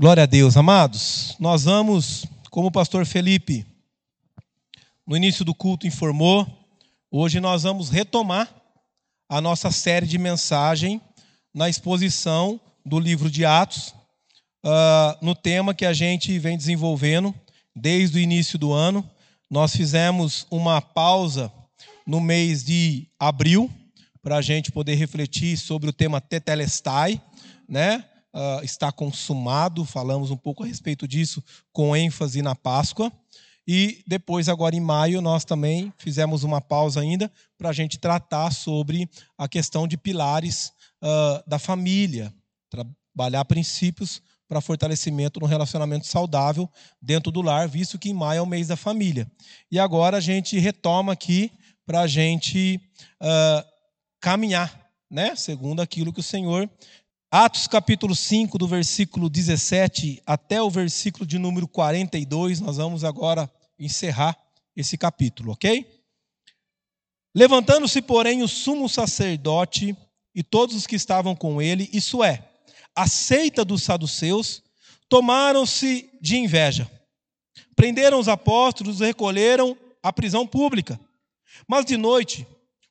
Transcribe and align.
Glória 0.00 0.22
a 0.22 0.26
Deus, 0.26 0.56
amados. 0.56 1.34
Nós 1.40 1.64
vamos, 1.64 2.24
como 2.52 2.68
o 2.68 2.70
pastor 2.70 3.04
Felipe, 3.04 3.66
no 5.04 5.16
início 5.16 5.44
do 5.44 5.52
culto, 5.52 5.88
informou, 5.88 6.46
hoje 7.10 7.40
nós 7.40 7.64
vamos 7.64 7.90
retomar 7.90 8.48
a 9.28 9.40
nossa 9.40 9.72
série 9.72 10.06
de 10.06 10.16
mensagem 10.16 11.00
na 11.52 11.68
exposição 11.68 12.60
do 12.86 13.00
livro 13.00 13.28
de 13.28 13.44
Atos, 13.44 13.92
uh, 14.64 15.18
no 15.20 15.34
tema 15.34 15.74
que 15.74 15.84
a 15.84 15.92
gente 15.92 16.38
vem 16.38 16.56
desenvolvendo 16.56 17.34
desde 17.74 18.18
o 18.18 18.20
início 18.20 18.56
do 18.56 18.72
ano. 18.72 19.04
Nós 19.50 19.74
fizemos 19.74 20.46
uma 20.48 20.80
pausa 20.80 21.52
no 22.06 22.20
mês 22.20 22.62
de 22.62 23.08
abril 23.18 23.68
para 24.22 24.36
a 24.36 24.42
gente 24.42 24.70
poder 24.70 24.94
refletir 24.94 25.56
sobre 25.56 25.90
o 25.90 25.92
tema 25.92 26.20
Tetelestai, 26.20 27.20
né? 27.68 28.04
Uh, 28.34 28.62
está 28.62 28.92
consumado, 28.92 29.84
falamos 29.84 30.30
um 30.30 30.36
pouco 30.36 30.62
a 30.62 30.66
respeito 30.66 31.08
disso, 31.08 31.42
com 31.72 31.96
ênfase 31.96 32.42
na 32.42 32.54
Páscoa. 32.54 33.10
E 33.66 34.02
depois, 34.06 34.48
agora 34.48 34.74
em 34.74 34.80
maio, 34.80 35.20
nós 35.20 35.44
também 35.44 35.92
fizemos 35.98 36.42
uma 36.42 36.60
pausa 36.60 37.00
ainda 37.00 37.30
para 37.56 37.68
a 37.68 37.72
gente 37.72 37.98
tratar 37.98 38.50
sobre 38.50 39.08
a 39.36 39.46
questão 39.46 39.86
de 39.86 39.96
pilares 39.96 40.72
uh, 41.02 41.42
da 41.46 41.58
família, 41.58 42.32
trabalhar 42.70 43.44
princípios 43.44 44.22
para 44.48 44.62
fortalecimento 44.62 45.38
no 45.38 45.46
relacionamento 45.46 46.06
saudável 46.06 46.68
dentro 47.00 47.30
do 47.30 47.42
lar, 47.42 47.68
visto 47.68 47.98
que 47.98 48.08
em 48.08 48.14
maio 48.14 48.38
é 48.38 48.42
o 48.42 48.46
mês 48.46 48.68
da 48.68 48.76
família. 48.76 49.30
E 49.70 49.78
agora 49.78 50.16
a 50.16 50.20
gente 50.20 50.58
retoma 50.58 51.12
aqui 51.12 51.52
para 51.84 52.00
a 52.00 52.06
gente 52.06 52.80
uh, 53.22 53.68
caminhar, 54.20 54.90
né? 55.10 55.36
segundo 55.36 55.82
aquilo 55.82 56.12
que 56.12 56.20
o 56.20 56.22
Senhor. 56.22 56.68
Atos 57.30 57.66
capítulo 57.66 58.14
5, 58.14 58.56
do 58.56 58.66
versículo 58.66 59.28
17 59.28 60.22
até 60.24 60.62
o 60.62 60.70
versículo 60.70 61.26
de 61.26 61.38
número 61.38 61.68
42, 61.68 62.58
nós 62.58 62.78
vamos 62.78 63.04
agora 63.04 63.52
encerrar 63.78 64.34
esse 64.74 64.96
capítulo, 64.96 65.52
ok? 65.52 65.86
Levantando-se, 67.34 68.00
porém, 68.00 68.42
o 68.42 68.48
sumo 68.48 68.88
sacerdote 68.88 69.94
e 70.34 70.42
todos 70.42 70.74
os 70.74 70.86
que 70.86 70.96
estavam 70.96 71.36
com 71.36 71.60
ele, 71.60 71.90
isso 71.92 72.24
é, 72.24 72.48
a 72.96 73.06
seita 73.06 73.62
dos 73.62 73.82
saduceus, 73.82 74.62
tomaram-se 75.06 76.08
de 76.22 76.38
inveja. 76.38 76.90
Prenderam 77.76 78.18
os 78.18 78.28
apóstolos 78.28 79.02
e 79.02 79.04
recolheram 79.04 79.76
à 80.02 80.10
prisão 80.10 80.46
pública. 80.46 80.98
Mas 81.66 81.84
de 81.84 81.98
noite, 81.98 82.46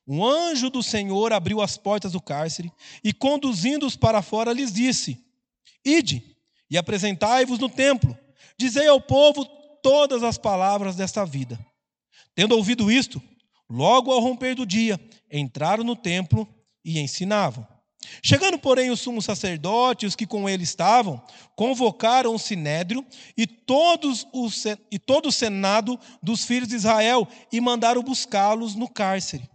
um 0.08 0.24
anjo 0.24 0.70
do 0.70 0.82
Senhor 0.82 1.34
abriu 1.34 1.60
as 1.60 1.76
portas 1.76 2.12
do 2.12 2.20
cárcere 2.20 2.72
e, 3.04 3.12
conduzindo-os 3.12 3.94
para 3.94 4.22
fora, 4.22 4.54
lhes 4.54 4.72
disse: 4.72 5.22
Ide 5.84 6.34
e 6.70 6.78
apresentai-vos 6.78 7.58
no 7.58 7.68
templo. 7.68 8.16
Dizei 8.56 8.88
ao 8.88 9.02
povo 9.02 9.44
todas 9.82 10.22
as 10.22 10.38
palavras 10.38 10.96
desta 10.96 11.26
vida. 11.26 11.58
Tendo 12.34 12.56
ouvido 12.56 12.90
isto, 12.90 13.20
logo 13.68 14.10
ao 14.10 14.20
romper 14.20 14.54
do 14.54 14.64
dia, 14.64 14.98
entraram 15.30 15.84
no 15.84 15.94
templo 15.94 16.48
e 16.82 16.98
ensinavam. 16.98 17.66
Chegando, 18.22 18.58
porém, 18.58 18.90
o 18.90 18.96
sumo 18.96 19.20
sacerdote 19.20 20.06
e 20.06 20.08
os 20.08 20.16
que 20.16 20.26
com 20.26 20.48
ele 20.48 20.62
estavam, 20.62 21.22
convocaram 21.54 22.34
o 22.34 22.38
sinédrio 22.38 23.04
e, 23.36 23.46
todos 23.46 24.26
os, 24.32 24.64
e 24.90 24.98
todo 24.98 25.26
o 25.26 25.32
senado 25.32 26.00
dos 26.22 26.44
filhos 26.44 26.68
de 26.68 26.76
Israel 26.76 27.28
e 27.52 27.60
mandaram 27.60 28.02
buscá-los 28.02 28.74
no 28.74 28.88
cárcere. 28.88 29.48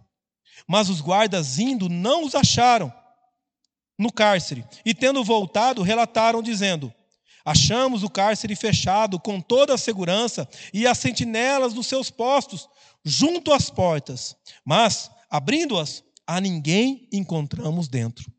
Mas 0.68 0.88
os 0.88 1.00
guardas 1.00 1.58
indo 1.58 1.88
não 1.88 2.24
os 2.24 2.34
acharam 2.34 2.92
no 3.98 4.12
cárcere. 4.12 4.64
E 4.84 4.94
tendo 4.94 5.22
voltado, 5.22 5.82
relataram, 5.82 6.42
dizendo: 6.42 6.92
Achamos 7.44 8.02
o 8.02 8.08
cárcere 8.08 8.56
fechado 8.56 9.20
com 9.20 9.40
toda 9.40 9.74
a 9.74 9.78
segurança 9.78 10.48
e 10.72 10.86
as 10.86 10.98
sentinelas 10.98 11.74
nos 11.74 11.86
seus 11.86 12.10
postos, 12.10 12.68
junto 13.04 13.52
às 13.52 13.68
portas. 13.68 14.34
Mas, 14.64 15.10
abrindo-as, 15.28 16.02
a 16.26 16.40
ninguém 16.40 17.06
encontramos 17.12 17.86
dentro. 17.86 18.32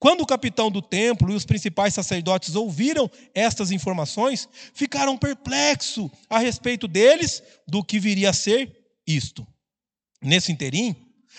Quando 0.00 0.22
o 0.22 0.26
capitão 0.26 0.70
do 0.70 0.80
templo 0.80 1.30
e 1.30 1.34
os 1.34 1.44
principais 1.44 1.92
sacerdotes 1.92 2.56
ouviram 2.56 3.08
estas 3.34 3.70
informações, 3.70 4.48
ficaram 4.72 5.16
perplexos 5.16 6.10
a 6.28 6.38
respeito 6.38 6.88
deles 6.88 7.42
do 7.68 7.84
que 7.84 8.00
viria 8.00 8.30
a 8.30 8.32
ser 8.32 8.74
isto. 9.06 9.46
Nesse 10.22 10.50
interim, 10.50 10.96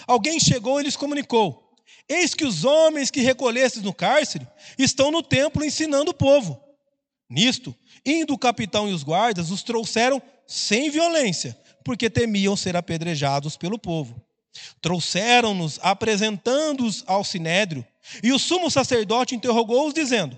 Alguém 0.07 0.39
chegou 0.39 0.79
e 0.79 0.83
lhes 0.83 0.95
comunicou: 0.95 1.73
Eis 2.07 2.33
que 2.33 2.45
os 2.45 2.65
homens 2.65 3.11
que 3.11 3.21
recolhestes 3.21 3.81
no 3.81 3.93
cárcere 3.93 4.47
estão 4.77 5.11
no 5.11 5.21
templo 5.21 5.63
ensinando 5.63 6.11
o 6.11 6.13
povo. 6.13 6.61
Nisto, 7.29 7.73
indo 8.05 8.33
o 8.33 8.37
capitão 8.37 8.89
e 8.89 8.93
os 8.93 9.03
guardas, 9.03 9.51
os 9.51 9.63
trouxeram 9.63 10.21
sem 10.45 10.89
violência, 10.89 11.57
porque 11.83 12.09
temiam 12.09 12.57
ser 12.57 12.75
apedrejados 12.75 13.55
pelo 13.55 13.79
povo. 13.79 14.21
Trouxeram-nos, 14.81 15.79
apresentando-os 15.81 17.03
ao 17.07 17.23
sinédrio, 17.23 17.85
e 18.21 18.33
o 18.33 18.39
sumo 18.39 18.69
sacerdote 18.69 19.33
interrogou-os, 19.33 19.93
dizendo: 19.93 20.37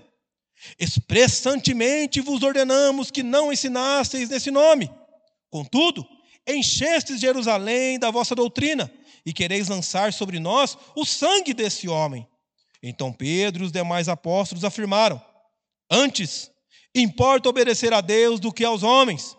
Expressantemente 0.78 2.20
vos 2.20 2.42
ordenamos 2.42 3.10
que 3.10 3.22
não 3.22 3.52
ensinasseis 3.52 4.28
nesse 4.28 4.50
nome. 4.50 4.88
Contudo, 5.50 6.06
enchestes 6.46 7.20
Jerusalém 7.20 7.98
da 7.98 8.10
vossa 8.10 8.34
doutrina 8.34 8.90
e 9.24 9.32
quereis 9.32 9.68
lançar 9.68 10.12
sobre 10.12 10.38
nós 10.38 10.76
o 10.94 11.04
sangue 11.04 11.54
desse 11.54 11.88
homem. 11.88 12.26
Então 12.82 13.12
Pedro 13.12 13.62
e 13.62 13.66
os 13.66 13.72
demais 13.72 14.08
apóstolos 14.08 14.64
afirmaram: 14.64 15.20
Antes, 15.90 16.50
importa 16.94 17.48
obedecer 17.48 17.92
a 17.92 18.00
Deus 18.00 18.38
do 18.38 18.52
que 18.52 18.64
aos 18.64 18.82
homens. 18.82 19.36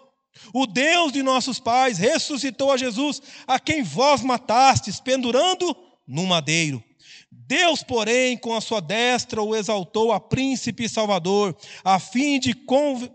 O 0.54 0.66
Deus 0.66 1.14
de 1.14 1.24
nossos 1.24 1.60
pais 1.60 1.98
ressuscitou 1.98 2.72
a 2.72 2.78
Jesus, 2.78 3.22
a 3.48 3.60
quem 3.60 3.84
vós 3.84 4.22
matastes, 4.22 5.00
pendurando 5.00 5.76
no 6.08 6.26
madeiro. 6.26 6.84
Deus, 7.32 7.84
porém, 7.84 8.38
com 8.38 8.54
a 8.54 8.62
sua 8.62 8.82
destra 8.82 9.42
o 9.42 9.56
exaltou 9.56 10.12
a 10.12 10.20
príncipe 10.20 10.86
e 10.86 10.90
salvador, 10.90 11.56
a 11.84 12.00
fim 12.00 12.40
de, 12.40 12.56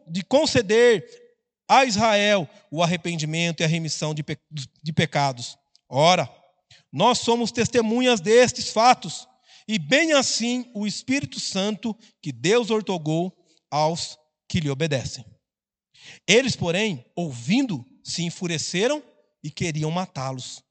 de 0.06 0.22
conceder 0.24 1.04
a 1.68 1.84
Israel 1.84 2.48
o 2.70 2.82
arrependimento 2.82 3.60
e 3.60 3.64
a 3.64 3.68
remissão 3.68 4.14
de, 4.14 4.22
pe 4.22 4.38
de 4.82 4.92
pecados. 4.92 5.56
Ora, 5.88 6.28
nós 6.92 7.18
somos 7.18 7.52
testemunhas 7.52 8.20
destes 8.20 8.70
fatos, 8.70 9.28
e 9.66 9.78
bem 9.78 10.12
assim 10.12 10.70
o 10.74 10.86
Espírito 10.86 11.38
Santo 11.38 11.96
que 12.20 12.32
Deus 12.32 12.70
ortogou 12.70 13.32
aos 13.70 14.18
que 14.48 14.58
lhe 14.58 14.68
obedecem. 14.68 15.24
Eles, 16.26 16.56
porém, 16.56 17.04
ouvindo, 17.14 17.84
se 18.02 18.24
enfureceram 18.24 19.02
e 19.42 19.50
queriam 19.50 19.90
matá-los. 19.90 20.62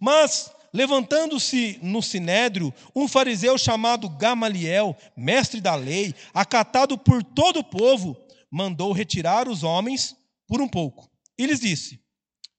Mas, 0.00 0.52
levantando-se 0.72 1.78
no 1.82 2.02
sinédrio, 2.02 2.74
um 2.94 3.08
fariseu 3.08 3.56
chamado 3.56 4.08
Gamaliel, 4.08 4.96
mestre 5.16 5.60
da 5.60 5.74
lei, 5.74 6.14
acatado 6.34 6.98
por 6.98 7.22
todo 7.22 7.60
o 7.60 7.64
povo, 7.64 8.16
mandou 8.50 8.92
retirar 8.92 9.48
os 9.48 9.62
homens 9.62 10.14
por 10.46 10.60
um 10.60 10.68
pouco. 10.68 11.10
E 11.38 11.46
lhes 11.46 11.60
disse: 11.60 12.00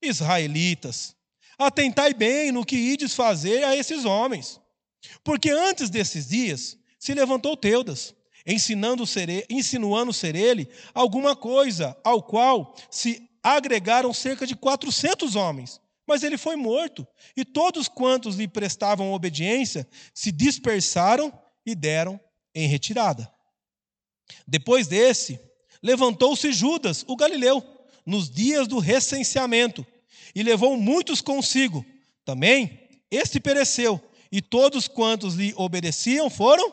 Israelitas, 0.01 1.15
Atentai 1.57 2.13
bem 2.13 2.51
no 2.51 2.65
que 2.65 2.75
ides 2.75 3.13
fazer 3.13 3.63
a 3.63 3.75
esses 3.75 4.05
homens. 4.05 4.61
Porque 5.23 5.49
antes 5.49 5.89
desses 5.89 6.27
dias 6.27 6.77
se 6.99 7.13
levantou 7.13 7.57
Teudas, 7.57 8.15
ensinando 8.45 9.05
ser, 9.05 9.45
insinuando 9.49 10.13
ser 10.13 10.35
ele 10.35 10.69
alguma 10.93 11.35
coisa, 11.35 11.97
ao 12.03 12.21
qual 12.21 12.75
se 12.91 13.29
agregaram 13.41 14.13
cerca 14.13 14.45
de 14.45 14.55
400 14.55 15.35
homens. 15.35 15.81
Mas 16.05 16.23
ele 16.23 16.37
foi 16.37 16.55
morto, 16.55 17.05
e 17.35 17.43
todos 17.43 17.87
quantos 17.87 18.35
lhe 18.35 18.47
prestavam 18.47 19.11
obediência 19.11 19.87
se 20.13 20.31
dispersaram 20.31 21.37
e 21.65 21.75
deram 21.75 22.19
em 22.55 22.67
retirada. 22.67 23.29
Depois 24.47 24.87
desse, 24.87 25.39
levantou-se 25.81 26.51
Judas, 26.53 27.03
o 27.07 27.15
galileu, 27.15 27.63
nos 28.05 28.29
dias 28.29 28.67
do 28.67 28.79
recenseamento 28.79 29.85
e 30.37 30.43
levou 30.43 30.77
muitos 30.77 31.19
consigo. 31.19 31.83
Também 32.23 32.79
este 33.09 33.39
pereceu, 33.39 33.99
e 34.31 34.39
todos 34.39 34.87
quantos 34.87 35.33
lhe 35.33 35.51
obedeciam 35.57 36.29
foram 36.29 36.71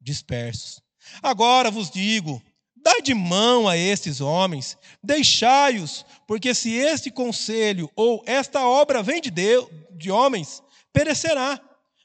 dispersos. 0.00 0.80
Agora 1.22 1.70
vos 1.70 1.88
digo: 1.88 2.42
dai 2.74 3.00
de 3.00 3.14
mão 3.14 3.68
a 3.68 3.76
estes 3.76 4.20
homens, 4.20 4.76
deixai-os, 5.00 6.04
porque 6.26 6.52
se 6.52 6.72
este 6.72 7.08
conselho 7.08 7.88
ou 7.94 8.24
esta 8.26 8.66
obra 8.66 9.04
vem 9.04 9.20
de 9.20 9.30
Deus, 9.30 9.68
de 9.92 10.10
homens, 10.10 10.60
perecerá. 10.92 11.60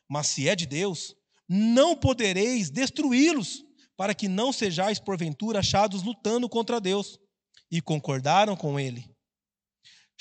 Mas 0.07 0.27
se 0.27 0.48
é 0.48 0.56
de 0.56 0.68
Deus, 0.68 1.15
não 1.50 1.95
podereis 1.95 2.69
destruí-los, 2.69 3.65
para 3.98 4.13
que 4.13 4.27
não 4.27 4.53
sejais 4.53 5.00
porventura 5.00 5.62
achados 5.62 6.03
lutando 6.03 6.48
contra 6.48 6.80
Deus. 6.80 7.18
E 7.71 7.81
concordaram 7.81 8.56
com 8.56 8.80
ele. 8.80 9.10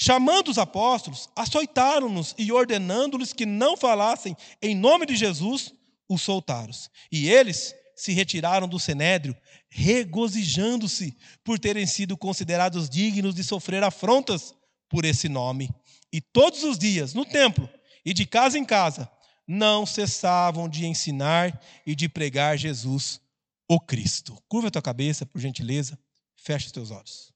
Chamando 0.03 0.51
os 0.51 0.57
apóstolos, 0.57 1.29
açoitaram-nos 1.37 2.35
e 2.39 2.51
ordenando-lhes 2.51 3.35
que 3.35 3.45
não 3.45 3.77
falassem 3.77 4.35
em 4.63 4.75
nome 4.75 5.05
de 5.05 5.15
Jesus, 5.15 5.75
os 6.09 6.23
soltaram. 6.23 6.73
E 7.13 7.29
eles, 7.29 7.75
se 7.95 8.15
retiraram 8.15 8.67
do 8.67 8.81
cenédrio, 8.81 9.37
regozijando-se 9.69 11.15
por 11.45 11.59
terem 11.59 11.87
sido 11.87 12.17
considerados 12.17 12.89
dignos 12.89 13.35
de 13.35 13.45
sofrer 13.45 13.85
afrontas 13.85 14.55
por 14.89 15.05
esse 15.05 15.29
nome. 15.29 15.69
E 16.11 16.19
todos 16.19 16.65
os 16.65 16.79
dias, 16.79 17.13
no 17.13 17.27
templo 17.27 17.69
e 18.03 18.15
de 18.15 18.25
casa 18.25 18.59
em 18.59 18.65
casa, 18.65 19.07
não 19.47 19.85
cessavam 19.85 20.67
de 20.67 20.87
ensinar 20.87 21.61
e 21.87 21.95
de 21.95 22.09
pregar 22.09 22.57
Jesus, 22.57 23.21
o 23.69 23.79
Cristo. 23.79 24.43
Curva 24.49 24.69
a 24.69 24.71
tua 24.71 24.81
cabeça, 24.81 25.27
por 25.27 25.43
gentileza, 25.43 25.99
fecha 26.37 26.65
os 26.65 26.73
teus 26.73 26.91
olhos. 26.91 27.31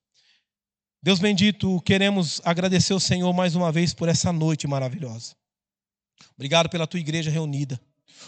Deus 1.05 1.19
bendito, 1.19 1.83
queremos 1.83 2.41
agradecer 2.47 2.95
ao 2.95 2.99
Senhor 2.99 3.31
mais 3.35 3.55
uma 3.55 3.71
vez 3.71 3.93
por 3.93 4.09
essa 4.09 4.33
noite 4.33 4.67
maravilhosa. 4.67 5.37
Obrigado 6.35 6.71
pela 6.71 6.87
tua 6.87 6.99
igreja 6.99 7.31
reunida. 7.31 7.79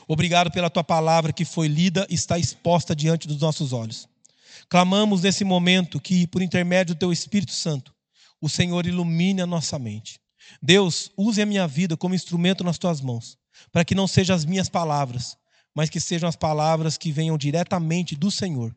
Obrigado 0.07 0.51
pela 0.51 0.69
tua 0.69 0.85
palavra 0.85 1.33
que 1.33 1.47
foi 1.47 1.69
lida 1.69 2.07
e 2.11 2.15
está 2.15 2.39
exposta 2.39 2.95
diante 2.95 3.27
dos 3.27 3.41
nossos 3.41 3.73
olhos. 3.73 4.07
Clamamos 4.69 5.23
nesse 5.23 5.43
momento 5.43 5.99
que, 5.99 6.27
por 6.27 6.43
intermédio 6.43 6.95
do 6.95 6.99
teu 6.99 7.11
Espírito 7.11 7.53
Santo, 7.53 7.95
o 8.43 8.47
Senhor 8.47 8.85
ilumine 8.85 9.41
a 9.41 9.47
nossa 9.47 9.79
mente. 9.79 10.21
Deus, 10.61 11.11
use 11.17 11.41
a 11.41 11.47
minha 11.47 11.67
vida 11.67 11.97
como 11.97 12.15
instrumento 12.15 12.63
nas 12.63 12.77
tuas 12.77 13.01
mãos, 13.01 13.39
para 13.73 13.87
que 13.87 13.95
não 13.95 14.07
sejam 14.07 14.37
as 14.37 14.45
minhas 14.45 14.69
palavras, 14.69 15.35
mas 15.75 15.89
que 15.89 15.99
sejam 15.99 16.29
as 16.29 16.37
palavras 16.37 16.99
que 16.99 17.11
venham 17.11 17.39
diretamente 17.39 18.15
do 18.15 18.31
Senhor. 18.31 18.77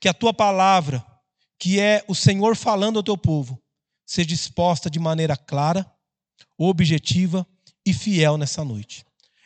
Que 0.00 0.08
a 0.08 0.12
tua 0.12 0.34
palavra, 0.34 1.06
que 1.58 1.80
é 1.80 2.04
o 2.08 2.14
Senhor 2.14 2.56
falando 2.56 2.98
ao 2.98 3.02
teu 3.02 3.16
povo, 3.16 3.62
seja 4.04 4.34
exposta 4.34 4.90
de 4.90 4.98
maneira 4.98 5.36
clara, 5.36 5.90
objetiva 6.58 7.46
e 7.84 7.92
fiel 7.92 8.36
nessa 8.36 8.64
noite. 8.64 9.04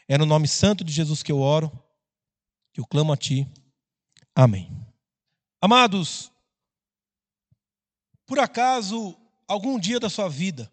É 0.09 0.19
no 0.19 0.27
nome 0.27 0.49
santo 0.49 0.83
de 0.83 0.93
Jesus 0.93 1.23
que 1.23 1.31
eu 1.31 1.41
oro, 1.41 1.71
que 2.73 2.81
eu 2.81 2.87
clamo 2.87 3.13
a 3.13 3.17
Ti. 3.17 3.49
Amém. 4.35 4.71
Amados, 5.61 6.33
por 8.27 8.39
acaso, 8.39 9.17
algum 9.47 9.79
dia 9.79 10.01
da 10.01 10.09
sua 10.09 10.29
vida, 10.29 10.73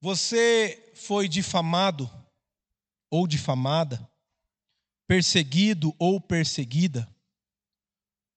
você 0.00 0.92
foi 0.94 1.28
difamado 1.28 2.10
ou 3.10 3.26
difamada, 3.26 4.08
perseguido 5.06 5.94
ou 5.98 6.20
perseguida 6.20 7.08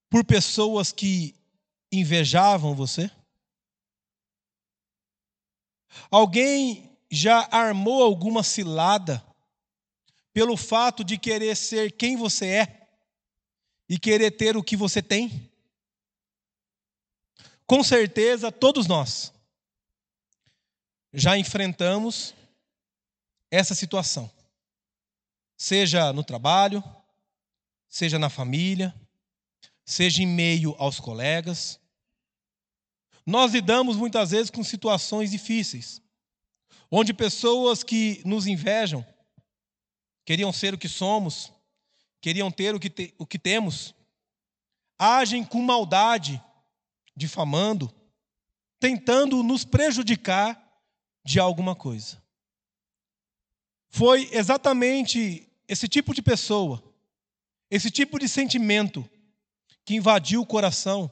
por 0.10 0.26
pessoas 0.26 0.92
que 0.92 1.36
invejavam 2.00 2.76
você? 2.76 3.10
Alguém 6.10 6.98
já 7.10 7.48
armou 7.52 8.04
alguma 8.04 8.44
cilada 8.44 9.24
pelo 10.34 10.58
fato 10.58 11.04
de 11.04 11.18
querer 11.18 11.56
ser 11.56 11.92
quem 11.92 12.18
você 12.18 12.48
é 12.48 12.90
e 13.88 14.00
querer 14.00 14.32
ter 14.32 14.58
o 14.58 14.64
que 14.64 14.76
você 14.76 15.02
tem? 15.02 15.52
Com 17.66 17.84
certeza, 17.84 18.52
todos 18.52 18.88
nós 18.88 19.32
já 21.14 21.38
enfrentamos 21.38 22.34
essa 23.52 23.76
situação, 23.76 24.32
seja 25.56 26.12
no 26.12 26.24
trabalho, 26.24 26.84
seja 27.88 28.18
na 28.18 28.30
família, 28.30 28.94
seja 29.86 30.24
em 30.24 30.28
meio 30.28 30.76
aos 30.80 31.00
colegas. 31.00 31.80
Nós 33.26 33.54
lidamos 33.54 33.96
muitas 33.96 34.32
vezes 34.32 34.50
com 34.50 34.64
situações 34.64 35.32
difíceis 35.32 36.04
onde 36.96 37.12
pessoas 37.12 37.82
que 37.82 38.22
nos 38.24 38.46
invejam 38.46 39.04
queriam 40.24 40.54
ser 40.54 40.76
o 40.76 40.78
que 40.78 40.88
somos, 40.88 41.52
queriam 42.22 42.52
ter 42.52 42.76
o 42.76 42.80
que, 42.80 42.88
te, 42.88 43.16
o 43.18 43.26
que 43.26 43.40
temos, 43.40 43.96
agem 45.00 45.44
com 45.44 45.60
maldade, 45.60 46.40
difamando, 47.16 47.92
tentando 48.80 49.42
nos 49.42 49.66
prejudicar 49.66 50.62
de 51.26 51.40
alguma 51.40 51.76
coisa. 51.76 52.22
Foi 53.90 54.30
exatamente 54.32 55.52
esse 55.68 55.88
tipo 55.88 56.14
de 56.14 56.22
pessoa, 56.22 56.84
esse 57.72 57.90
tipo 57.90 58.20
de 58.20 58.30
sentimento 58.30 59.10
que 59.84 59.96
invadiu 59.96 60.42
o 60.42 60.46
coração 60.46 61.12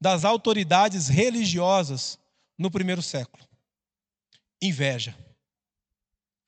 das 0.00 0.24
autoridades 0.24 1.08
religiosas 1.08 2.18
no 2.58 2.70
primeiro 2.70 3.02
século 3.02 3.46
inveja. 4.60 5.16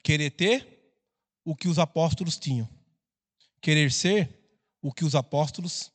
Querer 0.02 0.30
ter 0.30 0.92
o 1.44 1.54
que 1.54 1.68
os 1.68 1.78
apóstolos 1.78 2.38
tinham. 2.38 2.68
Querer 3.60 3.90
ser 3.92 4.28
o 4.80 4.92
que 4.92 5.04
os 5.04 5.14
apóstolos 5.14 5.92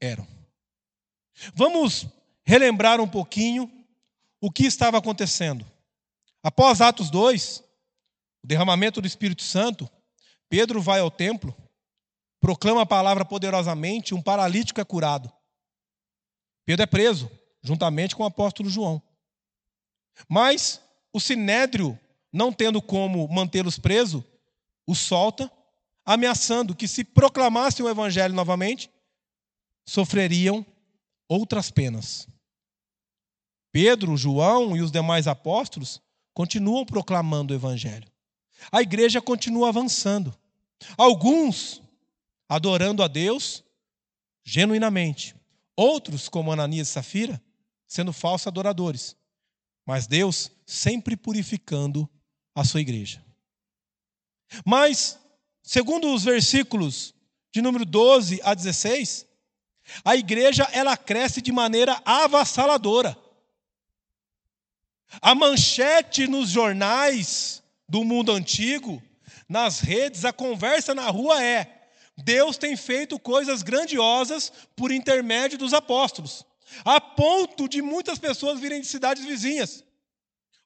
eram. 0.00 0.26
Vamos 1.54 2.06
relembrar 2.44 3.00
um 3.00 3.08
pouquinho 3.08 3.70
o 4.40 4.50
que 4.50 4.64
estava 4.64 4.98
acontecendo. 4.98 5.66
Após 6.42 6.80
Atos 6.80 7.10
2, 7.10 7.62
o 8.42 8.46
derramamento 8.46 9.00
do 9.00 9.06
Espírito 9.06 9.42
Santo, 9.42 9.88
Pedro 10.48 10.82
vai 10.82 11.00
ao 11.00 11.10
templo, 11.10 11.54
proclama 12.40 12.82
a 12.82 12.86
palavra 12.86 13.24
poderosamente, 13.24 14.14
um 14.14 14.22
paralítico 14.22 14.80
é 14.80 14.84
curado. 14.84 15.32
Pedro 16.64 16.82
é 16.82 16.86
preso, 16.86 17.30
juntamente 17.62 18.14
com 18.14 18.22
o 18.22 18.26
apóstolo 18.26 18.70
João. 18.70 19.02
Mas 20.28 20.80
o 21.12 21.20
sinédrio, 21.20 21.98
não 22.32 22.52
tendo 22.52 22.80
como 22.80 23.26
mantê-los 23.28 23.78
presos, 23.78 24.22
os 24.86 24.98
solta, 24.98 25.50
ameaçando 26.04 26.74
que 26.74 26.88
se 26.88 27.04
proclamassem 27.04 27.84
o 27.84 27.88
evangelho 27.88 28.34
novamente, 28.34 28.90
sofreriam 29.86 30.64
outras 31.28 31.70
penas. 31.70 32.28
Pedro, 33.72 34.16
João 34.16 34.76
e 34.76 34.82
os 34.82 34.90
demais 34.90 35.26
apóstolos 35.26 36.00
continuam 36.34 36.84
proclamando 36.84 37.52
o 37.52 37.56
evangelho. 37.56 38.10
A 38.70 38.82
igreja 38.82 39.20
continua 39.20 39.68
avançando. 39.68 40.36
Alguns 40.96 41.82
adorando 42.48 43.02
a 43.02 43.08
Deus 43.08 43.64
genuinamente. 44.44 45.34
Outros, 45.76 46.28
como 46.28 46.52
Ananias 46.52 46.88
e 46.88 46.92
Safira, 46.92 47.42
sendo 47.86 48.12
falsos 48.12 48.46
adoradores. 48.46 49.16
Mas 49.86 50.06
Deus 50.06 50.50
sempre 50.66 51.16
purificando 51.16 52.08
a 52.54 52.64
sua 52.64 52.80
igreja. 52.80 53.24
Mas, 54.64 55.18
segundo 55.62 56.12
os 56.12 56.24
versículos 56.24 57.14
de 57.50 57.60
número 57.60 57.84
12 57.84 58.40
a 58.42 58.54
16, 58.54 59.26
a 60.04 60.16
igreja 60.16 60.68
ela 60.72 60.96
cresce 60.96 61.40
de 61.40 61.52
maneira 61.52 62.00
avassaladora. 62.04 63.16
A 65.20 65.34
manchete 65.34 66.26
nos 66.26 66.48
jornais 66.48 67.62
do 67.88 68.04
mundo 68.04 68.32
antigo, 68.32 69.02
nas 69.48 69.80
redes, 69.80 70.24
a 70.24 70.32
conversa 70.32 70.94
na 70.94 71.10
rua 71.10 71.42
é: 71.42 71.81
Deus 72.16 72.58
tem 72.58 72.76
feito 72.76 73.18
coisas 73.18 73.62
grandiosas 73.62 74.52
por 74.76 74.92
intermédio 74.92 75.58
dos 75.58 75.72
apóstolos 75.72 76.44
a 76.84 77.00
ponto 77.00 77.68
de 77.68 77.82
muitas 77.82 78.18
pessoas 78.18 78.58
virem 78.58 78.80
de 78.80 78.86
cidades 78.86 79.24
vizinhas. 79.24 79.84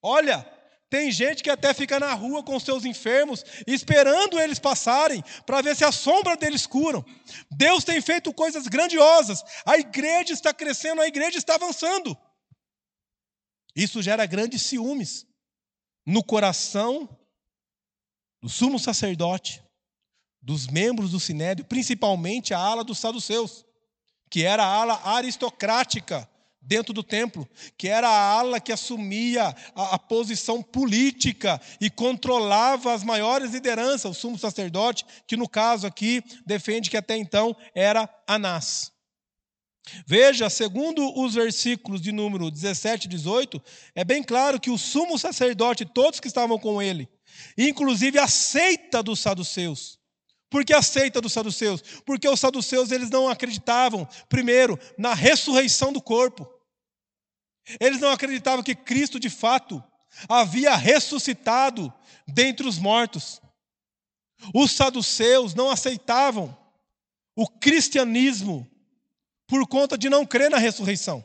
Olha, 0.00 0.44
tem 0.88 1.10
gente 1.10 1.42
que 1.42 1.50
até 1.50 1.74
fica 1.74 1.98
na 1.98 2.12
rua 2.14 2.42
com 2.42 2.58
seus 2.60 2.84
enfermos, 2.84 3.44
esperando 3.66 4.38
eles 4.38 4.58
passarem, 4.58 5.22
para 5.44 5.60
ver 5.60 5.74
se 5.74 5.84
a 5.84 5.90
sombra 5.90 6.36
deles 6.36 6.66
curam. 6.66 7.04
Deus 7.50 7.82
tem 7.84 8.00
feito 8.00 8.32
coisas 8.32 8.66
grandiosas. 8.68 9.42
A 9.64 9.76
igreja 9.76 10.32
está 10.32 10.54
crescendo, 10.54 11.00
a 11.00 11.08
igreja 11.08 11.38
está 11.38 11.56
avançando. 11.56 12.16
Isso 13.74 14.00
gera 14.00 14.24
grandes 14.26 14.62
ciúmes 14.62 15.26
no 16.04 16.22
coração 16.22 17.08
do 18.40 18.48
sumo 18.48 18.78
sacerdote, 18.78 19.62
dos 20.46 20.68
membros 20.68 21.10
do 21.10 21.18
sinédrio, 21.18 21.66
principalmente 21.66 22.54
a 22.54 22.58
ala 22.58 22.84
dos 22.84 22.98
saduceus 22.98 23.66
que 24.30 24.44
era 24.44 24.64
a 24.64 24.66
ala 24.66 25.00
aristocrática 25.04 26.28
dentro 26.60 26.92
do 26.92 27.02
templo, 27.02 27.48
que 27.76 27.88
era 27.88 28.08
a 28.08 28.38
ala 28.38 28.60
que 28.60 28.72
assumia 28.72 29.54
a, 29.74 29.94
a, 29.94 29.98
posição 29.98 30.62
política 30.62 31.60
e 31.80 31.88
controlava 31.88 32.92
as 32.92 33.04
maiores 33.04 33.52
lideranças, 33.52 34.10
o 34.10 34.14
sumo 34.14 34.38
sacerdote, 34.38 35.04
que 35.26 35.36
no 35.36 35.48
caso 35.48 35.86
aqui 35.86 36.22
defende 36.44 36.90
que 36.90 36.96
até 36.96 37.16
então 37.16 37.56
era 37.74 38.08
Anás. 38.26 38.92
Veja, 40.04 40.50
segundo 40.50 41.16
os 41.20 41.34
versículos 41.34 42.00
de 42.00 42.10
número 42.10 42.50
17 42.50 43.06
e 43.06 43.10
18, 43.10 43.62
é 43.94 44.04
bem 44.04 44.22
claro 44.22 44.60
que 44.60 44.70
o 44.70 44.78
sumo 44.78 45.18
sacerdote, 45.18 45.84
todos 45.84 46.18
que 46.18 46.28
estavam 46.28 46.58
com 46.58 46.82
ele, 46.82 47.08
inclusive 47.56 48.18
a 48.18 48.28
seita 48.28 49.04
dos 49.04 49.20
saduceus, 49.20 50.00
por 50.48 50.64
que 50.64 50.72
a 50.72 50.82
seita 50.82 51.20
dos 51.20 51.32
saduceus? 51.32 51.82
Porque 52.04 52.28
os 52.28 52.38
saduceus 52.38 52.90
eles 52.90 53.10
não 53.10 53.28
acreditavam, 53.28 54.08
primeiro, 54.28 54.78
na 54.96 55.12
ressurreição 55.12 55.92
do 55.92 56.00
corpo. 56.00 56.48
Eles 57.80 58.00
não 58.00 58.10
acreditavam 58.10 58.62
que 58.62 58.74
Cristo 58.74 59.18
de 59.18 59.28
fato 59.28 59.82
havia 60.28 60.74
ressuscitado 60.76 61.92
dentre 62.26 62.66
os 62.66 62.78
mortos. 62.78 63.40
Os 64.54 64.72
saduceus 64.72 65.54
não 65.54 65.70
aceitavam 65.70 66.56
o 67.34 67.48
cristianismo 67.48 68.70
por 69.46 69.66
conta 69.66 69.98
de 69.98 70.08
não 70.08 70.24
crer 70.24 70.50
na 70.50 70.58
ressurreição. 70.58 71.24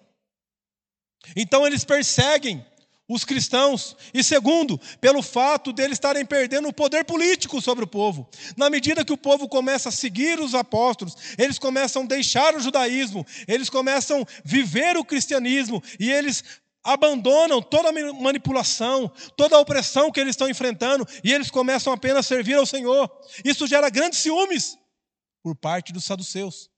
Então 1.35 1.65
eles 1.65 1.83
perseguem 1.83 2.65
os 3.07 3.25
cristãos, 3.25 3.95
e 4.13 4.23
segundo, 4.23 4.79
pelo 4.99 5.21
fato 5.21 5.73
deles 5.73 5.93
estarem 5.93 6.25
perdendo 6.25 6.69
o 6.69 6.73
poder 6.73 7.03
político 7.03 7.61
sobre 7.61 7.83
o 7.83 7.87
povo. 7.87 8.29
Na 8.55 8.69
medida 8.69 9.03
que 9.03 9.11
o 9.11 9.17
povo 9.17 9.49
começa 9.49 9.89
a 9.89 9.91
seguir 9.91 10.39
os 10.39 10.55
apóstolos, 10.55 11.15
eles 11.37 11.59
começam 11.59 12.03
a 12.03 12.05
deixar 12.05 12.55
o 12.55 12.59
judaísmo, 12.59 13.25
eles 13.47 13.69
começam 13.69 14.21
a 14.21 14.25
viver 14.45 14.95
o 14.95 15.03
cristianismo 15.03 15.83
e 15.99 16.09
eles 16.09 16.43
abandonam 16.83 17.61
toda 17.61 17.89
a 17.89 18.13
manipulação, 18.13 19.11
toda 19.35 19.55
a 19.55 19.59
opressão 19.59 20.11
que 20.11 20.19
eles 20.19 20.31
estão 20.31 20.49
enfrentando 20.49 21.07
e 21.23 21.33
eles 21.33 21.51
começam 21.51 21.93
apenas 21.93 22.19
a 22.19 22.23
servir 22.23 22.55
ao 22.55 22.65
Senhor. 22.65 23.09
Isso 23.43 23.67
gera 23.67 23.89
grandes 23.89 24.19
ciúmes 24.19 24.77
por 25.43 25.55
parte 25.55 25.91
dos 25.91 26.05
saduceus. 26.05 26.69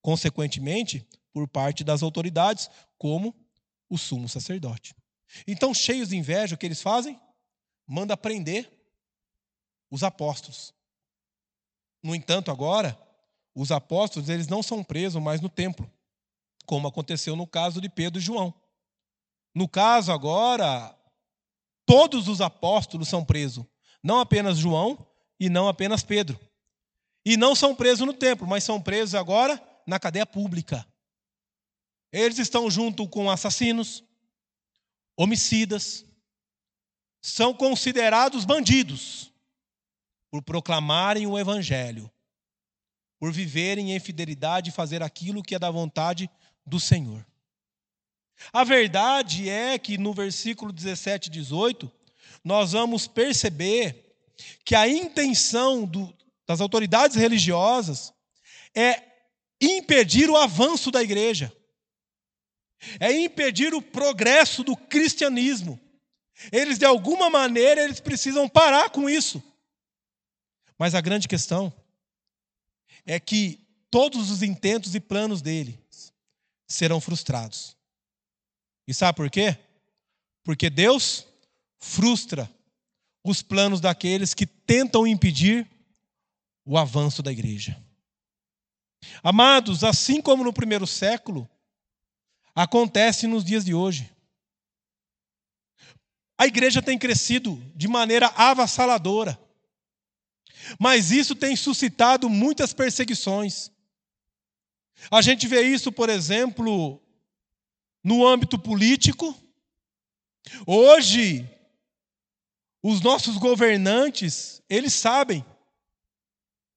Consequentemente, 0.00 1.06
por 1.32 1.48
parte 1.48 1.82
das 1.82 2.02
autoridades, 2.02 2.70
como 2.96 3.34
o 3.88 3.96
sumo 3.96 4.28
sacerdote. 4.28 4.94
Então, 5.46 5.74
cheios 5.74 6.08
de 6.10 6.16
inveja, 6.16 6.54
o 6.54 6.58
que 6.58 6.66
eles 6.66 6.82
fazem? 6.82 7.20
Manda 7.86 8.16
prender 8.16 8.70
os 9.90 10.02
apóstolos. 10.02 10.74
No 12.02 12.14
entanto, 12.14 12.50
agora, 12.50 12.98
os 13.54 13.72
apóstolos 13.72 14.28
eles 14.28 14.48
não 14.48 14.62
são 14.62 14.84
presos 14.84 15.22
mais 15.22 15.40
no 15.40 15.48
templo, 15.48 15.90
como 16.64 16.88
aconteceu 16.88 17.34
no 17.34 17.46
caso 17.46 17.80
de 17.80 17.88
Pedro 17.88 18.20
e 18.20 18.22
João. 18.22 18.54
No 19.54 19.68
caso 19.68 20.12
agora, 20.12 20.94
todos 21.84 22.28
os 22.28 22.40
apóstolos 22.40 23.08
são 23.08 23.24
presos, 23.24 23.64
não 24.02 24.20
apenas 24.20 24.58
João 24.58 25.06
e 25.40 25.48
não 25.48 25.68
apenas 25.68 26.04
Pedro. 26.04 26.38
E 27.24 27.36
não 27.36 27.54
são 27.54 27.74
presos 27.74 28.06
no 28.06 28.12
templo, 28.12 28.46
mas 28.46 28.62
são 28.62 28.80
presos 28.80 29.14
agora 29.14 29.60
na 29.86 29.98
cadeia 29.98 30.26
pública. 30.26 30.86
Eles 32.16 32.38
estão 32.38 32.70
junto 32.70 33.06
com 33.06 33.30
assassinos, 33.30 34.02
homicidas, 35.14 36.02
são 37.20 37.52
considerados 37.52 38.46
bandidos 38.46 39.30
por 40.30 40.42
proclamarem 40.42 41.26
o 41.26 41.38
evangelho, 41.38 42.10
por 43.18 43.30
viverem 43.30 43.92
em 43.94 44.00
fidelidade 44.00 44.70
e 44.70 44.72
fazer 44.72 45.02
aquilo 45.02 45.42
que 45.42 45.54
é 45.54 45.58
da 45.58 45.70
vontade 45.70 46.30
do 46.64 46.80
Senhor. 46.80 47.22
A 48.50 48.64
verdade 48.64 49.50
é 49.50 49.78
que 49.78 49.98
no 49.98 50.14
versículo 50.14 50.72
17 50.72 51.26
e 51.26 51.32
18, 51.32 51.92
nós 52.42 52.72
vamos 52.72 53.06
perceber 53.06 54.16
que 54.64 54.74
a 54.74 54.88
intenção 54.88 55.84
do, 55.84 56.16
das 56.46 56.62
autoridades 56.62 57.14
religiosas 57.14 58.14
é 58.74 59.02
impedir 59.60 60.30
o 60.30 60.36
avanço 60.38 60.90
da 60.90 61.02
igreja 61.02 61.54
é 63.00 63.12
impedir 63.12 63.74
o 63.74 63.82
progresso 63.82 64.62
do 64.62 64.76
cristianismo. 64.76 65.80
Eles, 66.52 66.78
de 66.78 66.84
alguma 66.84 67.30
maneira, 67.30 67.82
eles 67.82 68.00
precisam 68.00 68.48
parar 68.48 68.90
com 68.90 69.08
isso. 69.08 69.42
Mas 70.78 70.94
a 70.94 71.00
grande 71.00 71.26
questão 71.26 71.72
é 73.04 73.18
que 73.18 73.66
todos 73.90 74.30
os 74.30 74.42
intentos 74.42 74.94
e 74.94 75.00
planos 75.00 75.40
dele 75.40 75.78
serão 76.66 77.00
frustrados. 77.00 77.76
E 78.86 78.92
sabe 78.92 79.16
por 79.16 79.30
quê? 79.30 79.56
Porque 80.44 80.68
Deus 80.68 81.26
frustra 81.78 82.50
os 83.24 83.42
planos 83.42 83.80
daqueles 83.80 84.34
que 84.34 84.46
tentam 84.46 85.06
impedir 85.06 85.68
o 86.64 86.76
avanço 86.76 87.22
da 87.22 87.32
igreja. 87.32 87.80
Amados, 89.22 89.82
assim 89.84 90.20
como 90.20 90.44
no 90.44 90.52
primeiro 90.52 90.86
século, 90.86 91.48
acontece 92.56 93.26
nos 93.26 93.44
dias 93.44 93.66
de 93.66 93.74
hoje. 93.74 94.10
A 96.38 96.46
igreja 96.46 96.80
tem 96.80 96.98
crescido 96.98 97.62
de 97.74 97.86
maneira 97.86 98.28
avassaladora, 98.28 99.38
mas 100.78 101.10
isso 101.10 101.34
tem 101.34 101.54
suscitado 101.54 102.30
muitas 102.30 102.72
perseguições. 102.72 103.70
A 105.10 105.20
gente 105.20 105.46
vê 105.46 105.62
isso, 105.62 105.92
por 105.92 106.08
exemplo, 106.08 107.00
no 108.02 108.26
âmbito 108.26 108.58
político. 108.58 109.38
Hoje, 110.66 111.48
os 112.82 113.02
nossos 113.02 113.36
governantes, 113.36 114.62
eles 114.68 114.94
sabem 114.94 115.44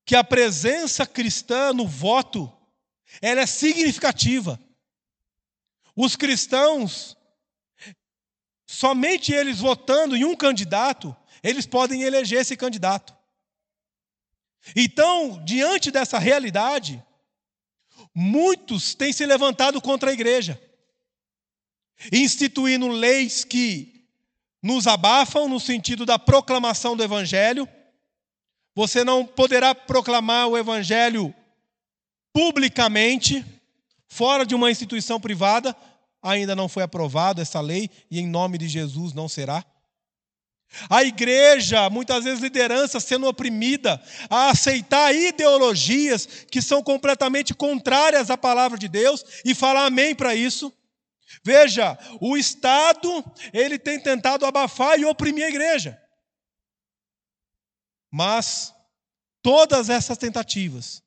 que 0.05 0.15
a 0.15 0.23
presença 0.23 1.05
cristã 1.05 1.71
no 1.71 1.87
voto, 1.87 2.51
ela 3.21 3.41
é 3.41 3.45
significativa. 3.45 4.59
Os 6.01 6.15
cristãos, 6.15 7.17
somente 8.65 9.33
eles 9.33 9.59
votando 9.59 10.15
em 10.15 10.23
um 10.23 10.33
candidato, 10.33 11.13
eles 11.43 11.65
podem 11.65 12.03
eleger 12.03 12.39
esse 12.39 12.55
candidato. 12.55 13.13
Então, 14.73 15.43
diante 15.43 15.91
dessa 15.91 16.17
realidade, 16.17 17.03
muitos 18.15 18.95
têm 18.95 19.11
se 19.11 19.25
levantado 19.25 19.81
contra 19.81 20.09
a 20.09 20.13
igreja, 20.13 20.57
instituindo 22.13 22.87
leis 22.87 23.43
que 23.43 24.07
nos 24.63 24.87
abafam 24.87 25.49
no 25.49 25.59
sentido 25.59 26.05
da 26.05 26.17
proclamação 26.17 26.95
do 26.95 27.03
evangelho. 27.03 27.67
Você 28.73 29.03
não 29.03 29.25
poderá 29.25 29.75
proclamar 29.75 30.47
o 30.47 30.57
evangelho 30.57 31.35
publicamente, 32.31 33.45
fora 34.07 34.45
de 34.45 34.55
uma 34.55 34.71
instituição 34.71 35.19
privada, 35.19 35.75
ainda 36.21 36.55
não 36.55 36.67
foi 36.67 36.83
aprovada 36.83 37.41
essa 37.41 37.61
lei 37.61 37.89
e 38.09 38.19
em 38.19 38.27
nome 38.27 38.57
de 38.57 38.67
Jesus 38.67 39.13
não 39.13 39.27
será. 39.27 39.65
A 40.89 41.03
igreja, 41.03 41.89
muitas 41.89 42.23
vezes 42.23 42.41
liderança 42.41 42.99
sendo 42.99 43.27
oprimida 43.27 44.01
a 44.29 44.51
aceitar 44.51 45.15
ideologias 45.15 46.27
que 46.51 46.61
são 46.61 46.83
completamente 46.83 47.55
contrárias 47.55 48.29
à 48.29 48.37
palavra 48.37 48.77
de 48.77 48.87
Deus 48.87 49.25
e 49.43 49.55
falar 49.55 49.87
amém 49.87 50.13
para 50.13 50.35
isso. 50.35 50.71
Veja, 51.43 51.97
o 52.21 52.37
Estado, 52.37 53.09
ele 53.51 53.79
tem 53.79 53.99
tentado 53.99 54.45
abafar 54.45 54.99
e 54.99 55.05
oprimir 55.05 55.45
a 55.45 55.49
igreja. 55.49 55.99
Mas 58.11 58.73
todas 59.41 59.89
essas 59.89 60.17
tentativas, 60.17 61.01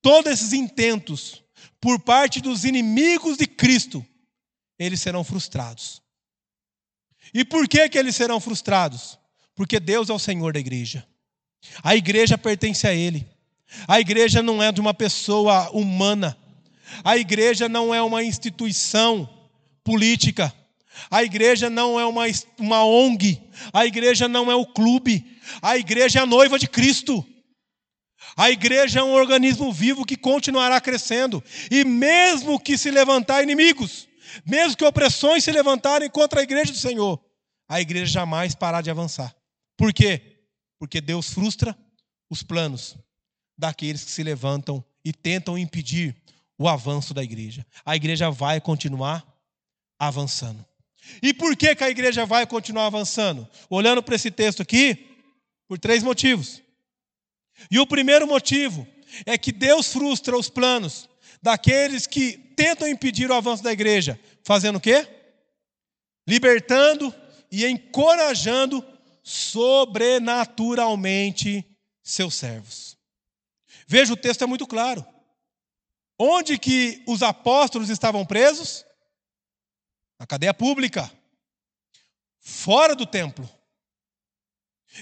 todos 0.00 0.32
esses 0.32 0.52
intentos 0.52 1.41
por 1.82 1.98
parte 1.98 2.40
dos 2.40 2.64
inimigos 2.64 3.36
de 3.36 3.44
Cristo, 3.44 4.06
eles 4.78 5.00
serão 5.00 5.24
frustrados. 5.24 6.00
E 7.34 7.44
por 7.44 7.66
que, 7.66 7.88
que 7.88 7.98
eles 7.98 8.14
serão 8.14 8.38
frustrados? 8.38 9.18
Porque 9.52 9.80
Deus 9.80 10.08
é 10.08 10.12
o 10.12 10.18
Senhor 10.18 10.52
da 10.52 10.60
igreja. 10.60 11.04
A 11.82 11.96
igreja 11.96 12.38
pertence 12.38 12.86
a 12.86 12.94
Ele. 12.94 13.28
A 13.88 13.98
igreja 13.98 14.40
não 14.40 14.62
é 14.62 14.70
de 14.70 14.80
uma 14.80 14.94
pessoa 14.94 15.70
humana. 15.70 16.38
A 17.02 17.18
igreja 17.18 17.68
não 17.68 17.92
é 17.92 18.00
uma 18.00 18.22
instituição 18.22 19.28
política. 19.82 20.54
A 21.10 21.24
igreja 21.24 21.68
não 21.68 21.98
é 21.98 22.06
uma, 22.06 22.26
uma 22.58 22.84
ONG. 22.84 23.42
A 23.72 23.84
igreja 23.84 24.28
não 24.28 24.52
é 24.52 24.54
o 24.54 24.66
clube. 24.66 25.36
A 25.60 25.76
igreja 25.76 26.20
é 26.20 26.22
a 26.22 26.26
noiva 26.26 26.60
de 26.60 26.68
Cristo. 26.68 27.26
A 28.36 28.50
igreja 28.50 29.00
é 29.00 29.02
um 29.02 29.12
organismo 29.12 29.72
vivo 29.72 30.04
que 30.04 30.16
continuará 30.16 30.80
crescendo. 30.80 31.42
E 31.70 31.84
mesmo 31.84 32.58
que 32.58 32.78
se 32.78 32.90
levantar 32.90 33.42
inimigos, 33.42 34.08
mesmo 34.46 34.76
que 34.76 34.84
opressões 34.84 35.44
se 35.44 35.52
levantarem 35.52 36.08
contra 36.08 36.40
a 36.40 36.42
igreja 36.42 36.72
do 36.72 36.78
Senhor, 36.78 37.22
a 37.68 37.80
igreja 37.80 38.06
jamais 38.06 38.54
parar 38.54 38.82
de 38.82 38.90
avançar. 38.90 39.34
Por 39.76 39.92
quê? 39.92 40.40
Porque 40.78 41.00
Deus 41.00 41.30
frustra 41.30 41.76
os 42.30 42.42
planos 42.42 42.96
daqueles 43.56 44.04
que 44.04 44.10
se 44.10 44.22
levantam 44.22 44.84
e 45.04 45.12
tentam 45.12 45.58
impedir 45.58 46.16
o 46.58 46.68
avanço 46.68 47.12
da 47.12 47.22
igreja. 47.22 47.66
A 47.84 47.96
igreja 47.96 48.30
vai 48.30 48.60
continuar 48.60 49.26
avançando. 49.98 50.64
E 51.22 51.34
por 51.34 51.56
que, 51.56 51.74
que 51.74 51.84
a 51.84 51.90
igreja 51.90 52.24
vai 52.24 52.46
continuar 52.46 52.86
avançando? 52.86 53.48
Olhando 53.68 54.02
para 54.02 54.14
esse 54.14 54.30
texto 54.30 54.62
aqui, 54.62 55.08
por 55.68 55.78
três 55.78 56.02
motivos. 56.02 56.62
E 57.70 57.78
o 57.78 57.86
primeiro 57.86 58.26
motivo 58.26 58.84
é 59.26 59.36
que 59.38 59.52
Deus 59.52 59.92
frustra 59.92 60.36
os 60.36 60.48
planos 60.48 61.08
daqueles 61.42 62.06
que 62.06 62.38
tentam 62.56 62.88
impedir 62.88 63.30
o 63.30 63.34
avanço 63.34 63.62
da 63.62 63.72
igreja, 63.72 64.18
fazendo 64.44 64.76
o 64.76 64.80
quê? 64.80 65.06
Libertando 66.26 67.14
e 67.50 67.66
encorajando 67.66 68.82
sobrenaturalmente 69.22 71.64
seus 72.02 72.34
servos. 72.34 72.96
Veja, 73.86 74.12
o 74.12 74.16
texto 74.16 74.42
é 74.42 74.46
muito 74.46 74.66
claro. 74.66 75.06
Onde 76.18 76.58
que 76.58 77.02
os 77.06 77.22
apóstolos 77.22 77.88
estavam 77.90 78.24
presos? 78.24 78.84
Na 80.18 80.26
cadeia 80.26 80.54
pública, 80.54 81.12
fora 82.38 82.94
do 82.94 83.04
templo. 83.04 83.46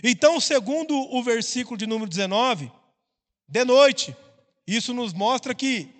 Então, 0.02 0.38
segundo 0.40 0.94
o 0.94 1.23
versículo 1.23 1.76
de 1.76 1.87
número 1.87 2.09
19 2.09 2.70
de 3.50 3.64
noite. 3.64 4.16
Isso 4.66 4.94
nos 4.94 5.12
mostra 5.12 5.52
que 5.52 5.92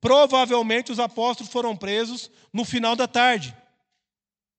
provavelmente 0.00 0.92
os 0.92 1.00
apóstolos 1.00 1.50
foram 1.50 1.74
presos 1.74 2.30
no 2.52 2.64
final 2.64 2.94
da 2.94 3.08
tarde. 3.08 3.56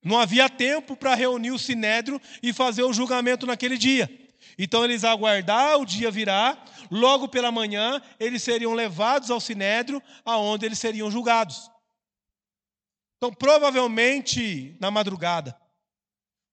Não 0.04 0.18
havia 0.18 0.50
tempo 0.50 0.96
para 0.96 1.14
reunir 1.14 1.52
o 1.52 1.58
sinédrio 1.58 2.20
e 2.42 2.52
fazer 2.52 2.82
o 2.82 2.92
julgamento 2.92 3.46
naquele 3.46 3.78
dia. 3.78 4.10
Então 4.58 4.84
eles 4.84 5.04
aguardar 5.04 5.78
o 5.78 5.86
dia 5.86 6.10
virar, 6.10 6.62
logo 6.90 7.28
pela 7.28 7.52
manhã 7.52 8.02
eles 8.18 8.42
seriam 8.42 8.74
levados 8.74 9.30
ao 9.30 9.40
sinédrio, 9.40 10.02
aonde 10.24 10.66
eles 10.66 10.80
seriam 10.80 11.08
julgados. 11.08 11.70
Então, 13.16 13.32
provavelmente 13.32 14.76
na 14.80 14.90
madrugada, 14.90 15.56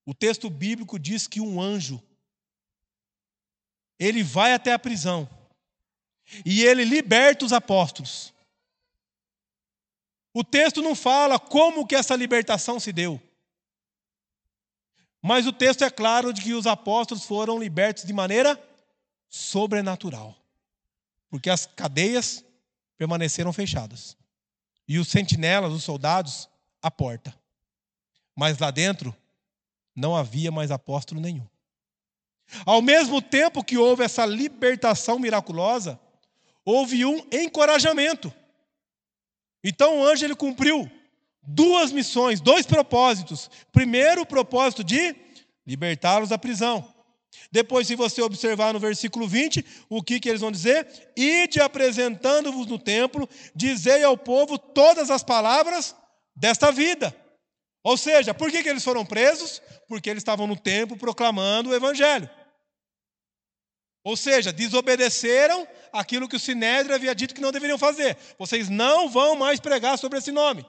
o 0.05 0.13
texto 0.13 0.51
bíblico 0.51 0.99
diz 0.99 1.25
que 1.25 1.41
um 1.41 1.59
anjo 1.59 1.99
ele 3.99 4.23
vai 4.23 4.53
até 4.53 4.71
a 4.71 4.79
prisão 4.79 5.29
e 6.45 6.63
ele 6.63 6.85
liberta 6.85 7.45
os 7.45 7.51
apóstolos. 7.51 8.33
O 10.33 10.43
texto 10.43 10.81
não 10.81 10.95
fala 10.95 11.39
como 11.39 11.85
que 11.85 11.95
essa 11.95 12.15
libertação 12.15 12.79
se 12.79 12.93
deu. 12.93 13.21
Mas 15.21 15.45
o 15.45 15.51
texto 15.51 15.83
é 15.83 15.89
claro 15.89 16.31
de 16.31 16.41
que 16.41 16.53
os 16.53 16.65
apóstolos 16.65 17.25
foram 17.25 17.59
libertos 17.59 18.05
de 18.05 18.13
maneira 18.13 18.61
sobrenatural. 19.27 20.35
Porque 21.29 21.49
as 21.49 21.65
cadeias 21.65 22.43
permaneceram 22.97 23.51
fechadas. 23.51 24.15
E 24.87 24.97
os 24.97 25.09
sentinelas, 25.09 25.73
os 25.73 25.83
soldados, 25.83 26.47
a 26.81 26.89
porta. 26.89 27.37
Mas 28.35 28.57
lá 28.57 28.71
dentro 28.71 29.15
não 29.95 30.15
havia 30.15 30.51
mais 30.51 30.71
apóstolo 30.71 31.19
nenhum. 31.19 31.45
Ao 32.65 32.81
mesmo 32.81 33.21
tempo 33.21 33.63
que 33.63 33.77
houve 33.77 34.03
essa 34.03 34.25
libertação 34.25 35.19
miraculosa, 35.19 35.99
houve 36.65 37.05
um 37.05 37.25
encorajamento. 37.31 38.33
Então 39.63 39.99
o 39.99 40.05
anjo 40.05 40.25
ele 40.25 40.35
cumpriu 40.35 40.89
duas 41.41 41.91
missões, 41.91 42.39
dois 42.39 42.65
propósitos. 42.65 43.49
Primeiro, 43.71 44.21
o 44.21 44.25
propósito 44.25 44.83
de 44.83 45.15
libertá-los 45.65 46.29
da 46.29 46.37
prisão. 46.37 46.93
Depois, 47.51 47.87
se 47.87 47.95
você 47.95 48.21
observar 48.21 48.73
no 48.73 48.79
versículo 48.79 49.27
20, 49.27 49.65
o 49.89 50.03
que, 50.03 50.19
que 50.19 50.29
eles 50.29 50.41
vão 50.41 50.51
dizer? 50.51 50.87
Ide 51.15 51.59
apresentando-vos 51.59 52.67
no 52.67 52.77
templo, 52.77 53.27
dizei 53.55 54.03
ao 54.03 54.17
povo 54.17 54.57
todas 54.57 55.09
as 55.09 55.23
palavras 55.23 55.95
desta 56.35 56.71
vida. 56.71 57.15
Ou 57.83 57.97
seja, 57.97 58.33
por 58.33 58.51
que, 58.51 58.61
que 58.61 58.69
eles 58.69 58.83
foram 58.83 59.05
presos? 59.05 59.61
Porque 59.87 60.09
eles 60.09 60.21
estavam 60.21 60.45
no 60.45 60.55
templo 60.55 60.97
proclamando 60.97 61.69
o 61.69 61.75
evangelho. 61.75 62.29
Ou 64.09 64.17
seja, 64.17 64.51
desobedeceram 64.51 65.67
aquilo 65.93 66.27
que 66.27 66.35
o 66.35 66.39
Sinédrio 66.39 66.95
havia 66.95 67.13
dito 67.13 67.35
que 67.35 67.41
não 67.41 67.51
deveriam 67.51 67.77
fazer. 67.77 68.17
Vocês 68.39 68.67
não 68.67 69.07
vão 69.07 69.35
mais 69.35 69.59
pregar 69.59 69.99
sobre 69.99 70.17
esse 70.17 70.31
nome. 70.31 70.65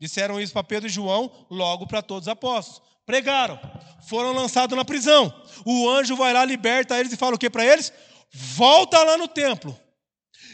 Disseram 0.00 0.40
isso 0.40 0.52
para 0.52 0.64
Pedro 0.64 0.88
e 0.88 0.92
João, 0.92 1.30
logo 1.48 1.86
para 1.86 2.02
todos 2.02 2.26
os 2.26 2.32
apóstolos. 2.32 2.82
Pregaram, 3.06 3.60
foram 4.08 4.32
lançados 4.32 4.76
na 4.76 4.84
prisão. 4.84 5.32
O 5.64 5.88
anjo 5.88 6.16
vai 6.16 6.32
lá, 6.32 6.44
liberta 6.44 6.98
eles 6.98 7.12
e 7.12 7.16
fala 7.16 7.36
o 7.36 7.38
que 7.38 7.48
para 7.48 7.64
eles? 7.64 7.92
Volta 8.32 9.00
lá 9.04 9.16
no 9.16 9.28
templo 9.28 9.78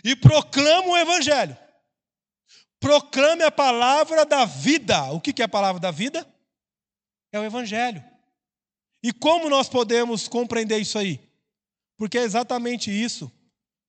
e 0.04 0.14
proclama 0.14 0.88
o 0.88 0.96
evangelho. 0.98 1.56
Proclame 2.78 3.44
a 3.44 3.50
palavra 3.50 4.26
da 4.26 4.44
vida. 4.44 5.04
O 5.04 5.22
que 5.22 5.40
é 5.40 5.46
a 5.46 5.48
palavra 5.48 5.80
da 5.80 5.90
vida? 5.90 6.26
É 7.32 7.40
o 7.40 7.44
evangelho. 7.44 8.04
E 9.02 9.10
como 9.10 9.48
nós 9.48 9.70
podemos 9.70 10.28
compreender 10.28 10.76
isso 10.76 10.98
aí? 10.98 11.25
Porque 11.96 12.18
é 12.18 12.22
exatamente 12.22 12.90
isso 12.90 13.30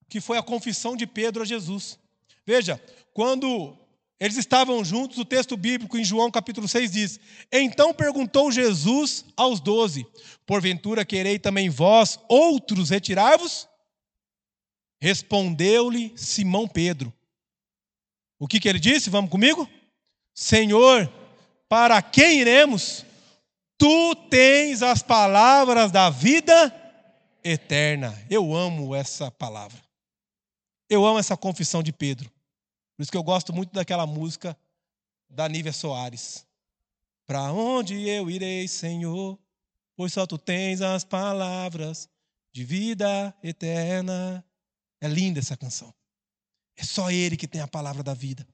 que 0.10 0.22
foi 0.22 0.38
a 0.38 0.44
confissão 0.44 0.96
de 0.96 1.06
Pedro 1.06 1.44
a 1.44 1.46
Jesus. 1.46 2.00
Veja, 2.46 2.82
quando 3.14 3.78
eles 4.20 4.38
estavam 4.38 4.84
juntos, 4.84 5.18
o 5.18 5.26
texto 5.26 5.56
bíblico 5.56 5.98
em 5.98 6.04
João 6.04 6.32
capítulo 6.32 6.68
6 6.68 6.92
diz: 6.92 7.20
Então 7.52 7.94
perguntou 7.94 8.52
Jesus 8.52 9.26
aos 9.36 9.60
doze: 9.60 10.08
Porventura 10.46 11.06
querei 11.06 11.38
também 11.38 11.70
vós, 11.70 12.20
outros, 12.28 12.89
retirar-vos? 12.89 13.67
Respondeu-lhe 15.00 16.13
Simão 16.15 16.67
Pedro: 16.67 17.13
O 18.39 18.48
que, 18.48 18.60
que 18.60 18.70
ele 18.70 18.80
disse? 18.80 19.10
Vamos 19.10 19.30
comigo? 19.30 19.70
Senhor, 20.34 21.12
para 21.67 22.02
quem 22.02 22.39
iremos? 22.39 23.06
Tu 23.78 24.15
tens 24.30 24.82
as 24.82 25.04
palavras 25.04 25.91
da 25.91 26.10
vida 26.10 26.74
eterna. 27.52 28.14
Eu 28.30 28.56
amo 28.56 28.94
essa 28.94 29.32
palavra. 29.32 29.82
Eu 30.90 31.06
amo 31.06 31.20
essa 31.20 31.38
confissão 31.38 31.82
de 31.82 31.92
Pedro. 31.92 32.30
Por 32.96 33.04
isso 33.04 33.12
que 33.12 33.18
eu 33.18 33.24
gosto 33.24 33.54
muito 33.54 33.74
daquela 33.74 34.06
música 34.06 34.58
da 35.30 35.48
Nívia 35.48 35.74
Soares. 35.74 36.46
Para 37.26 37.52
onde 37.52 38.08
eu 38.08 38.30
irei, 38.30 38.68
Senhor? 38.68 39.38
Pois 39.96 40.14
só 40.14 40.26
tu 40.26 40.38
tens 40.38 40.82
as 40.82 41.04
palavras 41.04 42.10
de 42.54 42.64
vida 42.64 43.36
eterna. 43.44 44.44
É 45.02 45.08
linda 45.08 45.40
essa 45.40 45.58
canção. 45.58 45.94
É 46.76 46.84
só 46.84 47.12
ele 47.12 47.36
que 47.38 47.48
tem 47.48 47.62
a 47.62 47.68
palavra 47.68 48.04
da 48.04 48.14
vida. 48.14 48.48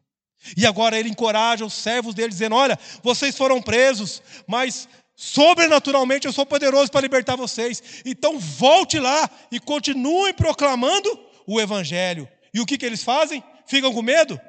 E 0.58 0.66
agora 0.66 1.00
ele 1.00 1.10
encoraja 1.10 1.66
os 1.66 1.74
servos 1.74 2.14
dele, 2.14 2.30
dizendo: 2.30 2.56
Olha, 2.56 2.78
vocês 3.02 3.38
foram 3.38 3.62
presos, 3.62 4.22
mas 4.48 4.90
sobrenaturalmente 5.16 6.28
eu 6.28 6.34
sou 6.34 6.46
poderoso 6.46 6.92
para 6.92 7.02
libertar 7.02 7.36
vocês. 7.36 8.02
Então 8.06 8.40
volte 8.40 9.00
lá 9.00 9.30
e 9.52 9.60
continue 9.60 10.34
proclamando 10.34 11.10
o 11.48 11.60
evangelho. 11.60 12.28
E 12.54 12.60
o 12.60 12.66
que, 12.66 12.78
que 12.78 12.86
eles 12.86 13.04
fazem? 13.04 13.44
ficam 13.66 13.94
com 13.94 14.02
medo? 14.02 14.40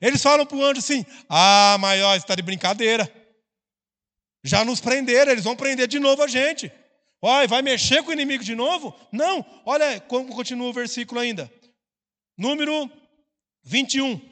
Eles 0.00 0.22
falam 0.22 0.46
para 0.46 0.56
o 0.56 0.64
anjo 0.64 0.78
assim: 0.78 1.04
Ah, 1.28 1.76
maior, 1.78 2.16
está 2.16 2.34
de 2.34 2.42
brincadeira. 2.42 3.10
Já 4.42 4.64
nos 4.64 4.80
prenderam, 4.80 5.32
eles 5.32 5.44
vão 5.44 5.54
prender 5.54 5.86
de 5.86 5.98
novo 5.98 6.22
a 6.22 6.26
gente. 6.26 6.72
Olha, 7.20 7.46
vai 7.46 7.60
mexer 7.60 8.02
com 8.02 8.10
o 8.10 8.12
inimigo 8.14 8.42
de 8.42 8.54
novo? 8.54 8.98
Não, 9.12 9.44
olha 9.66 10.00
como 10.00 10.34
continua 10.34 10.68
o 10.68 10.72
versículo 10.72 11.20
ainda. 11.20 11.52
Número 12.36 12.90
21. 13.62 14.14
Uh, 14.14 14.22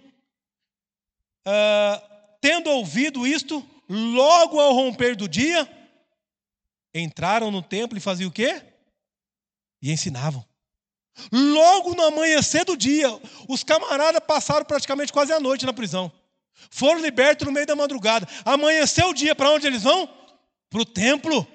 ah, 1.45 2.03
tendo 2.41 2.71
ouvido 2.71 3.27
isto, 3.27 3.63
logo 3.89 4.61
ao 4.61 4.75
romper 4.75 5.17
do 5.17 5.29
dia, 5.29 5.69
entraram 6.95 7.51
no 7.51 7.63
templo 7.63 7.97
e 7.97 8.01
faziam 8.01 8.29
o 8.29 8.33
quê? 8.33 8.63
E 9.81 9.91
ensinavam. 9.91 10.45
Logo 11.33 11.95
no 11.95 12.03
amanhecer 12.05 12.65
do 12.65 12.77
dia, 12.77 13.09
os 13.49 13.65
camaradas 13.65 14.21
passaram 14.27 14.65
praticamente 14.65 15.13
quase 15.13 15.33
a 15.33 15.41
noite 15.41 15.67
na 15.67 15.73
prisão. 15.73 16.13
Foram 16.71 17.01
libertos 17.01 17.47
no 17.47 17.53
meio 17.53 17.67
da 17.67 17.77
madrugada. 17.77 18.27
Amanheceu 18.45 19.09
o 19.09 19.15
dia, 19.15 19.35
para 19.35 19.51
onde 19.51 19.67
eles 19.67 19.83
vão? 19.83 20.09
Para 20.71 20.81
o 20.81 20.85
templo. 20.85 21.47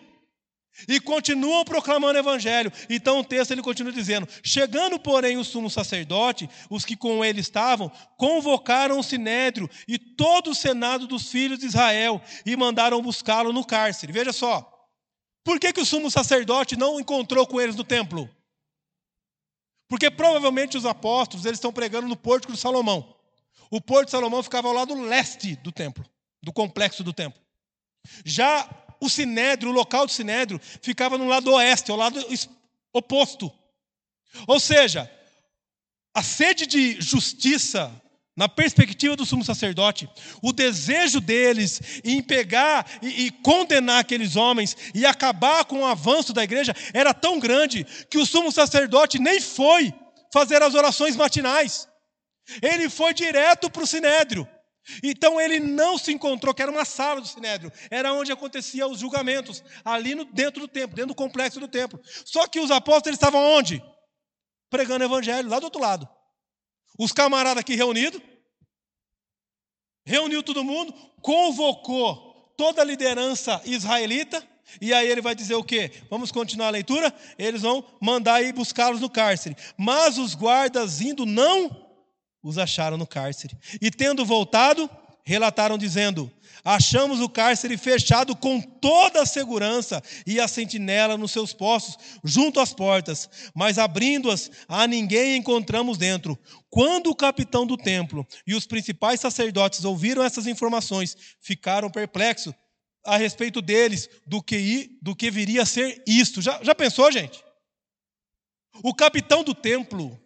E 0.87 0.99
continuam 0.99 1.63
proclamando 1.63 2.17
o 2.17 2.21
evangelho. 2.21 2.71
Então 2.89 3.19
o 3.19 3.23
texto 3.23 3.51
ele 3.51 3.61
continua 3.61 3.93
dizendo: 3.93 4.27
Chegando, 4.43 4.99
porém, 4.99 5.37
o 5.37 5.43
sumo 5.43 5.69
sacerdote, 5.69 6.49
os 6.69 6.83
que 6.83 6.95
com 6.95 7.23
ele 7.23 7.41
estavam, 7.41 7.91
convocaram 8.17 8.97
o 8.97 9.03
sinédrio 9.03 9.69
e 9.87 9.99
todo 9.99 10.51
o 10.51 10.55
senado 10.55 11.05
dos 11.05 11.29
filhos 11.29 11.59
de 11.59 11.67
Israel 11.67 12.21
e 12.45 12.55
mandaram 12.55 13.01
buscá-lo 13.01 13.53
no 13.53 13.65
cárcere. 13.65 14.11
Veja 14.11 14.33
só. 14.33 14.69
Por 15.43 15.59
que, 15.59 15.73
que 15.73 15.81
o 15.81 15.85
sumo 15.85 16.09
sacerdote 16.09 16.77
não 16.77 16.99
encontrou 16.99 17.45
com 17.45 17.59
eles 17.59 17.75
no 17.75 17.83
templo? 17.83 18.29
Porque 19.87 20.09
provavelmente 20.09 20.77
os 20.77 20.85
apóstolos 20.85 21.45
eles 21.45 21.57
estão 21.57 21.71
pregando 21.71 22.07
no 22.07 22.15
pórtico 22.15 22.53
de 22.53 22.59
Salomão. 22.59 23.15
O 23.69 23.81
pórtico 23.81 24.05
de 24.05 24.11
Salomão 24.11 24.41
ficava 24.41 24.67
ao 24.67 24.73
lado 24.73 24.99
leste 24.99 25.55
do 25.57 25.71
templo, 25.71 26.03
do 26.41 26.51
complexo 26.51 27.03
do 27.03 27.13
templo. 27.13 27.39
Já 28.25 28.67
o 29.05 29.09
sinédrio, 29.09 29.71
o 29.71 29.73
local 29.73 30.05
do 30.05 30.11
sinédrio, 30.11 30.59
ficava 30.81 31.17
no 31.17 31.27
lado 31.27 31.51
oeste, 31.51 31.91
ao 31.91 31.97
lado 31.97 32.23
oposto. 32.91 33.51
Ou 34.47 34.59
seja, 34.59 35.09
a 36.13 36.23
sede 36.23 36.65
de 36.65 36.99
justiça 37.01 37.91
na 38.35 38.49
perspectiva 38.49 39.15
do 39.15 39.25
sumo 39.25 39.45
sacerdote, 39.45 40.09
o 40.41 40.51
desejo 40.51 41.21
deles 41.21 42.01
em 42.03 42.21
pegar 42.21 42.85
e, 43.01 43.25
e, 43.25 43.31
condenar 43.31 43.99
aqueles 43.99 44.35
homens 44.35 44.75
e 44.93 45.05
acabar 45.05 45.65
com 45.65 45.81
o 45.81 45.85
avanço 45.85 46.33
da 46.33 46.43
igreja 46.43 46.75
era 46.93 47.13
tão 47.13 47.39
grande 47.39 47.85
que 48.09 48.17
o 48.17 48.25
sumo 48.25 48.51
sacerdote 48.51 49.19
nem 49.19 49.39
foi 49.39 49.93
fazer 50.31 50.63
as 50.63 50.73
orações 50.73 51.15
matinais. 51.15 51.87
Ele 52.61 52.89
foi 52.89 53.13
direto 53.13 53.69
para 53.69 53.83
o 53.83 53.87
sinédrio. 53.87 54.47
Então 55.01 55.39
ele 55.39 55.59
não 55.59 55.97
se 55.97 56.11
encontrou, 56.11 56.53
que 56.53 56.61
era 56.61 56.71
uma 56.71 56.85
sala 56.85 57.21
do 57.21 57.27
sinédrio, 57.27 57.71
era 57.89 58.13
onde 58.13 58.31
aconteciam 58.31 58.91
os 58.91 58.99
julgamentos, 58.99 59.63
ali 59.83 60.13
no, 60.13 60.25
dentro 60.25 60.61
do 60.61 60.67
templo, 60.67 60.95
dentro 60.95 61.09
do 61.09 61.15
complexo 61.15 61.59
do 61.59 61.67
templo. 61.67 61.99
Só 62.25 62.47
que 62.47 62.59
os 62.59 62.69
apóstolos 62.69 63.15
estavam 63.15 63.41
onde? 63.41 63.83
Pregando 64.69 65.03
o 65.03 65.07
evangelho, 65.07 65.49
lá 65.49 65.59
do 65.59 65.65
outro 65.65 65.81
lado. 65.81 66.07
Os 66.99 67.11
camaradas 67.11 67.61
aqui 67.61 67.75
reunidos, 67.75 68.21
reuniu 70.05 70.43
todo 70.43 70.63
mundo, 70.63 70.93
convocou 71.21 72.53
toda 72.57 72.81
a 72.81 72.85
liderança 72.85 73.61
israelita 73.65 74.45
E 74.81 74.93
aí 74.93 75.07
ele 75.07 75.21
vai 75.21 75.35
dizer 75.35 75.55
o 75.55 75.63
quê? 75.63 75.91
Vamos 76.09 76.31
continuar 76.31 76.67
a 76.67 76.71
leitura? 76.71 77.13
Eles 77.37 77.61
vão 77.61 77.85
mandar 78.01 78.41
ir 78.41 78.53
buscá-los 78.53 79.01
no 79.01 79.09
cárcere. 79.09 79.55
Mas 79.77 80.17
os 80.17 80.35
guardas 80.35 81.01
indo 81.01 81.25
não 81.25 81.82
os 82.43 82.57
acharam 82.57 82.97
no 82.97 83.07
cárcere. 83.07 83.57
E 83.81 83.89
tendo 83.89 84.25
voltado, 84.25 84.89
relataram 85.23 85.77
dizendo: 85.77 86.29
Achamos 86.63 87.19
o 87.19 87.29
cárcere 87.29 87.77
fechado 87.77 88.35
com 88.35 88.61
toda 88.61 89.21
a 89.21 89.25
segurança 89.25 90.03
e 90.25 90.39
a 90.39 90.47
sentinela 90.47 91.17
nos 91.17 91.31
seus 91.31 91.53
postos, 91.53 91.97
junto 92.23 92.59
às 92.59 92.73
portas, 92.73 93.29
mas 93.55 93.77
abrindo-as, 93.77 94.51
a 94.67 94.85
ninguém 94.85 95.37
encontramos 95.37 95.97
dentro. 95.97 96.37
Quando 96.69 97.09
o 97.09 97.15
capitão 97.15 97.65
do 97.65 97.77
templo 97.77 98.27
e 98.45 98.53
os 98.53 98.65
principais 98.65 99.19
sacerdotes 99.19 99.83
ouviram 99.83 100.23
essas 100.23 100.47
informações, 100.47 101.17
ficaram 101.41 101.89
perplexos 101.89 102.53
a 103.05 103.17
respeito 103.17 103.61
deles, 103.61 104.09
do 104.25 104.41
que, 104.41 104.97
do 105.01 105.13
que 105.13 105.29
viria 105.29 105.63
a 105.63 105.65
ser 105.65 106.01
isto. 106.07 106.41
Já, 106.41 106.63
já 106.63 106.73
pensou, 106.73 107.11
gente? 107.11 107.43
O 108.81 108.93
capitão 108.95 109.43
do 109.43 109.53
templo 109.53 110.17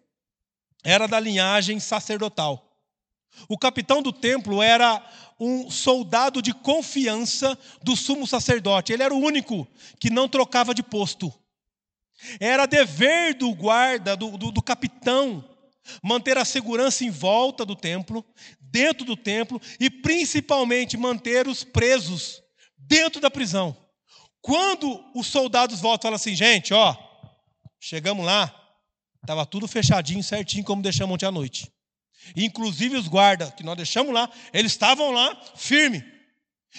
era 0.88 1.06
da 1.06 1.20
linhagem 1.20 1.78
sacerdotal. 1.78 2.64
O 3.46 3.58
capitão 3.58 4.00
do 4.00 4.10
templo 4.10 4.62
era 4.62 5.04
um 5.38 5.70
soldado 5.70 6.40
de 6.40 6.54
confiança 6.54 7.58
do 7.82 7.94
sumo 7.94 8.26
sacerdote. 8.26 8.92
Ele 8.92 9.02
era 9.02 9.12
o 9.12 9.20
único 9.20 9.68
que 10.00 10.08
não 10.08 10.26
trocava 10.26 10.74
de 10.74 10.82
posto. 10.82 11.30
Era 12.40 12.64
dever 12.64 13.34
do 13.34 13.54
guarda, 13.54 14.16
do, 14.16 14.38
do, 14.38 14.50
do 14.50 14.62
capitão, 14.62 15.44
manter 16.02 16.38
a 16.38 16.44
segurança 16.44 17.04
em 17.04 17.10
volta 17.10 17.66
do 17.66 17.76
templo, 17.76 18.24
dentro 18.58 19.04
do 19.04 19.16
templo 19.16 19.60
e 19.78 19.90
principalmente 19.90 20.96
manter 20.96 21.46
os 21.46 21.62
presos 21.62 22.42
dentro 22.78 23.20
da 23.20 23.30
prisão. 23.30 23.76
Quando 24.40 25.04
os 25.14 25.26
soldados 25.26 25.80
voltam 25.80 25.98
e 25.98 26.06
falam 26.08 26.16
assim, 26.16 26.34
gente, 26.34 26.72
ó, 26.72 26.96
chegamos 27.78 28.24
lá, 28.24 28.57
estava 29.22 29.44
tudo 29.46 29.68
fechadinho, 29.68 30.22
certinho, 30.22 30.64
como 30.64 30.82
deixamos 30.82 31.14
ontem 31.14 31.26
à 31.26 31.30
noite. 31.30 31.72
Inclusive 32.36 32.96
os 32.96 33.08
guardas 33.08 33.52
que 33.54 33.62
nós 33.62 33.76
deixamos 33.76 34.12
lá, 34.12 34.30
eles 34.52 34.72
estavam 34.72 35.10
lá 35.10 35.40
firme. 35.56 36.04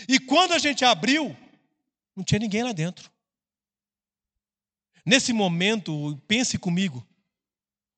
E 0.08 0.20
quando 0.20 0.54
a 0.54 0.60
gente 0.60 0.86
abriu, 0.86 1.36
não 2.16 2.24
tinha 2.24 2.40
ninguém 2.40 2.64
lá 2.64 2.72
dentro. 2.72 3.12
Nesse 5.06 5.34
momento, 5.34 6.22
pense 6.28 6.58
comigo, 6.58 7.06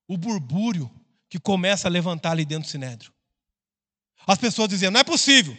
o 0.07 0.17
burbúrio 0.17 0.89
que 1.29 1.39
começa 1.39 1.87
a 1.87 1.91
levantar 1.91 2.31
ali 2.31 2.45
dentro 2.45 2.67
do 2.67 2.71
sinédrio. 2.71 3.13
As 4.25 4.37
pessoas 4.37 4.69
dizendo: 4.69 4.93
não 4.93 5.01
é 5.01 5.03
possível, 5.03 5.57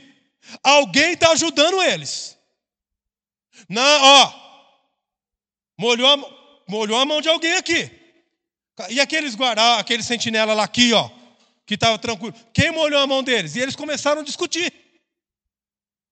alguém 0.63 1.13
está 1.13 1.33
ajudando 1.33 1.83
eles. 1.83 2.39
Não, 3.69 4.03
ó, 4.03 4.33
molhou 5.79 6.09
a, 6.09 6.63
molhou 6.69 6.99
a 6.99 7.05
mão 7.05 7.21
de 7.21 7.29
alguém 7.29 7.55
aqui. 7.55 8.02
E 8.89 9.01
aqueles 9.01 9.35
guardas, 9.35 9.79
aquele 9.79 10.03
sentinela 10.03 10.55
lá 10.55 10.65
aqui, 10.65 10.93
ó, 10.93 11.11
que 11.67 11.75
estava 11.75 11.99
tranquilo. 11.99 12.35
Quem 12.53 12.71
molhou 12.71 13.01
a 13.01 13.07
mão 13.07 13.23
deles? 13.23 13.55
E 13.55 13.61
eles 13.61 13.77
começaram 13.77 14.23
a 14.23 14.25
discutir. 14.25 14.73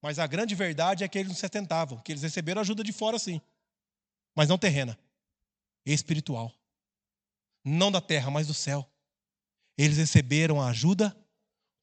Mas 0.02 0.18
a 0.18 0.26
grande 0.26 0.54
verdade 0.54 1.04
é 1.04 1.08
que 1.08 1.18
eles 1.18 1.28
não 1.28 1.36
se 1.36 1.44
atentavam, 1.44 1.98
que 1.98 2.12
eles 2.12 2.22
receberam 2.22 2.60
ajuda 2.60 2.82
de 2.82 2.92
fora 2.92 3.18
sim, 3.18 3.40
mas 4.34 4.48
não 4.48 4.56
terrena, 4.56 4.98
espiritual. 5.84 6.52
Não 7.62 7.92
da 7.92 8.00
terra, 8.00 8.30
mas 8.30 8.46
do 8.46 8.54
céu. 8.54 8.90
Eles 9.76 9.98
receberam 9.98 10.60
a 10.60 10.68
ajuda 10.68 11.14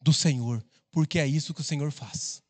do 0.01 0.11
Senhor, 0.11 0.65
porque 0.91 1.19
é 1.19 1.27
isso 1.27 1.53
que 1.53 1.61
o 1.61 1.63
Senhor 1.63 1.91
faz. 1.91 2.41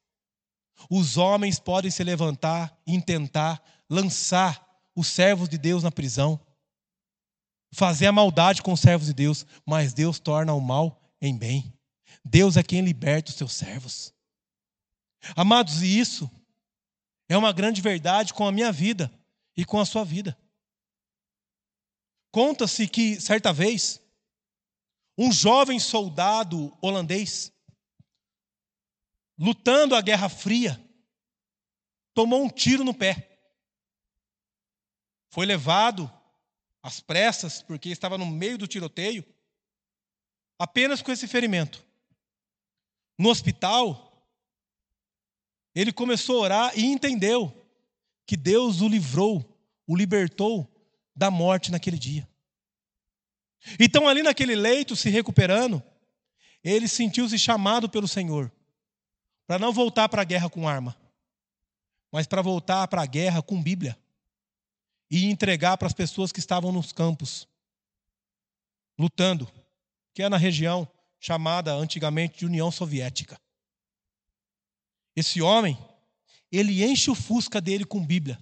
Os 0.90 1.18
homens 1.18 1.60
podem 1.60 1.92
se 1.92 2.04
levantar 2.04 2.78
e 2.86 3.02
tentar 3.02 3.62
lançar 3.90 4.66
os 4.96 5.08
servos 5.08 5.50
de 5.50 5.58
Deus 5.58 5.84
na 5.84 5.92
prisão, 5.92 6.40
fazer 7.72 8.08
a 8.08 8.12
maldade 8.12 8.62
com 8.62 8.74
os 8.74 8.80
servos 8.80 9.08
de 9.08 9.14
Deus, 9.14 9.46
mas 9.66 9.94
Deus 9.94 10.20
torna 10.20 10.54
o 10.54 10.62
mal 10.62 11.02
em 11.22 11.38
bem. 11.38 11.74
Deus 12.24 12.58
é 12.58 12.64
quem 12.64 12.82
liberta 12.82 13.32
os 13.32 13.38
seus 13.38 13.54
servos. 13.54 14.14
Amados, 15.36 15.82
e 15.82 16.00
isso 16.00 16.30
é 17.30 17.38
uma 17.38 17.52
grande 17.52 17.82
verdade 17.82 18.34
com 18.34 18.48
a 18.48 18.52
minha 18.52 18.72
vida 18.72 19.12
e 19.56 19.66
com 19.66 19.80
a 19.80 19.86
sua 19.86 20.04
vida. 20.04 20.38
Conta-se 22.32 22.88
que, 22.88 23.20
certa 23.20 23.52
vez, 23.52 24.02
um 25.18 25.32
jovem 25.32 25.80
soldado 25.80 26.78
holandês, 26.82 27.52
lutando 29.38 29.96
a 29.96 30.02
Guerra 30.02 30.30
Fria, 30.30 30.82
tomou 32.14 32.44
um 32.44 32.50
tiro 32.50 32.84
no 32.84 32.94
pé. 32.94 33.40
Foi 35.30 35.46
levado 35.46 36.12
às 36.88 37.02
pressas, 37.02 37.62
porque 37.62 37.90
estava 37.90 38.18
no 38.18 38.26
meio 38.26 38.58
do 38.58 38.66
tiroteio, 38.66 39.26
apenas 40.58 41.02
com 41.02 41.12
esse 41.12 41.28
ferimento. 41.28 41.86
No 43.20 43.28
hospital, 43.28 44.26
ele 45.76 45.92
começou 45.92 46.38
a 46.38 46.44
orar 46.44 46.80
e 46.80 46.86
entendeu 46.86 47.54
que 48.26 48.38
Deus 48.38 48.80
o 48.80 48.88
livrou, 48.88 49.46
o 49.86 49.98
libertou 49.98 50.66
da 51.14 51.30
morte 51.30 51.72
naquele 51.74 52.00
dia. 52.00 52.26
Então, 53.78 54.08
ali 54.08 54.24
naquele 54.24 54.56
leito, 54.56 54.96
se 54.96 55.10
recuperando, 55.10 55.84
ele 56.64 56.88
sentiu-se 56.88 57.38
chamado 57.38 57.90
pelo 57.90 58.08
Senhor 58.08 58.50
para 59.46 59.60
não 59.60 59.74
voltar 59.74 60.08
para 60.08 60.22
a 60.22 60.26
guerra 60.26 60.50
com 60.50 60.70
arma, 60.70 60.96
mas 62.10 62.28
para 62.28 62.42
voltar 62.42 62.88
para 62.88 63.02
a 63.02 63.06
guerra 63.06 63.42
com 63.42 63.62
Bíblia 63.62 63.98
e 65.10 65.26
entregar 65.26 65.78
para 65.78 65.88
as 65.88 65.94
pessoas 65.94 66.32
que 66.32 66.40
estavam 66.40 66.72
nos 66.72 66.92
campos, 66.92 67.48
lutando 68.98 69.50
que 70.14 70.24
é 70.24 70.30
na 70.30 70.38
região 70.38 70.88
chamada 71.20 71.74
antigamente 71.74 72.40
de 72.40 72.46
União 72.48 72.72
Soviética. 72.72 73.40
Esse 75.16 75.42
homem, 75.42 75.78
ele 76.52 76.84
enche 76.84 77.12
o 77.12 77.16
fusca 77.16 77.62
dele 77.62 77.86
com 77.86 78.04
Bíblia. 78.04 78.40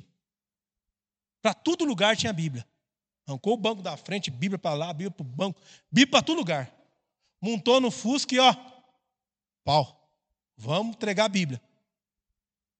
Para 1.42 1.54
todo 1.54 1.86
lugar 1.86 2.16
tinha 2.16 2.32
Bíblia. 2.32 2.66
Arrancou 3.28 3.54
o 3.54 3.58
banco 3.58 3.82
da 3.82 3.98
frente, 3.98 4.32
Bíblia 4.32 4.58
para 4.58 4.76
lá, 4.76 4.94
Bíblia 4.94 5.12
para 5.12 5.24
o 5.24 5.28
banco, 5.28 5.62
Bíblia 5.92 6.12
para 6.12 6.22
todo 6.22 6.38
lugar. 6.38 6.74
Montou 7.42 7.82
no 7.82 7.92
fusca 7.92 8.34
e 8.34 8.40
ó, 8.40 8.56
pau, 9.64 10.10
vamos 10.56 10.96
entregar 10.96 11.26
a 11.26 11.30
Bíblia. 11.30 11.62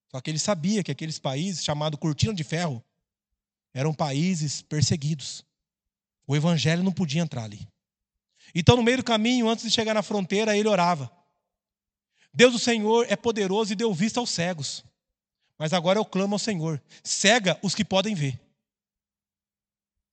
Só 0.10 0.22
que 0.22 0.30
ele 0.30 0.40
sabia 0.40 0.84
que 0.84 0.92
aqueles 0.92 1.20
países, 1.20 1.64
chamados 1.64 2.00
Cortina 2.00 2.34
de 2.34 2.44
Ferro, 2.44 2.82
eram 3.76 3.94
países 3.94 4.62
perseguidos. 4.62 5.46
O 6.26 6.34
evangelho 6.34 6.82
não 6.82 6.94
podia 6.94 7.22
entrar 7.22 7.44
ali. 7.44 7.68
Então, 8.56 8.78
no 8.78 8.82
meio 8.82 8.98
do 8.98 9.04
caminho, 9.04 9.50
antes 9.50 9.66
de 9.66 9.70
chegar 9.70 9.94
na 9.94 10.02
fronteira, 10.02 10.58
ele 10.58 10.70
orava. 10.70 11.12
Deus, 12.34 12.56
o 12.56 12.60
Senhor, 12.60 13.06
é 13.10 13.18
poderoso 13.18 13.74
e 13.74 13.76
deu 13.76 13.94
vista 13.94 14.22
aos 14.22 14.30
cegos. 14.30 14.84
Mas 15.58 15.74
agora 15.74 16.00
eu 16.00 16.06
clamo 16.06 16.36
ao 16.36 16.40
Senhor: 16.40 16.82
cega 17.04 17.60
os 17.62 17.76
que 17.76 17.84
podem 17.84 18.16
ver. 18.16 18.40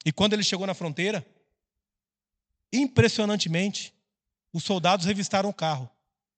E 0.05 0.11
quando 0.13 0.33
ele 0.33 0.43
chegou 0.43 0.67
na 0.67 0.75
fronteira, 0.75 1.25
impressionantemente, 2.73 3.95
os 4.53 4.65
soldados 4.65 5.07
revistaram 5.07 5.49
o 5.49 5.55
carro, 5.55 5.89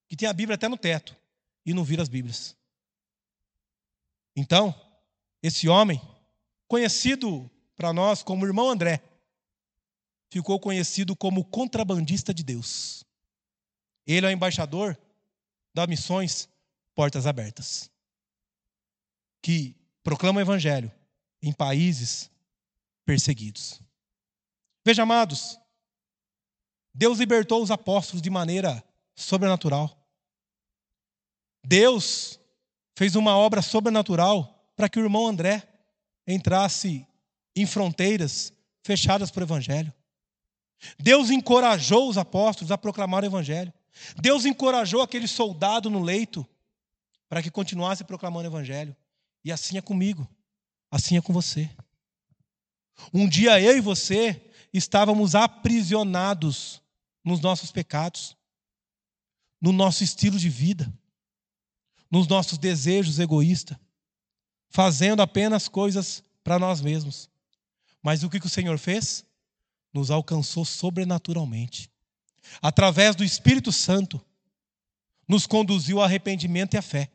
que 0.06 0.14
tinha 0.14 0.30
a 0.30 0.34
Bíblia 0.34 0.56
até 0.56 0.68
no 0.68 0.76
teto, 0.76 1.16
e 1.64 1.72
não 1.72 1.84
viram 1.84 2.02
as 2.02 2.08
Bíblias. 2.08 2.54
Então, 4.36 4.74
esse 5.42 5.68
homem, 5.68 6.00
conhecido 6.66 7.50
para 7.76 7.92
nós 7.92 8.22
como 8.22 8.46
irmão 8.46 8.68
André, 8.68 9.02
ficou 10.30 10.58
conhecido 10.58 11.14
como 11.14 11.44
contrabandista 11.44 12.32
de 12.32 12.42
Deus. 12.42 13.04
Ele 14.06 14.26
é 14.26 14.28
o 14.28 14.32
embaixador 14.32 14.98
das 15.72 15.86
missões 15.86 16.48
Portas 16.94 17.26
Abertas, 17.26 17.90
que 19.42 19.76
proclama 20.02 20.38
o 20.38 20.42
evangelho 20.42 20.90
em 21.42 21.52
países 21.52 22.30
perseguidos. 23.04 23.80
Veja, 24.84 25.02
amados, 25.02 25.58
Deus 26.92 27.18
libertou 27.18 27.62
os 27.62 27.70
apóstolos 27.70 28.22
de 28.22 28.30
maneira 28.30 28.84
sobrenatural. 29.16 29.96
Deus 31.64 32.38
fez 32.96 33.16
uma 33.16 33.36
obra 33.36 33.62
sobrenatural 33.62 34.72
para 34.76 34.88
que 34.88 34.98
o 34.98 35.02
irmão 35.02 35.26
André 35.26 35.66
entrasse 36.26 37.06
em 37.54 37.66
fronteiras 37.66 38.52
fechadas 38.82 39.30
para 39.30 39.42
o 39.42 39.46
evangelho. 39.46 39.92
Deus 40.98 41.30
encorajou 41.30 42.08
os 42.08 42.18
apóstolos 42.18 42.70
a 42.70 42.78
proclamar 42.78 43.22
o 43.22 43.26
Evangelho. 43.26 43.72
Deus 44.20 44.44
encorajou 44.44 45.02
aquele 45.02 45.28
soldado 45.28 45.88
no 45.88 46.02
leito 46.02 46.46
para 47.28 47.42
que 47.42 47.50
continuasse 47.50 48.04
proclamando 48.04 48.48
o 48.48 48.52
Evangelho. 48.52 48.94
E 49.44 49.52
assim 49.52 49.76
é 49.76 49.80
comigo, 49.80 50.28
assim 50.90 51.16
é 51.16 51.20
com 51.20 51.32
você. 51.32 51.70
Um 53.12 53.28
dia 53.28 53.60
eu 53.60 53.76
e 53.76 53.80
você 53.80 54.40
estávamos 54.72 55.34
aprisionados 55.34 56.82
nos 57.22 57.40
nossos 57.40 57.70
pecados, 57.70 58.36
no 59.60 59.72
nosso 59.72 60.04
estilo 60.04 60.38
de 60.38 60.48
vida, 60.48 60.92
nos 62.10 62.26
nossos 62.28 62.58
desejos 62.58 63.18
egoístas, 63.18 63.76
fazendo 64.74 65.22
apenas 65.22 65.68
coisas 65.68 66.24
para 66.42 66.58
nós 66.58 66.80
mesmos. 66.80 67.30
Mas 68.02 68.24
o 68.24 68.28
que, 68.28 68.44
o 68.44 68.48
Senhor 68.48 68.76
fez? 68.76 69.24
Nos 69.92 70.10
alcançou 70.10 70.64
sobrenaturalmente. 70.64 71.88
Através 72.60 73.14
do 73.14 73.22
Espírito 73.22 73.70
Santo, 73.70 74.20
nos 75.28 75.46
conduziu 75.46 75.98
ao 75.98 76.04
arrependimento 76.04 76.74
e 76.74 76.76
à 76.76 76.82
fé. 76.82 77.08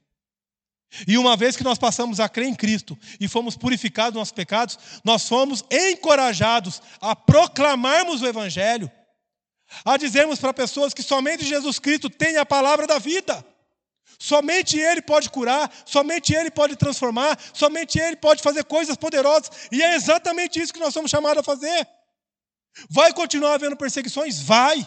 E 1.05 1.17
uma 1.17 1.35
vez 1.35 1.57
que 1.57 1.63
nós 1.63 1.77
passamos 1.77 2.21
a 2.21 2.29
crer 2.29 2.47
em 2.47 2.55
Cristo 2.55 2.97
e 3.19 3.27
fomos 3.27 3.57
purificados 3.57 4.13
dos 4.13 4.21
nossos 4.21 4.31
pecados, 4.31 4.79
nós 5.03 5.27
fomos 5.27 5.61
encorajados 5.69 6.81
a 7.01 7.13
proclamarmos 7.13 8.21
o 8.21 8.25
Evangelho, 8.25 8.89
a 9.83 9.97
dizermos 9.97 10.39
para 10.39 10.53
pessoas 10.53 10.93
que 10.93 11.03
somente 11.03 11.43
Jesus 11.43 11.77
Cristo 11.77 12.09
tem 12.09 12.37
a 12.37 12.45
palavra 12.45 12.87
da 12.87 12.99
vida. 12.99 13.45
Somente 14.21 14.77
Ele 14.77 15.01
pode 15.01 15.29
curar, 15.29 15.71
somente 15.85 16.35
Ele 16.35 16.51
pode 16.51 16.75
transformar, 16.75 17.39
somente 17.53 17.97
Ele 17.97 18.17
pode 18.17 18.43
fazer 18.43 18.65
coisas 18.65 18.97
poderosas, 18.97 19.49
e 19.71 19.81
é 19.81 19.95
exatamente 19.95 20.59
isso 20.59 20.73
que 20.73 20.79
nós 20.79 20.93
somos 20.93 21.09
chamados 21.09 21.39
a 21.39 21.43
fazer. 21.43 21.87
Vai 22.89 23.13
continuar 23.13 23.53
havendo 23.53 23.77
perseguições? 23.77 24.41
Vai. 24.41 24.85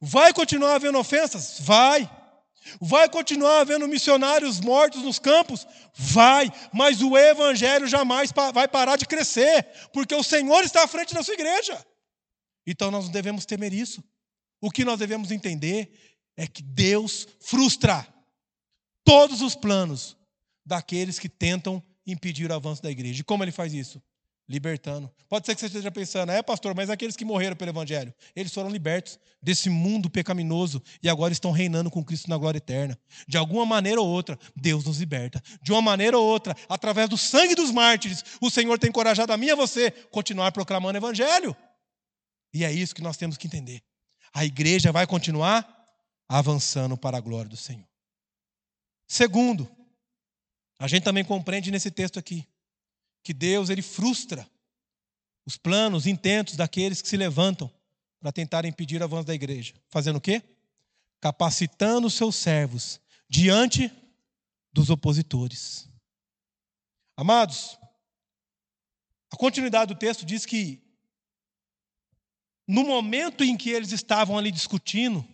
Vai 0.00 0.32
continuar 0.32 0.74
havendo 0.74 0.98
ofensas? 0.98 1.60
Vai. 1.60 2.10
Vai 2.80 3.08
continuar 3.08 3.60
havendo 3.60 3.88
missionários 3.88 4.60
mortos 4.60 5.02
nos 5.02 5.18
campos? 5.18 5.66
Vai, 5.94 6.52
mas 6.72 7.00
o 7.00 7.16
evangelho 7.16 7.86
jamais 7.86 8.32
vai 8.52 8.68
parar 8.68 8.96
de 8.96 9.06
crescer, 9.06 9.66
porque 9.92 10.14
o 10.14 10.22
Senhor 10.22 10.62
está 10.64 10.82
à 10.84 10.88
frente 10.88 11.14
da 11.14 11.22
sua 11.22 11.34
igreja. 11.34 11.84
Então 12.66 12.90
nós 12.90 13.04
não 13.04 13.12
devemos 13.12 13.46
temer 13.46 13.72
isso. 13.72 14.02
O 14.60 14.70
que 14.70 14.84
nós 14.84 14.98
devemos 14.98 15.30
entender 15.30 15.90
é 16.40 16.46
que 16.46 16.62
Deus 16.62 17.28
frustra 17.38 18.08
todos 19.04 19.42
os 19.42 19.54
planos 19.54 20.16
daqueles 20.64 21.18
que 21.18 21.28
tentam 21.28 21.82
impedir 22.06 22.50
o 22.50 22.54
avanço 22.54 22.82
da 22.82 22.90
igreja. 22.90 23.20
E 23.20 23.24
como 23.24 23.44
ele 23.44 23.52
faz 23.52 23.74
isso? 23.74 24.02
Libertando. 24.48 25.12
Pode 25.28 25.44
ser 25.44 25.54
que 25.54 25.60
você 25.60 25.66
esteja 25.66 25.90
pensando, 25.90 26.32
é 26.32 26.42
pastor, 26.42 26.74
mas 26.74 26.88
aqueles 26.88 27.14
que 27.14 27.26
morreram 27.26 27.54
pelo 27.54 27.70
Evangelho, 27.72 28.14
eles 28.34 28.54
foram 28.54 28.70
libertos 28.70 29.18
desse 29.42 29.68
mundo 29.68 30.08
pecaminoso 30.08 30.82
e 31.02 31.10
agora 31.10 31.30
estão 31.30 31.52
reinando 31.52 31.90
com 31.90 32.02
Cristo 32.02 32.30
na 32.30 32.38
glória 32.38 32.56
eterna. 32.56 32.98
De 33.28 33.36
alguma 33.36 33.66
maneira 33.66 34.00
ou 34.00 34.08
outra, 34.08 34.38
Deus 34.56 34.82
nos 34.86 34.98
liberta. 34.98 35.42
De 35.62 35.72
uma 35.72 35.82
maneira 35.82 36.18
ou 36.18 36.26
outra, 36.26 36.56
através 36.70 37.06
do 37.06 37.18
sangue 37.18 37.54
dos 37.54 37.70
mártires, 37.70 38.24
o 38.40 38.48
Senhor 38.48 38.78
tem 38.78 38.88
encorajado 38.88 39.30
a 39.30 39.36
mim 39.36 39.46
e 39.46 39.50
a 39.50 39.56
você 39.56 39.90
continuar 40.10 40.52
proclamando 40.52 40.94
o 40.94 41.00
Evangelho. 41.00 41.54
E 42.52 42.64
é 42.64 42.72
isso 42.72 42.94
que 42.94 43.02
nós 43.02 43.18
temos 43.18 43.36
que 43.36 43.46
entender. 43.46 43.82
A 44.32 44.42
igreja 44.42 44.90
vai 44.90 45.06
continuar 45.06 45.79
avançando 46.32 46.96
para 46.96 47.18
a 47.18 47.20
glória 47.20 47.50
do 47.50 47.56
Senhor. 47.56 47.88
Segundo, 49.08 49.68
a 50.78 50.86
gente 50.86 51.02
também 51.02 51.24
compreende 51.24 51.72
nesse 51.72 51.90
texto 51.90 52.20
aqui 52.20 52.46
que 53.20 53.34
Deus 53.34 53.68
ele 53.68 53.82
frustra 53.82 54.48
os 55.44 55.56
planos, 55.56 56.06
intentos 56.06 56.54
daqueles 56.54 57.02
que 57.02 57.08
se 57.08 57.16
levantam 57.16 57.68
para 58.20 58.30
tentar 58.30 58.64
impedir 58.64 59.00
o 59.00 59.04
avanço 59.04 59.26
da 59.26 59.34
igreja. 59.34 59.74
Fazendo 59.88 60.16
o 60.16 60.20
quê? 60.20 60.40
Capacitando 61.20 62.06
os 62.06 62.14
seus 62.14 62.36
servos 62.36 63.00
diante 63.28 63.90
dos 64.72 64.88
opositores. 64.88 65.88
Amados, 67.16 67.76
a 69.32 69.36
continuidade 69.36 69.92
do 69.92 69.98
texto 69.98 70.24
diz 70.24 70.46
que 70.46 70.80
no 72.68 72.84
momento 72.84 73.42
em 73.42 73.56
que 73.56 73.70
eles 73.70 73.90
estavam 73.90 74.38
ali 74.38 74.52
discutindo, 74.52 75.26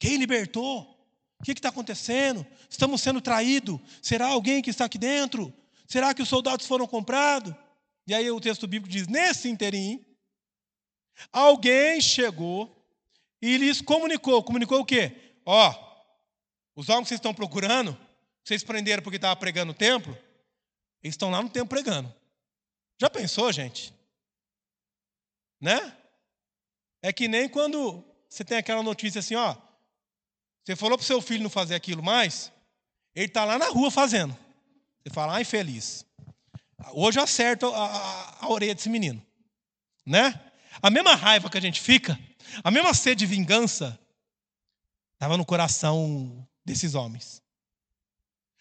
quem 0.00 0.16
libertou? 0.16 0.98
O 1.38 1.44
que 1.44 1.52
está 1.52 1.68
acontecendo? 1.68 2.44
Estamos 2.68 3.02
sendo 3.02 3.20
traídos? 3.20 3.78
Será 4.02 4.28
alguém 4.28 4.62
que 4.62 4.70
está 4.70 4.86
aqui 4.86 4.98
dentro? 4.98 5.52
Será 5.86 6.14
que 6.14 6.22
os 6.22 6.28
soldados 6.28 6.66
foram 6.66 6.86
comprados? 6.86 7.54
E 8.06 8.14
aí 8.14 8.30
o 8.30 8.40
texto 8.40 8.66
bíblico 8.66 8.90
diz: 8.90 9.06
nesse 9.06 9.48
interim, 9.48 10.04
alguém 11.30 12.00
chegou 12.00 12.74
e 13.42 13.58
lhes 13.58 13.82
comunicou. 13.82 14.42
Comunicou 14.42 14.80
o 14.80 14.84
quê? 14.86 15.36
Ó, 15.44 15.70
os 16.74 16.88
homens 16.88 17.04
que 17.04 17.08
vocês 17.08 17.18
estão 17.18 17.34
procurando, 17.34 17.96
vocês 18.42 18.64
prenderam 18.64 19.02
porque 19.02 19.16
estava 19.16 19.36
pregando 19.36 19.72
no 19.72 19.78
templo, 19.78 20.16
eles 21.02 21.14
estão 21.14 21.30
lá 21.30 21.42
no 21.42 21.50
templo 21.50 21.68
pregando. 21.68 22.12
Já 22.98 23.10
pensou, 23.10 23.52
gente? 23.52 23.92
Né? 25.60 25.94
É 27.02 27.12
que 27.12 27.28
nem 27.28 27.48
quando 27.48 28.02
você 28.28 28.44
tem 28.44 28.56
aquela 28.56 28.82
notícia 28.82 29.18
assim, 29.18 29.34
ó, 29.34 29.56
você 30.64 30.76
falou 30.76 30.96
para 30.96 31.04
o 31.04 31.06
seu 31.06 31.20
filho 31.20 31.42
não 31.42 31.50
fazer 31.50 31.74
aquilo 31.74 32.02
mais, 32.02 32.52
ele 33.14 33.26
está 33.26 33.44
lá 33.44 33.58
na 33.58 33.68
rua 33.68 33.90
fazendo. 33.90 34.36
Você 35.02 35.12
fala, 35.12 35.36
ah, 35.36 35.40
infeliz. 35.40 36.04
Hoje 36.92 37.18
eu 37.18 37.24
acerto 37.24 37.66
a, 37.66 37.86
a, 37.86 38.46
a 38.46 38.48
orelha 38.50 38.74
desse 38.74 38.88
menino. 38.88 39.24
Né? 40.04 40.38
A 40.82 40.90
mesma 40.90 41.14
raiva 41.14 41.50
que 41.50 41.58
a 41.58 41.60
gente 41.60 41.80
fica, 41.80 42.18
a 42.62 42.70
mesma 42.70 42.94
sede 42.94 43.20
de 43.20 43.26
vingança, 43.26 43.98
estava 45.14 45.36
no 45.36 45.44
coração 45.44 46.46
desses 46.64 46.94
homens. 46.94 47.42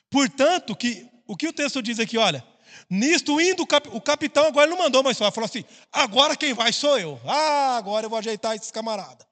Portanto, 0.09 0.75
que, 0.75 1.07
o 1.27 1.37
que 1.37 1.47
o 1.47 1.53
texto 1.53 1.81
diz 1.81 1.99
aqui, 1.99 2.17
olha, 2.17 2.43
nisto 2.89 3.39
indo 3.39 3.63
o 3.63 4.01
capitão 4.01 4.45
agora 4.45 4.69
não 4.69 4.77
mandou 4.77 5.03
mais 5.03 5.15
só, 5.15 5.31
falou 5.31 5.45
assim: 5.45 5.63
agora 5.91 6.35
quem 6.35 6.53
vai 6.53 6.73
sou 6.73 6.97
eu. 6.99 7.21
Ah, 7.25 7.77
agora 7.77 8.05
eu 8.05 8.09
vou 8.09 8.19
ajeitar 8.19 8.55
esses 8.55 8.71
camaradas. 8.71 9.28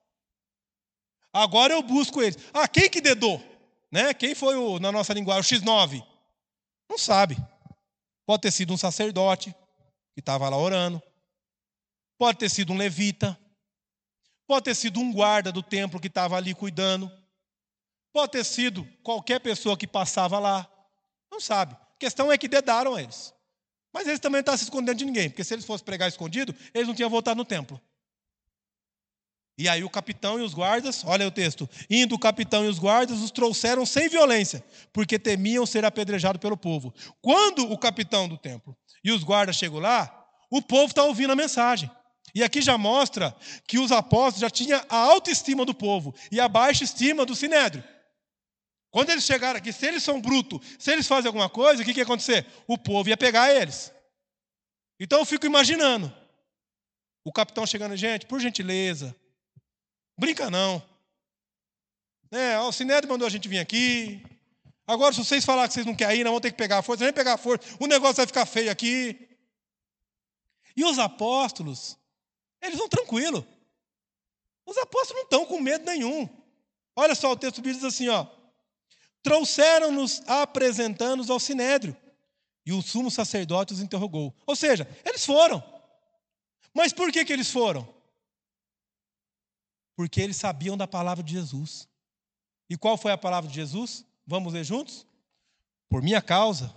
Agora 1.33 1.73
eu 1.73 1.83
busco 1.83 2.21
eles. 2.21 2.37
Ah, 2.53 2.67
quem 2.67 2.89
que 2.89 3.01
dedou? 3.01 3.41
Né? 3.91 4.13
Quem 4.13 4.35
foi, 4.35 4.55
o, 4.55 4.79
na 4.79 4.91
nossa 4.91 5.13
linguagem, 5.13 5.57
o 5.57 5.61
X9? 5.61 6.05
Não 6.89 6.97
sabe. 6.97 7.37
Pode 8.25 8.41
ter 8.41 8.51
sido 8.51 8.73
um 8.73 8.77
sacerdote 8.77 9.51
que 10.13 10.19
estava 10.19 10.49
lá 10.49 10.57
orando. 10.57 11.01
Pode 12.17 12.37
ter 12.37 12.49
sido 12.49 12.73
um 12.73 12.77
levita. 12.77 13.37
Pode 14.47 14.65
ter 14.65 14.75
sido 14.75 14.99
um 14.99 15.13
guarda 15.13 15.51
do 15.51 15.61
templo 15.61 15.99
que 15.99 16.07
estava 16.07 16.35
ali 16.35 16.53
cuidando. 16.53 17.11
Pode 18.13 18.31
ter 18.31 18.43
sido 18.43 18.87
qualquer 19.03 19.39
pessoa 19.39 19.77
que 19.77 19.85
passava 19.85 20.39
lá. 20.39 20.69
Não 21.31 21.39
sabe. 21.39 21.73
A 21.75 21.97
questão 21.99 22.31
é 22.31 22.37
que 22.37 22.47
dedaram 22.47 22.97
eles. 22.97 23.33
Mas 23.93 24.07
eles 24.07 24.19
também 24.19 24.37
não 24.37 24.41
estavam 24.41 24.57
se 24.57 24.63
escondendo 24.65 24.97
de 24.97 25.05
ninguém, 25.05 25.29
porque 25.29 25.43
se 25.43 25.53
eles 25.53 25.65
fossem 25.65 25.85
pregar 25.85 26.07
escondido, 26.07 26.55
eles 26.73 26.87
não 26.87 26.95
tinham 26.95 27.09
voltado 27.09 27.37
no 27.37 27.45
templo. 27.45 27.79
E 29.57 29.67
aí 29.67 29.83
o 29.83 29.89
capitão 29.89 30.39
e 30.39 30.43
os 30.43 30.53
guardas, 30.53 31.03
olha 31.03 31.27
o 31.27 31.31
texto, 31.31 31.67
indo 31.89 32.13
o 32.13 32.19
capitão 32.19 32.63
e 32.63 32.67
os 32.67 32.77
guardas 32.77 33.19
os 33.19 33.31
trouxeram 33.31 33.87
sem 33.87 34.07
violência, 34.07 34.63
porque 34.93 35.17
temiam 35.17 35.65
ser 35.65 35.83
apedrejados 35.83 36.39
pelo 36.39 36.55
povo. 36.55 36.93
Quando 37.21 37.71
o 37.71 37.77
capitão 37.77 38.27
do 38.29 38.37
templo 38.37 38.77
e 39.03 39.11
os 39.11 39.23
guardas 39.23 39.55
chegam 39.55 39.79
lá, 39.79 40.13
o 40.51 40.61
povo 40.61 40.87
está 40.87 41.03
ouvindo 41.03 41.33
a 41.33 41.35
mensagem. 41.35 41.89
E 42.35 42.43
aqui 42.43 42.61
já 42.61 42.77
mostra 42.77 43.35
que 43.67 43.79
os 43.79 43.91
apóstolos 43.91 44.41
já 44.41 44.49
tinham 44.49 44.79
a 44.87 44.95
autoestima 44.95 45.65
do 45.65 45.73
povo 45.73 46.13
e 46.31 46.39
a 46.39 46.47
baixa 46.47 46.83
estima 46.83 47.25
do 47.25 47.35
sinédrio. 47.35 47.83
Quando 48.91 49.09
eles 49.09 49.23
chegaram 49.23 49.57
aqui, 49.57 49.73
se 49.73 49.87
eles 49.87 50.03
são 50.03 50.21
brutos, 50.21 50.59
se 50.77 50.91
eles 50.91 51.07
fazem 51.07 51.27
alguma 51.27 51.49
coisa, 51.49 51.81
o 51.81 51.85
que, 51.85 51.93
que 51.93 51.99
ia 51.99 52.03
acontecer? 52.03 52.45
O 52.67 52.77
povo 52.77 53.09
ia 53.09 53.17
pegar 53.17 53.51
eles. 53.51 53.91
Então 54.99 55.19
eu 55.19 55.25
fico 55.25 55.47
imaginando. 55.47 56.13
O 57.25 57.31
capitão 57.31 57.65
chegando, 57.65 57.97
gente, 57.97 58.27
por 58.27 58.39
gentileza, 58.39 59.15
Brinca 60.17 60.49
não. 60.49 60.81
É, 62.31 62.59
o 62.59 62.71
Sinédrio 62.71 63.11
mandou 63.11 63.27
a 63.27 63.29
gente 63.29 63.47
vir 63.47 63.59
aqui. 63.59 64.23
Agora, 64.85 65.13
se 65.13 65.23
vocês 65.23 65.45
falarem 65.45 65.67
que 65.67 65.73
vocês 65.73 65.85
não 65.85 65.95
querem 65.95 66.21
ir, 66.21 66.23
nós 66.23 66.31
vamos 66.31 66.41
ter 66.41 66.51
que 66.51 66.57
pegar 66.57 66.79
a 66.79 66.81
força. 66.81 67.03
Nem 67.03 67.13
pegar 67.13 67.33
a 67.33 67.37
força, 67.37 67.65
o 67.79 67.87
negócio 67.87 68.15
vai 68.15 68.27
ficar 68.27 68.45
feio 68.45 68.71
aqui. 68.71 69.29
E 70.75 70.83
os 70.83 70.97
apóstolos, 70.97 71.97
eles 72.61 72.77
vão 72.77 72.87
tranquilo. 72.87 73.45
Os 74.65 74.77
apóstolos 74.77 75.15
não 75.15 75.23
estão 75.23 75.45
com 75.45 75.59
medo 75.59 75.85
nenhum. 75.85 76.27
Olha 76.95 77.15
só, 77.15 77.31
o 77.31 77.37
texto 77.37 77.61
diz 77.61 77.83
assim, 77.83 78.09
ó. 78.09 78.25
Trouxeram-nos 79.21 80.21
apresentando-nos 80.27 81.29
ao 81.29 81.39
Sinédrio. 81.39 81.95
E 82.65 82.73
o 82.73 82.81
sumo 82.81 83.09
sacerdote 83.09 83.73
os 83.73 83.79
interrogou. 83.79 84.35
Ou 84.45 84.55
seja, 84.55 84.87
eles 85.05 85.25
foram. 85.25 85.63
Mas 86.73 86.91
por 86.91 87.11
que, 87.11 87.23
que 87.23 87.31
eles 87.31 87.49
foram? 87.49 87.96
Porque 89.97 90.21
eles 90.21 90.37
sabiam 90.37 90.77
da 90.77 90.87
palavra 90.87 91.23
de 91.23 91.33
Jesus. 91.33 91.87
E 92.69 92.77
qual 92.77 92.97
foi 92.97 93.11
a 93.11 93.17
palavra 93.17 93.49
de 93.49 93.55
Jesus? 93.55 94.05
Vamos 94.27 94.53
ler 94.53 94.63
juntos? 94.63 95.07
Por 95.89 96.03
minha 96.03 96.21
causa, 96.21 96.71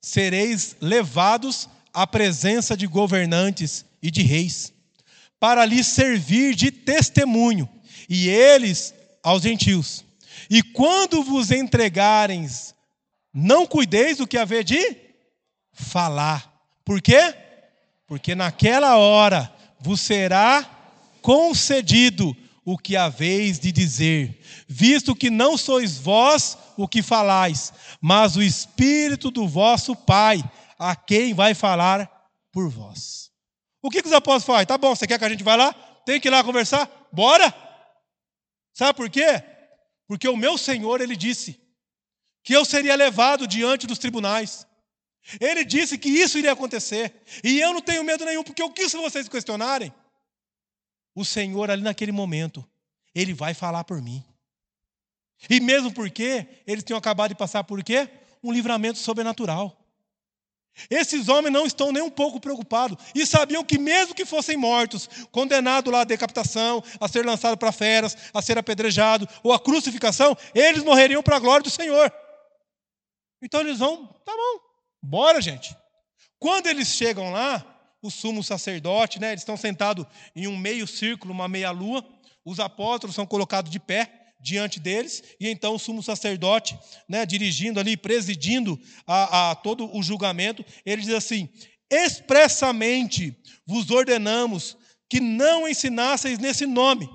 sereis 0.00 0.74
levados 0.80 1.68
à 1.92 2.06
presença 2.06 2.74
de 2.74 2.86
governantes 2.86 3.84
e 4.02 4.10
de 4.10 4.22
reis, 4.22 4.72
para 5.38 5.66
lhes 5.66 5.86
servir 5.88 6.54
de 6.54 6.70
testemunho, 6.70 7.68
e 8.08 8.28
eles 8.30 8.94
aos 9.22 9.42
gentios. 9.42 10.02
E 10.48 10.62
quando 10.62 11.22
vos 11.22 11.50
entregarem, 11.50 12.48
não 13.32 13.66
cuideis 13.66 14.18
do 14.18 14.26
que 14.26 14.38
haver 14.38 14.64
de 14.64 14.96
falar. 15.72 16.50
Por 16.82 17.02
quê? 17.02 17.34
Porque 18.06 18.34
naquela 18.34 18.96
hora 18.96 19.52
vos 19.80 20.00
será 20.00 20.62
concedido 21.20 22.34
o 22.64 22.78
que 22.78 22.96
haveis 22.96 23.58
de 23.58 23.70
dizer, 23.70 24.40
visto 24.66 25.14
que 25.14 25.28
não 25.28 25.56
sois 25.56 25.98
vós 25.98 26.56
o 26.76 26.88
que 26.88 27.02
falais, 27.02 27.72
mas 28.00 28.36
o 28.36 28.42
Espírito 28.42 29.30
do 29.30 29.46
vosso 29.46 29.94
Pai, 29.94 30.42
a 30.78 30.96
quem 30.96 31.34
vai 31.34 31.54
falar 31.54 32.10
por 32.50 32.70
vós. 32.70 33.30
O 33.82 33.90
que, 33.90 34.00
que 34.00 34.08
os 34.08 34.14
apóstolos 34.14 34.44
falam? 34.44 34.64
Tá 34.64 34.78
bom, 34.78 34.94
você 34.94 35.06
quer 35.06 35.18
que 35.18 35.24
a 35.24 35.28
gente 35.28 35.44
vá 35.44 35.56
lá? 35.56 35.74
Tem 36.06 36.18
que 36.18 36.28
ir 36.28 36.30
lá 36.30 36.42
conversar? 36.42 36.90
Bora! 37.12 37.54
Sabe 38.72 38.94
por 38.94 39.10
quê? 39.10 39.42
Porque 40.08 40.28
o 40.28 40.36
meu 40.36 40.56
Senhor, 40.56 41.00
ele 41.00 41.16
disse 41.16 41.60
que 42.42 42.54
eu 42.54 42.64
seria 42.64 42.94
levado 42.96 43.46
diante 43.46 43.86
dos 43.86 43.98
tribunais. 43.98 44.66
Ele 45.40 45.64
disse 45.64 45.96
que 45.96 46.08
isso 46.08 46.38
iria 46.38 46.52
acontecer. 46.52 47.22
E 47.42 47.60
eu 47.60 47.72
não 47.72 47.80
tenho 47.80 48.04
medo 48.04 48.24
nenhum, 48.24 48.42
porque 48.42 48.66
que 48.70 48.88
se 48.88 48.96
vocês 48.96 49.28
questionarem? 49.28 49.92
O 51.14 51.24
Senhor, 51.24 51.70
ali 51.70 51.82
naquele 51.82 52.12
momento, 52.12 52.64
ele 53.14 53.32
vai 53.32 53.54
falar 53.54 53.84
por 53.84 54.02
mim. 54.02 54.24
E 55.48 55.60
mesmo 55.60 55.92
porque 55.92 56.46
eles 56.66 56.82
tinham 56.82 56.98
acabado 56.98 57.30
de 57.30 57.34
passar 57.36 57.64
por 57.64 57.82
quê? 57.84 58.08
Um 58.42 58.52
livramento 58.52 58.98
sobrenatural. 58.98 59.80
Esses 60.90 61.28
homens 61.28 61.52
não 61.52 61.66
estão 61.66 61.92
nem 61.92 62.02
um 62.02 62.10
pouco 62.10 62.40
preocupados 62.40 62.98
e 63.14 63.24
sabiam 63.24 63.64
que, 63.64 63.78
mesmo 63.78 64.14
que 64.14 64.24
fossem 64.24 64.56
mortos, 64.56 65.08
condenados 65.30 65.92
lá 65.92 66.00
à 66.00 66.04
decapitação, 66.04 66.82
a 67.00 67.06
ser 67.06 67.24
lançado 67.24 67.56
para 67.56 67.70
feras, 67.70 68.16
a 68.32 68.42
ser 68.42 68.58
apedrejado 68.58 69.28
ou 69.42 69.52
a 69.52 69.60
crucificação, 69.60 70.36
eles 70.52 70.82
morreriam 70.82 71.22
para 71.22 71.36
a 71.36 71.38
glória 71.40 71.62
do 71.62 71.70
Senhor. 71.70 72.12
Então 73.40 73.60
eles 73.60 73.78
vão, 73.78 74.06
tá 74.24 74.32
bom, 74.32 74.60
bora, 75.00 75.40
gente. 75.40 75.76
Quando 76.40 76.66
eles 76.66 76.88
chegam 76.88 77.30
lá, 77.30 77.64
o 78.04 78.10
sumo 78.10 78.44
sacerdote, 78.44 79.18
né, 79.18 79.28
eles 79.30 79.40
estão 79.40 79.56
sentados 79.56 80.04
em 80.36 80.46
um 80.46 80.58
meio 80.58 80.86
círculo, 80.86 81.32
uma 81.32 81.48
meia 81.48 81.70
lua, 81.70 82.04
os 82.44 82.60
apóstolos 82.60 83.16
são 83.16 83.24
colocados 83.24 83.70
de 83.70 83.80
pé 83.80 84.34
diante 84.38 84.78
deles, 84.78 85.22
e 85.40 85.48
então 85.48 85.74
o 85.74 85.78
sumo 85.78 86.02
sacerdote, 86.02 86.78
né, 87.08 87.24
dirigindo 87.24 87.80
ali, 87.80 87.96
presidindo 87.96 88.78
a, 89.06 89.52
a 89.52 89.54
todo 89.54 89.90
o 89.96 90.02
julgamento, 90.02 90.62
ele 90.84 91.00
diz 91.00 91.14
assim: 91.14 91.48
expressamente 91.90 93.34
vos 93.66 93.90
ordenamos 93.90 94.76
que 95.08 95.18
não 95.18 95.66
ensinasseis 95.66 96.38
nesse 96.38 96.66
nome. 96.66 97.08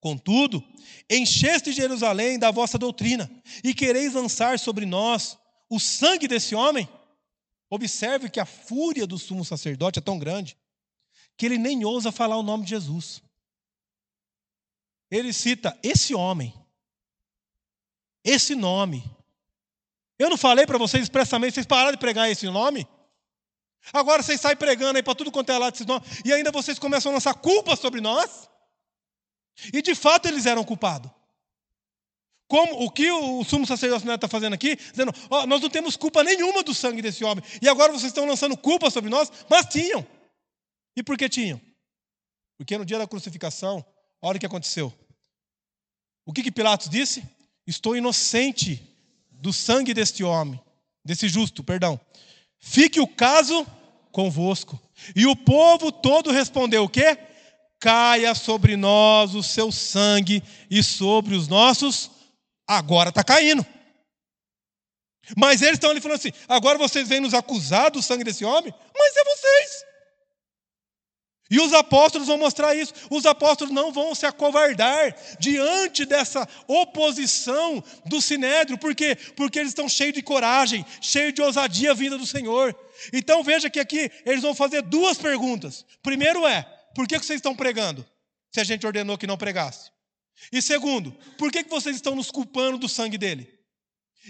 Contudo, 0.00 0.62
encheste 1.10 1.72
Jerusalém 1.72 2.38
da 2.38 2.52
vossa 2.52 2.78
doutrina, 2.78 3.28
e 3.64 3.74
quereis 3.74 4.12
lançar 4.12 4.60
sobre 4.60 4.86
nós 4.86 5.36
o 5.68 5.80
sangue 5.80 6.28
desse 6.28 6.54
homem? 6.54 6.88
Observe 7.70 8.30
que 8.30 8.40
a 8.40 8.46
fúria 8.46 9.06
do 9.06 9.18
sumo 9.18 9.44
sacerdote 9.44 9.98
é 9.98 10.02
tão 10.02 10.18
grande 10.18 10.56
que 11.36 11.46
ele 11.46 11.58
nem 11.58 11.84
ousa 11.84 12.10
falar 12.10 12.36
o 12.36 12.42
nome 12.42 12.64
de 12.64 12.70
Jesus 12.70 13.22
ele 15.10 15.32
cita 15.32 15.78
esse 15.82 16.14
homem, 16.14 16.54
esse 18.22 18.54
nome. 18.54 19.02
Eu 20.18 20.28
não 20.28 20.36
falei 20.36 20.66
para 20.66 20.78
vocês 20.78 21.02
expressamente, 21.02 21.54
vocês 21.54 21.66
pararam 21.66 21.92
de 21.92 21.98
pregar 21.98 22.30
esse 22.30 22.46
nome? 22.46 22.86
Agora 23.92 24.22
vocês 24.22 24.40
saem 24.40 24.56
pregando 24.56 24.96
aí 24.96 25.02
para 25.02 25.14
tudo 25.14 25.30
quanto 25.30 25.50
é 25.50 25.58
lado 25.58 25.72
desses 25.72 25.86
nomes, 25.86 26.06
e 26.24 26.32
ainda 26.32 26.50
vocês 26.50 26.78
começam 26.78 27.10
a 27.10 27.14
lançar 27.14 27.34
culpa 27.34 27.76
sobre 27.76 28.00
nós? 28.00 28.50
E 29.72 29.80
de 29.80 29.94
fato 29.94 30.26
eles 30.26 30.46
eram 30.46 30.64
culpados. 30.64 31.10
Como 32.48 32.84
o 32.84 32.90
que 32.90 33.10
o 33.10 33.44
sumo 33.44 33.66
sacerdote 33.66 34.08
está 34.08 34.26
fazendo 34.26 34.54
aqui, 34.54 34.74
dizendo, 34.74 35.12
oh, 35.30 35.46
nós 35.46 35.60
não 35.60 35.68
temos 35.68 35.96
culpa 35.96 36.24
nenhuma 36.24 36.62
do 36.62 36.74
sangue 36.74 37.02
desse 37.02 37.22
homem, 37.22 37.44
e 37.62 37.68
agora 37.68 37.92
vocês 37.92 38.06
estão 38.10 38.26
lançando 38.26 38.56
culpa 38.56 38.90
sobre 38.90 39.10
nós, 39.10 39.30
mas 39.48 39.66
tinham. 39.66 40.04
E 40.96 41.02
por 41.02 41.16
que 41.16 41.28
tinham? 41.28 41.60
Porque 42.56 42.76
no 42.76 42.84
dia 42.84 42.98
da 42.98 43.06
crucificação, 43.06 43.84
Olha 44.20 44.36
o 44.36 44.40
que 44.40 44.46
aconteceu. 44.46 44.92
O 46.26 46.32
que, 46.32 46.42
que 46.42 46.50
Pilatos 46.50 46.88
disse? 46.88 47.22
Estou 47.66 47.96
inocente 47.96 48.82
do 49.30 49.52
sangue 49.52 49.94
deste 49.94 50.24
homem, 50.24 50.60
desse 51.04 51.28
justo, 51.28 51.62
perdão. 51.62 52.00
Fique 52.58 53.00
o 53.00 53.06
caso 53.06 53.66
convosco. 54.10 54.80
E 55.14 55.26
o 55.26 55.36
povo 55.36 55.92
todo 55.92 56.32
respondeu 56.32 56.84
o 56.84 56.88
quê? 56.88 57.16
Caia 57.78 58.34
sobre 58.34 58.76
nós 58.76 59.34
o 59.34 59.42
seu 59.42 59.70
sangue 59.70 60.42
e 60.68 60.82
sobre 60.82 61.36
os 61.36 61.46
nossos. 61.46 62.10
Agora 62.68 63.08
está 63.08 63.24
caindo. 63.24 63.66
Mas 65.34 65.62
eles 65.62 65.74
estão 65.74 65.90
ali 65.90 66.00
falando 66.00 66.18
assim: 66.18 66.32
agora 66.46 66.76
vocês 66.76 67.08
vêm 67.08 67.20
nos 67.20 67.32
acusar 67.32 67.90
do 67.90 68.02
sangue 68.02 68.24
desse 68.24 68.44
homem? 68.44 68.72
Mas 68.96 69.16
é 69.16 69.24
vocês. 69.24 69.88
E 71.50 71.58
os 71.60 71.72
apóstolos 71.72 72.28
vão 72.28 72.36
mostrar 72.36 72.74
isso. 72.74 72.92
Os 73.10 73.24
apóstolos 73.24 73.72
não 73.72 73.90
vão 73.90 74.14
se 74.14 74.26
acovardar 74.26 75.16
diante 75.40 76.04
dessa 76.04 76.46
oposição 76.66 77.82
do 78.04 78.20
sinédrio. 78.20 78.76
Por 78.76 78.94
quê? 78.94 79.16
Porque 79.34 79.58
eles 79.58 79.70
estão 79.70 79.88
cheios 79.88 80.12
de 80.12 80.20
coragem, 80.20 80.84
cheios 81.00 81.32
de 81.32 81.40
ousadia 81.40 81.94
vinda 81.94 82.18
do 82.18 82.26
Senhor. 82.26 82.76
Então 83.14 83.42
veja 83.42 83.70
que 83.70 83.80
aqui 83.80 84.10
eles 84.26 84.42
vão 84.42 84.54
fazer 84.54 84.82
duas 84.82 85.16
perguntas. 85.16 85.86
Primeiro 86.02 86.46
é: 86.46 86.62
por 86.94 87.08
que 87.08 87.18
vocês 87.18 87.38
estão 87.38 87.56
pregando? 87.56 88.06
Se 88.52 88.60
a 88.60 88.64
gente 88.64 88.86
ordenou 88.86 89.16
que 89.16 89.26
não 89.26 89.38
pregasse. 89.38 89.90
E 90.52 90.62
segundo, 90.62 91.12
por 91.36 91.50
que 91.50 91.62
vocês 91.64 91.96
estão 91.96 92.14
nos 92.14 92.30
culpando 92.30 92.78
do 92.78 92.88
sangue 92.88 93.18
dele? 93.18 93.58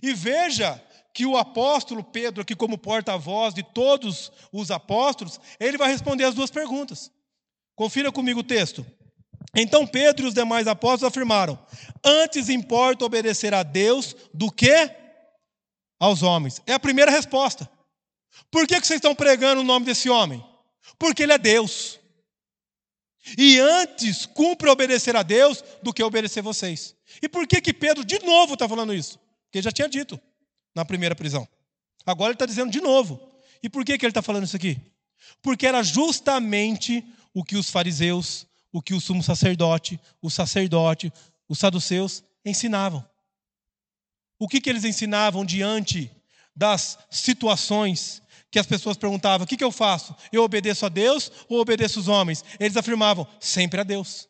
E 0.02 0.12
veja 0.12 0.82
que 1.14 1.26
o 1.26 1.36
apóstolo 1.36 2.04
Pedro, 2.04 2.42
aqui 2.42 2.54
como 2.54 2.78
porta-voz 2.78 3.54
de 3.54 3.62
todos 3.62 4.30
os 4.52 4.70
apóstolos, 4.70 5.40
ele 5.58 5.78
vai 5.78 5.90
responder 5.90 6.24
as 6.24 6.34
duas 6.34 6.50
perguntas. 6.50 7.10
Confira 7.74 8.12
comigo 8.12 8.40
o 8.40 8.44
texto. 8.44 8.86
Então 9.54 9.86
Pedro 9.86 10.26
e 10.26 10.28
os 10.28 10.34
demais 10.34 10.66
apóstolos 10.66 11.12
afirmaram: 11.12 11.58
Antes 12.04 12.48
importa 12.48 13.04
obedecer 13.04 13.54
a 13.54 13.62
Deus 13.62 14.14
do 14.32 14.50
que 14.50 14.90
aos 15.98 16.22
homens. 16.22 16.60
É 16.66 16.74
a 16.74 16.80
primeira 16.80 17.10
resposta. 17.10 17.68
Por 18.50 18.66
que 18.66 18.74
vocês 18.74 18.98
estão 18.98 19.14
pregando 19.14 19.60
o 19.60 19.64
nome 19.64 19.86
desse 19.86 20.08
homem? 20.08 20.44
Porque 20.98 21.22
ele 21.22 21.32
é 21.32 21.38
Deus. 21.38 21.97
E 23.36 23.58
antes 23.58 24.26
cumpre 24.26 24.68
obedecer 24.68 25.16
a 25.16 25.22
Deus 25.22 25.62
do 25.82 25.92
que 25.92 26.02
obedecer 26.02 26.42
vocês. 26.42 26.94
E 27.22 27.28
por 27.28 27.46
que 27.46 27.60
que 27.60 27.72
Pedro 27.72 28.04
de 28.04 28.18
novo 28.20 28.54
está 28.54 28.68
falando 28.68 28.94
isso? 28.94 29.18
Porque 29.44 29.58
ele 29.58 29.64
já 29.64 29.72
tinha 29.72 29.88
dito 29.88 30.20
na 30.74 30.84
primeira 30.84 31.14
prisão. 31.14 31.46
Agora 32.06 32.30
ele 32.30 32.36
está 32.36 32.46
dizendo 32.46 32.70
de 32.70 32.80
novo. 32.80 33.20
E 33.62 33.68
por 33.68 33.84
que, 33.84 33.98
que 33.98 34.04
ele 34.04 34.10
está 34.10 34.22
falando 34.22 34.44
isso 34.44 34.56
aqui? 34.56 34.78
Porque 35.42 35.66
era 35.66 35.82
justamente 35.82 37.04
o 37.34 37.44
que 37.44 37.56
os 37.56 37.70
fariseus, 37.70 38.46
o 38.72 38.80
que 38.80 38.94
o 38.94 39.00
sumo 39.00 39.22
sacerdote, 39.22 40.00
o 40.22 40.30
sacerdote, 40.30 41.12
os 41.48 41.58
saduceus 41.58 42.22
ensinavam. 42.44 43.04
O 44.38 44.46
que, 44.46 44.60
que 44.60 44.70
eles 44.70 44.84
ensinavam 44.84 45.44
diante 45.44 46.10
das 46.54 46.98
situações 47.10 48.22
que 48.50 48.58
as 48.58 48.66
pessoas 48.66 48.96
perguntavam: 48.96 49.44
o 49.44 49.48
que, 49.48 49.56
que 49.56 49.64
eu 49.64 49.72
faço? 49.72 50.14
Eu 50.32 50.42
obedeço 50.42 50.86
a 50.86 50.88
Deus 50.88 51.30
ou 51.48 51.60
obedeço 51.60 52.00
os 52.00 52.08
homens? 52.08 52.44
Eles 52.58 52.76
afirmavam: 52.76 53.26
sempre 53.40 53.80
a 53.80 53.84
Deus. 53.84 54.28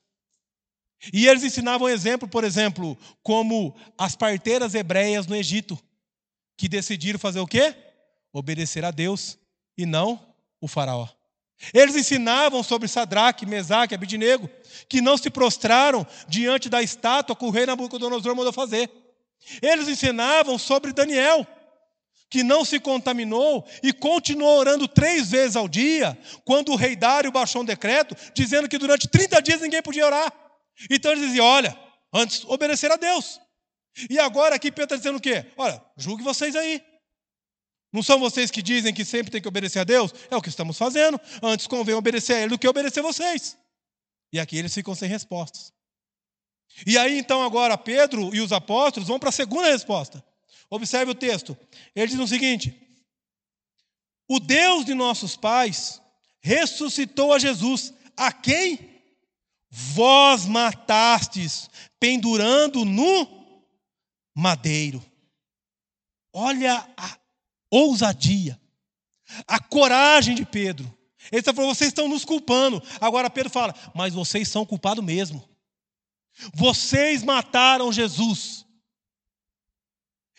E 1.13 1.29
eles 1.29 1.45
ensinavam 1.45 1.89
exemplo, 1.89 2.27
por 2.29 2.43
exemplo, 2.43 2.99
como 3.23 3.75
as 3.97 4.17
parteiras 4.17 4.75
hebreias 4.75 5.27
no 5.27 5.37
Egito 5.37 5.79
que 6.57 6.69
decidiram 6.69 7.19
fazer 7.19 7.39
o 7.39 7.47
quê? 7.47 7.75
Obedecer 8.33 8.85
a 8.85 8.91
Deus 8.91 9.39
e 9.77 9.87
não 9.87 10.35
o 10.61 10.67
faraó. 10.67 11.09
Eles 11.73 11.97
ensinavam 11.97 12.63
sobre 12.63 12.89
Sadraque, 12.89 13.47
Mesaque, 13.47 13.95
Abidinego, 13.95 14.49
que 14.89 15.01
não 15.01 15.17
se 15.17 15.31
prostraram 15.31 16.07
diante 16.29 16.69
da 16.69 16.83
estátua 16.83 17.35
que 17.35 17.45
o 17.45 17.51
rei 17.51 17.67
Nabucodonosor 17.67 18.35
mandou 18.35 18.53
fazer. 18.53 18.91
Eles 19.63 19.89
ensinavam 19.89 20.59
sobre 20.59 20.93
Daniel, 20.93 21.47
que 22.31 22.43
não 22.43 22.65
se 22.65 22.79
contaminou 22.79 23.67
e 23.83 23.93
continuou 23.93 24.59
orando 24.59 24.87
três 24.87 25.31
vezes 25.31 25.57
ao 25.57 25.69
dia, 25.69 26.19
quando 26.45 26.73
o 26.73 26.77
rei 26.77 26.95
Dário 26.95 27.33
baixou 27.33 27.63
um 27.63 27.65
decreto 27.65 28.15
dizendo 28.35 28.69
que 28.69 28.79
durante 28.79 29.09
30 29.09 29.41
dias 29.41 29.61
ninguém 29.61 29.83
podia 29.83 30.07
orar. 30.07 30.33
Então 30.91 31.13
eles 31.13 31.25
diziam: 31.25 31.47
olha, 31.47 31.79
antes 32.13 32.45
obedecer 32.45 32.91
a 32.91 32.97
Deus. 32.97 33.41
E 34.09 34.19
agora 34.19 34.55
aqui 34.55 34.71
Pedro 34.71 34.85
está 34.85 34.97
dizendo 34.97 35.17
o 35.17 35.21
quê? 35.21 35.47
Olha, 35.57 35.83
julgue 35.97 36.23
vocês 36.23 36.55
aí. 36.55 36.83
Não 37.93 38.03
são 38.03 38.19
vocês 38.19 38.51
que 38.51 38.63
dizem 38.63 38.93
que 38.93 39.05
sempre 39.05 39.31
tem 39.31 39.41
que 39.41 39.49
obedecer 39.49 39.79
a 39.79 39.85
Deus? 39.85 40.13
É 40.31 40.37
o 40.37 40.43
que 40.43 40.51
estamos 40.51 40.77
fazendo. 40.77 41.19
Antes 41.43 41.67
convém 41.67 41.95
obedecer 41.95 42.35
a 42.35 42.41
Ele 42.41 42.51
do 42.51 42.59
que 42.59 42.69
obedecer 42.69 43.01
vocês. 43.01 43.57
E 44.33 44.39
aqui 44.39 44.59
eles 44.59 44.75
ficam 44.75 44.95
sem 44.95 45.09
respostas. 45.09 45.73
E 46.87 46.99
aí 46.99 47.19
então 47.19 47.43
agora 47.43 47.79
Pedro 47.79 48.35
e 48.35 48.41
os 48.41 48.53
apóstolos 48.53 49.09
vão 49.09 49.19
para 49.19 49.31
a 49.31 49.33
segunda 49.33 49.69
resposta. 49.69 50.23
Observe 50.71 51.13
o 51.13 51.15
texto. 51.15 51.57
Ele 51.95 52.07
diz 52.07 52.19
o 52.19 52.27
seguinte: 52.27 52.75
O 54.29 54.39
Deus 54.39 54.85
de 54.85 54.95
nossos 54.95 55.37
pais 55.37 56.01
ressuscitou 56.41 57.33
a 57.33 57.39
Jesus, 57.39 57.93
a 58.17 58.33
quem 58.33 59.03
vós 59.71 60.47
matastes, 60.47 61.69
pendurando 61.99 62.85
no 62.85 63.39
madeiro. 64.35 65.05
Olha 66.33 66.89
a 66.97 67.19
ousadia, 67.71 68.61
a 69.47 69.59
coragem 69.59 70.35
de 70.35 70.45
Pedro. 70.45 70.87
Ele 71.31 71.41
está 71.41 71.53
falando, 71.53 71.75
vocês 71.75 71.89
estão 71.89 72.09
nos 72.09 72.25
culpando. 72.25 72.83
Agora 73.01 73.29
Pedro 73.29 73.51
fala, 73.51 73.75
mas 73.95 74.15
vocês 74.15 74.49
são 74.49 74.65
culpados 74.65 75.05
mesmo. 75.05 75.47
Vocês 76.55 77.23
mataram 77.23 77.93
Jesus. 77.93 78.65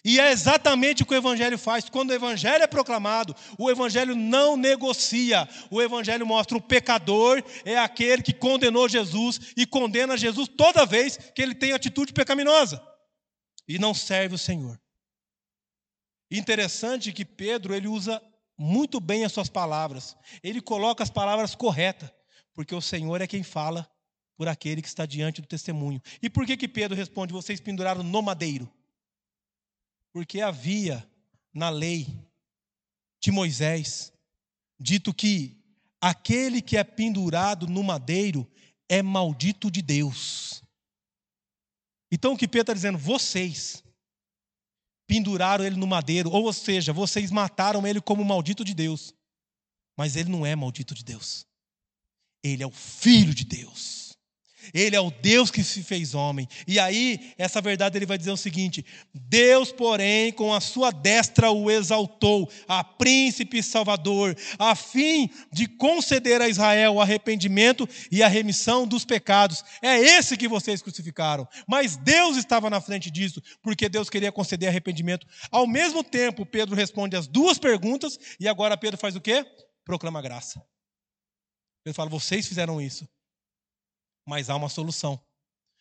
E 0.04 0.20
é 0.20 0.32
exatamente 0.32 1.04
o 1.04 1.06
que 1.06 1.14
o 1.14 1.18
Evangelho 1.18 1.58
faz. 1.58 1.90
Quando 1.90 2.12
o 2.12 2.14
Evangelho 2.14 2.64
é 2.64 2.68
proclamado, 2.68 3.36
o 3.58 3.70
Evangelho 3.70 4.16
não 4.16 4.56
negocia. 4.56 5.48
O 5.70 5.82
Evangelho 5.82 6.26
mostra 6.26 6.58
o 6.58 6.62
pecador 6.62 7.44
é 7.66 7.78
aquele 7.78 8.22
que 8.22 8.34
condenou 8.34 8.88
Jesus 8.88 9.54
e 9.58 9.66
condena 9.66 10.18
Jesus 10.18 10.48
toda 10.48 10.86
vez 10.86 11.18
que 11.18 11.42
ele 11.42 11.54
tem 11.54 11.74
atitude 11.74 12.14
pecaminosa 12.14 12.82
e 13.68 13.78
não 13.78 13.94
serve 13.94 14.36
o 14.36 14.40
Senhor. 14.40 14.80
Interessante 16.32 17.12
que 17.12 17.26
Pedro 17.26 17.74
ele 17.74 17.88
usa 17.88 18.22
muito 18.58 19.00
bem 19.00 19.26
as 19.26 19.32
suas 19.32 19.50
palavras. 19.50 20.16
Ele 20.44 20.62
coloca 20.62 21.04
as 21.04 21.10
palavras 21.10 21.56
corretas, 21.56 22.10
porque 22.54 22.74
o 22.74 22.82
Senhor 22.82 23.22
é 23.22 23.28
quem 23.28 23.44
fala 23.44 23.90
por 24.38 24.48
aquele 24.48 24.82
que 24.82 24.88
está 24.88 25.06
diante 25.06 25.42
do 25.42 25.48
testemunho. 25.48 26.02
E 26.22 26.30
por 26.30 26.46
que 26.46 26.56
que 26.56 26.68
Pedro 26.68 26.96
responde: 26.96 27.34
"Vocês 27.34 27.60
penduraram 27.60 28.04
no 28.04 28.22
madeiro"? 28.22 28.72
Porque 30.12 30.42
havia 30.42 31.08
na 31.54 31.70
lei 31.70 32.08
de 33.22 33.32
Moisés 33.32 34.12
dito 34.80 35.14
que 35.14 35.58
aquele 36.02 36.62
que 36.62 36.78
é 36.78 36.84
pendurado 36.84 37.68
no 37.68 37.84
madeiro 37.84 38.50
é 38.88 39.02
maldito 39.02 39.70
de 39.70 39.82
Deus. 39.82 40.64
Então 42.12 42.34
o 42.34 42.38
que 42.38 42.48
Pedro 42.48 42.62
está 42.62 42.74
dizendo, 42.74 42.98
vocês 42.98 43.84
penduraram 45.08 45.66
ele 45.66 45.76
no 45.76 45.88
madeiro, 45.88 46.30
ou 46.30 46.52
seja, 46.54 46.94
vocês 46.94 47.32
mataram 47.32 47.86
ele 47.86 48.00
como 48.02 48.24
maldito 48.24 48.64
de 48.64 48.74
Deus. 48.74 49.14
Mas 49.98 50.16
ele 50.16 50.30
não 50.30 50.46
é 50.46 50.56
maldito 50.56 50.94
de 50.94 51.04
Deus. 51.04 51.46
Ele 52.44 52.64
é 52.64 52.68
o 52.68 52.72
filho 52.72 53.34
de 53.34 53.44
Deus. 53.44 54.09
Ele 54.74 54.96
é 54.96 55.00
o 55.00 55.12
Deus 55.12 55.50
que 55.50 55.64
se 55.64 55.82
fez 55.84 56.14
homem. 56.14 56.48
E 56.68 56.80
aí, 56.80 57.34
essa 57.38 57.62
verdade 57.62 57.98
ele 57.98 58.06
vai 58.06 58.18
dizer 58.18 58.32
o 58.32 58.38
seguinte: 58.38 58.86
Deus, 59.14 59.72
porém, 59.72 60.32
com 60.32 60.54
a 60.54 60.60
sua 60.60 60.92
destra 60.92 61.52
o 61.52 61.72
exaltou, 61.72 62.50
a 62.68 62.84
príncipe 62.84 63.64
salvador, 63.64 64.36
a 64.58 64.76
fim 64.76 65.30
de 65.52 65.68
conceder 65.68 66.42
a 66.42 66.50
Israel 66.50 66.96
o 66.96 67.02
arrependimento 67.02 67.88
e 68.12 68.22
a 68.22 68.28
remissão 68.28 68.88
dos 68.88 69.06
pecados. 69.06 69.64
É 69.82 69.98
esse 69.98 70.38
que 70.38 70.48
vocês 70.48 70.82
crucificaram. 70.82 71.48
Mas 71.68 71.98
Deus 71.98 72.38
estava 72.38 72.70
na 72.70 72.82
frente 72.82 73.10
disso, 73.10 73.42
porque 73.62 73.90
Deus 73.90 74.10
queria 74.10 74.32
conceder 74.32 74.70
arrependimento. 74.70 75.26
Ao 75.52 75.66
mesmo 75.66 76.04
tempo, 76.04 76.46
Pedro 76.46 76.76
responde 76.76 77.16
as 77.16 77.28
duas 77.28 77.58
perguntas, 77.58 78.20
e 78.40 78.48
agora 78.48 78.78
Pedro 78.78 78.98
faz 78.98 79.16
o 79.16 79.22
quê? 79.22 79.46
Proclama 79.86 80.22
graça. 80.22 80.62
Pedro 81.84 81.96
fala: 81.96 82.10
vocês 82.10 82.48
fizeram 82.48 82.82
isso 82.82 83.08
mas 84.30 84.50
há 84.50 84.56
uma 84.56 84.70
solução. 84.70 85.20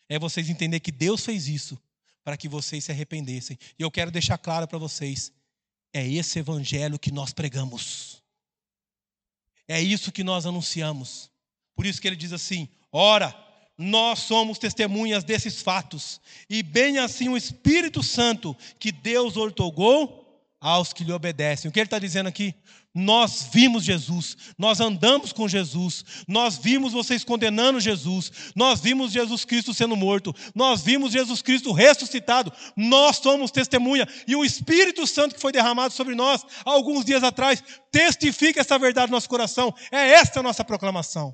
É 0.09 0.17
vocês 0.17 0.49
entender 0.49 0.79
que 0.79 0.91
Deus 0.91 1.23
fez 1.23 1.47
isso 1.47 1.79
para 2.23 2.35
que 2.35 2.49
vocês 2.49 2.83
se 2.83 2.91
arrependessem. 2.91 3.57
E 3.77 3.83
eu 3.83 3.91
quero 3.91 4.09
deixar 4.09 4.39
claro 4.39 4.67
para 4.67 4.79
vocês: 4.79 5.31
é 5.93 6.05
esse 6.05 6.39
evangelho 6.39 6.97
que 6.97 7.11
nós 7.11 7.31
pregamos. 7.31 8.23
É 9.67 9.79
isso 9.79 10.11
que 10.11 10.23
nós 10.23 10.47
anunciamos. 10.47 11.29
Por 11.75 11.85
isso 11.85 12.01
que 12.01 12.07
ele 12.07 12.15
diz 12.15 12.33
assim: 12.33 12.67
ora, 12.91 13.33
nós 13.77 14.19
somos 14.19 14.57
testemunhas 14.57 15.23
desses 15.23 15.61
fatos, 15.61 16.19
e 16.49 16.63
bem 16.63 16.97
assim 16.97 17.29
o 17.29 17.37
Espírito 17.37 18.01
Santo 18.01 18.57
que 18.79 18.91
Deus 18.91 19.37
ortogou 19.37 20.43
aos 20.59 20.91
que 20.91 21.03
lhe 21.03 21.13
obedecem. 21.13 21.69
O 21.69 21.71
que 21.71 21.79
ele 21.79 21.85
está 21.85 21.99
dizendo 21.99 22.27
aqui? 22.27 22.55
Nós 22.99 23.47
vimos 23.49 23.85
Jesus, 23.85 24.35
nós 24.57 24.81
andamos 24.81 25.31
com 25.31 25.47
Jesus, 25.47 26.03
nós 26.27 26.57
vimos 26.57 26.91
vocês 26.91 27.23
condenando 27.23 27.79
Jesus, 27.79 28.29
nós 28.53 28.81
vimos 28.81 29.13
Jesus 29.13 29.45
Cristo 29.45 29.73
sendo 29.73 29.95
morto, 29.95 30.35
nós 30.53 30.81
vimos 30.81 31.13
Jesus 31.13 31.41
Cristo 31.41 31.71
ressuscitado, 31.71 32.51
nós 32.75 33.15
somos 33.15 33.51
testemunha, 33.51 34.05
e 34.27 34.35
o 34.35 34.43
Espírito 34.43 35.07
Santo 35.07 35.35
que 35.35 35.39
foi 35.39 35.53
derramado 35.53 35.93
sobre 35.93 36.13
nós 36.13 36.45
alguns 36.65 37.05
dias 37.05 37.23
atrás 37.23 37.63
testifica 37.89 38.59
essa 38.59 38.77
verdade 38.77 39.09
no 39.09 39.15
nosso 39.15 39.29
coração, 39.29 39.73
é 39.89 40.09
esta 40.15 40.41
a 40.41 40.43
nossa 40.43 40.65
proclamação. 40.65 41.33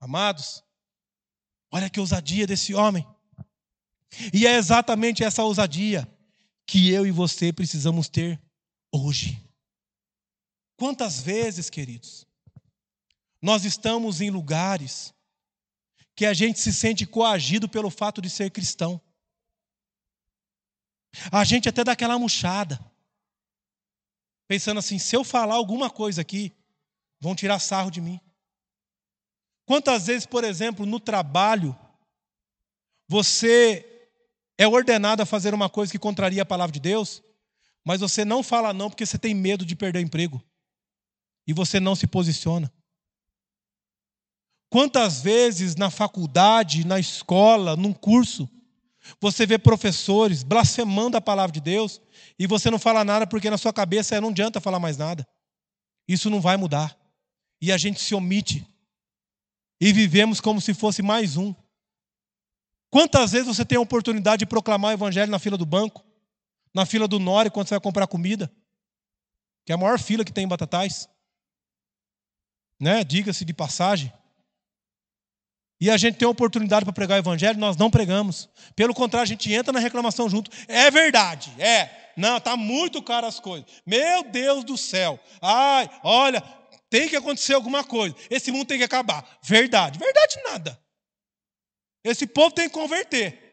Amados, 0.00 0.64
olha 1.70 1.90
que 1.90 2.00
ousadia 2.00 2.46
desse 2.46 2.74
homem, 2.74 3.06
e 4.32 4.46
é 4.46 4.56
exatamente 4.56 5.22
essa 5.22 5.44
ousadia 5.44 6.08
que 6.66 6.90
eu 6.90 7.06
e 7.06 7.10
você 7.10 7.52
precisamos 7.52 8.08
ter 8.08 8.40
hoje. 8.90 9.47
Quantas 10.78 11.20
vezes, 11.20 11.68
queridos, 11.68 12.24
nós 13.42 13.64
estamos 13.64 14.20
em 14.20 14.30
lugares 14.30 15.12
que 16.14 16.24
a 16.24 16.32
gente 16.32 16.60
se 16.60 16.72
sente 16.72 17.04
coagido 17.04 17.68
pelo 17.68 17.90
fato 17.90 18.22
de 18.22 18.30
ser 18.30 18.52
cristão. 18.52 19.00
A 21.32 21.42
gente 21.42 21.68
até 21.68 21.82
dá 21.82 21.92
aquela 21.92 22.16
murchada, 22.16 22.78
pensando 24.46 24.78
assim: 24.78 25.00
se 25.00 25.16
eu 25.16 25.24
falar 25.24 25.56
alguma 25.56 25.90
coisa 25.90 26.20
aqui, 26.20 26.52
vão 27.18 27.34
tirar 27.34 27.58
sarro 27.58 27.90
de 27.90 28.00
mim. 28.00 28.20
Quantas 29.66 30.06
vezes, 30.06 30.26
por 30.26 30.44
exemplo, 30.44 30.86
no 30.86 31.00
trabalho, 31.00 31.76
você 33.08 33.84
é 34.56 34.68
ordenado 34.68 35.24
a 35.24 35.26
fazer 35.26 35.52
uma 35.52 35.68
coisa 35.68 35.90
que 35.90 35.98
contraria 35.98 36.42
a 36.42 36.46
palavra 36.46 36.72
de 36.72 36.80
Deus, 36.80 37.20
mas 37.84 38.00
você 38.00 38.24
não 38.24 38.44
fala 38.44 38.72
não 38.72 38.88
porque 38.88 39.04
você 39.04 39.18
tem 39.18 39.34
medo 39.34 39.66
de 39.66 39.74
perder 39.74 39.98
o 39.98 40.02
emprego 40.02 40.47
e 41.48 41.54
você 41.54 41.80
não 41.80 41.96
se 41.96 42.06
posiciona. 42.06 42.70
Quantas 44.68 45.22
vezes 45.22 45.74
na 45.76 45.88
faculdade, 45.88 46.86
na 46.86 47.00
escola, 47.00 47.74
num 47.74 47.94
curso, 47.94 48.46
você 49.18 49.46
vê 49.46 49.58
professores 49.58 50.42
blasfemando 50.42 51.16
a 51.16 51.22
palavra 51.22 51.50
de 51.50 51.60
Deus 51.60 52.02
e 52.38 52.46
você 52.46 52.70
não 52.70 52.78
fala 52.78 53.02
nada 53.02 53.26
porque 53.26 53.48
na 53.48 53.56
sua 53.56 53.72
cabeça 53.72 54.20
não 54.20 54.28
adianta 54.28 54.60
falar 54.60 54.78
mais 54.78 54.98
nada. 54.98 55.26
Isso 56.06 56.28
não 56.28 56.38
vai 56.38 56.58
mudar. 56.58 56.94
E 57.62 57.72
a 57.72 57.78
gente 57.78 57.98
se 57.98 58.14
omite. 58.14 58.66
E 59.80 59.90
vivemos 59.90 60.42
como 60.42 60.60
se 60.60 60.74
fosse 60.74 61.00
mais 61.00 61.38
um. 61.38 61.54
Quantas 62.90 63.32
vezes 63.32 63.46
você 63.48 63.64
tem 63.64 63.78
a 63.78 63.80
oportunidade 63.80 64.40
de 64.40 64.46
proclamar 64.46 64.90
o 64.90 64.94
evangelho 64.94 65.30
na 65.30 65.38
fila 65.38 65.56
do 65.56 65.64
banco, 65.64 66.04
na 66.74 66.84
fila 66.84 67.08
do 67.08 67.18
Nore, 67.18 67.50
quando 67.50 67.68
você 67.68 67.74
vai 67.74 67.80
comprar 67.80 68.06
comida? 68.06 68.52
Que 69.64 69.72
é 69.72 69.74
a 69.74 69.78
maior 69.78 69.98
fila 69.98 70.24
que 70.24 70.32
tem 70.32 70.44
em 70.44 70.48
Batatais 70.48 71.08
né? 72.80 73.02
Diga-se 73.04 73.44
de 73.44 73.52
passagem. 73.52 74.12
E 75.80 75.90
a 75.90 75.96
gente 75.96 76.16
tem 76.16 76.26
a 76.26 76.30
oportunidade 76.30 76.84
para 76.84 76.92
pregar 76.92 77.16
o 77.16 77.20
evangelho, 77.20 77.58
nós 77.58 77.76
não 77.76 77.90
pregamos. 77.90 78.48
Pelo 78.74 78.92
contrário, 78.92 79.24
a 79.24 79.28
gente 79.28 79.52
entra 79.52 79.72
na 79.72 79.78
reclamação 79.78 80.28
junto. 80.28 80.50
É 80.66 80.90
verdade, 80.90 81.52
é. 81.58 82.12
Não, 82.16 82.40
tá 82.40 82.56
muito 82.56 83.00
caro 83.00 83.26
as 83.26 83.38
coisas. 83.38 83.68
Meu 83.86 84.24
Deus 84.24 84.64
do 84.64 84.76
céu. 84.76 85.20
Ai, 85.40 85.88
olha, 86.02 86.42
tem 86.90 87.08
que 87.08 87.14
acontecer 87.14 87.54
alguma 87.54 87.84
coisa. 87.84 88.16
Esse 88.28 88.50
mundo 88.50 88.66
tem 88.66 88.78
que 88.78 88.84
acabar. 88.84 89.38
Verdade. 89.40 90.00
Verdade 90.00 90.36
nada. 90.50 90.80
Esse 92.02 92.26
povo 92.26 92.50
tem 92.50 92.68
que 92.68 92.74
converter. 92.74 93.46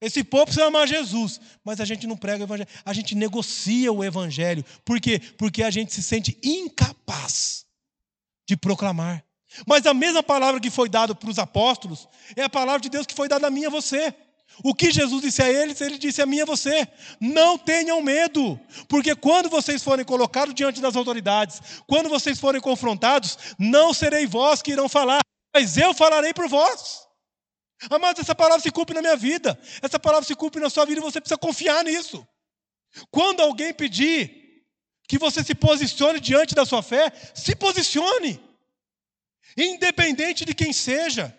Esse 0.00 0.24
povo 0.24 0.46
precisa 0.46 0.66
amar 0.66 0.88
Jesus, 0.88 1.40
mas 1.62 1.78
a 1.78 1.84
gente 1.84 2.06
não 2.06 2.16
prega 2.16 2.42
o 2.42 2.46
evangelho, 2.46 2.70
a 2.86 2.92
gente 2.94 3.14
negocia 3.14 3.92
o 3.92 4.02
evangelho. 4.02 4.64
Por 4.82 4.98
quê? 4.98 5.20
Porque 5.36 5.62
a 5.62 5.70
gente 5.70 5.92
se 5.92 6.02
sente 6.02 6.38
incapaz 6.42 7.66
de 8.50 8.56
proclamar. 8.56 9.24
Mas 9.66 9.86
a 9.86 9.94
mesma 9.94 10.22
palavra 10.22 10.60
que 10.60 10.70
foi 10.70 10.88
dada 10.88 11.14
para 11.14 11.30
os 11.30 11.38
apóstolos 11.38 12.08
é 12.36 12.42
a 12.42 12.50
palavra 12.50 12.80
de 12.80 12.88
Deus 12.88 13.06
que 13.06 13.14
foi 13.14 13.28
dada 13.28 13.46
a 13.46 13.50
mim 13.50 13.62
e 13.62 13.66
a 13.66 13.70
você. 13.70 14.14
O 14.64 14.74
que 14.74 14.90
Jesus 14.90 15.22
disse 15.22 15.42
a 15.42 15.48
eles, 15.50 15.80
ele 15.80 15.96
disse 15.96 16.20
a 16.20 16.26
mim 16.26 16.36
e 16.36 16.40
a 16.42 16.44
você: 16.44 16.86
não 17.20 17.56
tenham 17.56 18.02
medo, 18.02 18.58
porque 18.88 19.14
quando 19.14 19.48
vocês 19.48 19.82
forem 19.82 20.04
colocados 20.04 20.54
diante 20.54 20.80
das 20.80 20.96
autoridades, 20.96 21.62
quando 21.86 22.08
vocês 22.08 22.38
forem 22.38 22.60
confrontados, 22.60 23.38
não 23.58 23.94
serei 23.94 24.26
vós 24.26 24.60
que 24.60 24.72
irão 24.72 24.88
falar, 24.88 25.20
mas 25.54 25.76
eu 25.76 25.94
falarei 25.94 26.34
por 26.34 26.48
vós. 26.48 27.06
Amados, 27.88 28.20
essa 28.20 28.34
palavra 28.34 28.60
se 28.60 28.70
cumpre 28.70 28.94
na 28.94 29.00
minha 29.00 29.16
vida, 29.16 29.58
essa 29.80 29.98
palavra 29.98 30.26
se 30.26 30.34
cumpre 30.34 30.60
na 30.60 30.68
sua 30.68 30.84
vida 30.84 31.00
e 31.00 31.02
você 31.02 31.20
precisa 31.20 31.38
confiar 31.38 31.82
nisso. 31.84 32.26
Quando 33.10 33.40
alguém 33.40 33.72
pedir 33.72 34.39
que 35.10 35.18
você 35.18 35.42
se 35.42 35.56
posicione 35.56 36.20
diante 36.20 36.54
da 36.54 36.64
sua 36.64 36.84
fé, 36.84 37.12
se 37.34 37.56
posicione, 37.56 38.40
independente 39.56 40.44
de 40.44 40.54
quem 40.54 40.72
seja. 40.72 41.36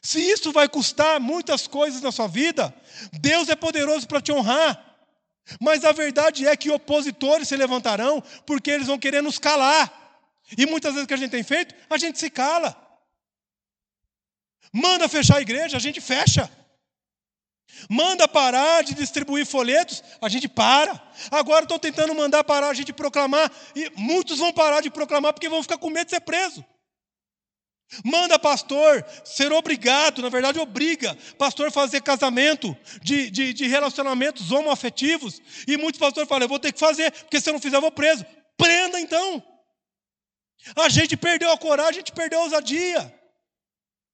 Se 0.00 0.18
isso 0.18 0.50
vai 0.52 0.66
custar 0.66 1.20
muitas 1.20 1.66
coisas 1.66 2.00
na 2.00 2.10
sua 2.10 2.26
vida, 2.26 2.74
Deus 3.20 3.50
é 3.50 3.54
poderoso 3.54 4.08
para 4.08 4.22
te 4.22 4.32
honrar. 4.32 4.82
Mas 5.60 5.84
a 5.84 5.92
verdade 5.92 6.46
é 6.46 6.56
que 6.56 6.70
opositores 6.70 7.48
se 7.48 7.56
levantarão 7.56 8.22
porque 8.46 8.70
eles 8.70 8.86
vão 8.86 8.98
querer 8.98 9.22
nos 9.22 9.38
calar. 9.38 9.92
E 10.56 10.64
muitas 10.64 10.94
vezes 10.94 11.04
o 11.04 11.08
que 11.08 11.12
a 11.12 11.18
gente 11.18 11.30
tem 11.30 11.42
feito, 11.42 11.74
a 11.90 11.98
gente 11.98 12.18
se 12.18 12.30
cala. 12.30 12.74
Manda 14.72 15.06
fechar 15.10 15.36
a 15.36 15.42
igreja, 15.42 15.76
a 15.76 15.80
gente 15.80 16.00
fecha. 16.00 16.50
Manda 17.88 18.26
parar 18.26 18.82
de 18.82 18.94
distribuir 18.94 19.46
folhetos, 19.46 20.02
a 20.20 20.28
gente 20.28 20.48
para. 20.48 21.00
Agora 21.30 21.64
estão 21.64 21.78
tentando 21.78 22.14
mandar 22.14 22.42
parar 22.44 22.70
a 22.70 22.74
gente 22.74 22.92
proclamar, 22.92 23.50
e 23.74 23.90
muitos 23.96 24.38
vão 24.38 24.52
parar 24.52 24.80
de 24.80 24.90
proclamar 24.90 25.32
porque 25.32 25.48
vão 25.48 25.62
ficar 25.62 25.78
com 25.78 25.90
medo 25.90 26.06
de 26.06 26.10
ser 26.10 26.20
preso. 26.20 26.64
Manda 28.04 28.38
pastor 28.38 29.04
ser 29.24 29.50
obrigado, 29.50 30.20
na 30.20 30.28
verdade, 30.28 30.58
obriga 30.58 31.16
pastor 31.38 31.72
fazer 31.72 32.02
casamento 32.02 32.76
de, 33.02 33.30
de, 33.30 33.54
de 33.54 33.66
relacionamentos 33.66 34.52
homoafetivos. 34.52 35.40
E 35.66 35.76
muitos 35.76 35.98
pastores 35.98 36.28
falam: 36.28 36.44
eu 36.44 36.48
vou 36.48 36.58
ter 36.58 36.72
que 36.72 36.78
fazer, 36.78 37.10
porque 37.10 37.40
se 37.40 37.48
eu 37.48 37.54
não 37.54 37.60
fizer, 37.60 37.76
eu 37.76 37.80
vou 37.80 37.90
preso. 37.92 38.26
Prenda 38.58 39.00
então. 39.00 39.42
A 40.76 40.88
gente 40.88 41.16
perdeu 41.16 41.50
a 41.50 41.56
coragem, 41.56 41.92
a 41.92 42.00
gente 42.00 42.12
perdeu 42.12 42.40
a 42.40 42.44
ousadia. 42.44 43.17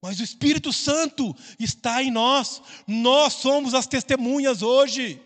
Mas 0.05 0.21
o 0.21 0.23
Espírito 0.23 0.71
Santo 0.71 1.35
está 1.59 2.03
em 2.03 2.11
nós. 2.11 2.61
Nós 2.87 3.33
somos 3.33 3.73
as 3.73 3.87
testemunhas 3.87 4.61
hoje. 4.61 5.19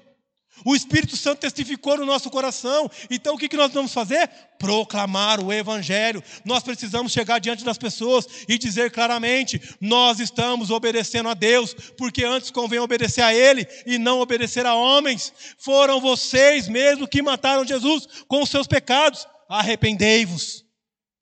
O 0.64 0.72
Espírito 0.72 1.16
Santo 1.16 1.40
testificou 1.40 1.96
no 1.96 2.06
nosso 2.06 2.30
coração. 2.30 2.88
Então 3.10 3.34
o 3.34 3.38
que 3.38 3.56
nós 3.56 3.72
vamos 3.72 3.92
fazer? 3.92 4.28
Proclamar 4.56 5.40
o 5.40 5.52
Evangelho. 5.52 6.22
Nós 6.44 6.62
precisamos 6.62 7.10
chegar 7.10 7.40
diante 7.40 7.64
das 7.64 7.76
pessoas 7.76 8.28
e 8.48 8.56
dizer 8.56 8.92
claramente: 8.92 9.60
nós 9.80 10.20
estamos 10.20 10.70
obedecendo 10.70 11.28
a 11.28 11.34
Deus, 11.34 11.74
porque 11.96 12.24
antes 12.24 12.52
convém 12.52 12.78
obedecer 12.78 13.22
a 13.22 13.34
Ele 13.34 13.66
e 13.84 13.98
não 13.98 14.20
obedecer 14.20 14.64
a 14.64 14.76
homens. 14.76 15.32
Foram 15.58 16.00
vocês 16.00 16.68
mesmos 16.68 17.08
que 17.08 17.20
mataram 17.20 17.66
Jesus 17.66 18.06
com 18.28 18.44
os 18.44 18.48
seus 18.48 18.68
pecados. 18.68 19.26
Arrependei-vos. 19.48 20.64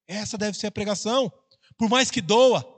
Essa 0.07 0.36
deve 0.36 0.59
ser 0.59 0.66
a 0.66 0.70
pregação. 0.70 1.32
Por 1.78 1.88
mais 1.88 2.11
que 2.11 2.20
doa, 2.20 2.76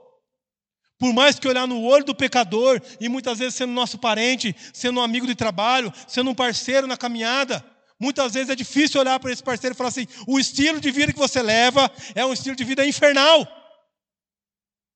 por 0.99 1.13
mais 1.13 1.39
que 1.39 1.47
olhar 1.47 1.65
no 1.65 1.81
olho 1.81 2.03
do 2.03 2.13
pecador, 2.13 2.81
e 2.99 3.07
muitas 3.07 3.39
vezes 3.39 3.55
sendo 3.55 3.71
nosso 3.71 3.97
parente, 3.97 4.53
sendo 4.73 4.99
um 4.99 5.03
amigo 5.03 5.25
de 5.25 5.33
trabalho, 5.33 5.93
sendo 6.05 6.29
um 6.29 6.35
parceiro 6.35 6.85
na 6.85 6.97
caminhada, 6.97 7.65
muitas 7.97 8.33
vezes 8.33 8.49
é 8.49 8.55
difícil 8.55 8.99
olhar 8.99 9.17
para 9.17 9.31
esse 9.31 9.41
parceiro 9.41 9.73
e 9.73 9.77
falar 9.77 9.87
assim: 9.87 10.05
o 10.27 10.37
estilo 10.37 10.81
de 10.81 10.91
vida 10.91 11.13
que 11.13 11.17
você 11.17 11.41
leva 11.41 11.89
é 12.13 12.25
um 12.25 12.33
estilo 12.33 12.55
de 12.55 12.65
vida 12.65 12.85
infernal. 12.85 13.47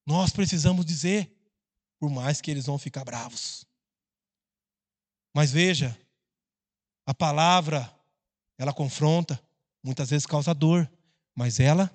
Nós 0.05 0.31
precisamos 0.31 0.85
dizer, 0.85 1.33
por 1.97 2.09
mais 2.09 2.41
que 2.41 2.51
eles 2.51 2.65
vão 2.65 2.77
ficar 2.77 3.05
bravos. 3.05 3.65
Mas 5.33 5.53
veja, 5.53 5.97
a 7.05 7.13
palavra, 7.13 7.89
ela 8.57 8.73
confronta, 8.73 9.41
muitas 9.81 10.09
vezes 10.09 10.25
causa 10.25 10.53
dor, 10.53 10.91
mas 11.33 11.61
ela 11.61 11.89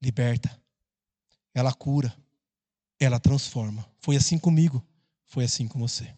liberta, 0.00 0.58
ela 1.54 1.74
cura 1.74 2.16
ela 2.98 3.20
transforma. 3.20 3.86
Foi 3.98 4.16
assim 4.16 4.38
comigo, 4.38 4.84
foi 5.24 5.44
assim 5.44 5.68
com 5.68 5.78
você. 5.78 6.12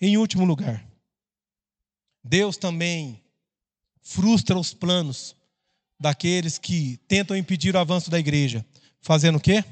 Em 0.00 0.16
último 0.16 0.44
lugar, 0.44 0.86
Deus 2.22 2.56
também 2.56 3.22
frustra 4.02 4.58
os 4.58 4.72
planos 4.72 5.36
daqueles 5.98 6.58
que 6.58 6.98
tentam 7.08 7.36
impedir 7.36 7.74
o 7.74 7.78
avanço 7.78 8.10
da 8.10 8.18
igreja, 8.18 8.64
fazendo 9.00 9.36
o 9.36 9.40
quê? 9.40 9.64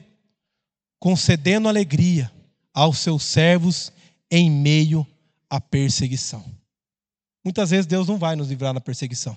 Concedendo 0.99 1.69
alegria 1.69 2.33
aos 2.73 2.99
seus 2.99 3.23
servos 3.25 3.93
em 4.31 4.51
meio 4.51 5.07
à 5.51 5.61
perseguição. 5.61 6.45
Muitas 7.45 7.71
vezes 7.71 7.87
Deus 7.87 8.07
não 8.07 8.19
vai 8.19 8.37
nos 8.37 8.49
livrar 8.49 8.73
da 8.73 8.81
perseguição. 8.81 9.37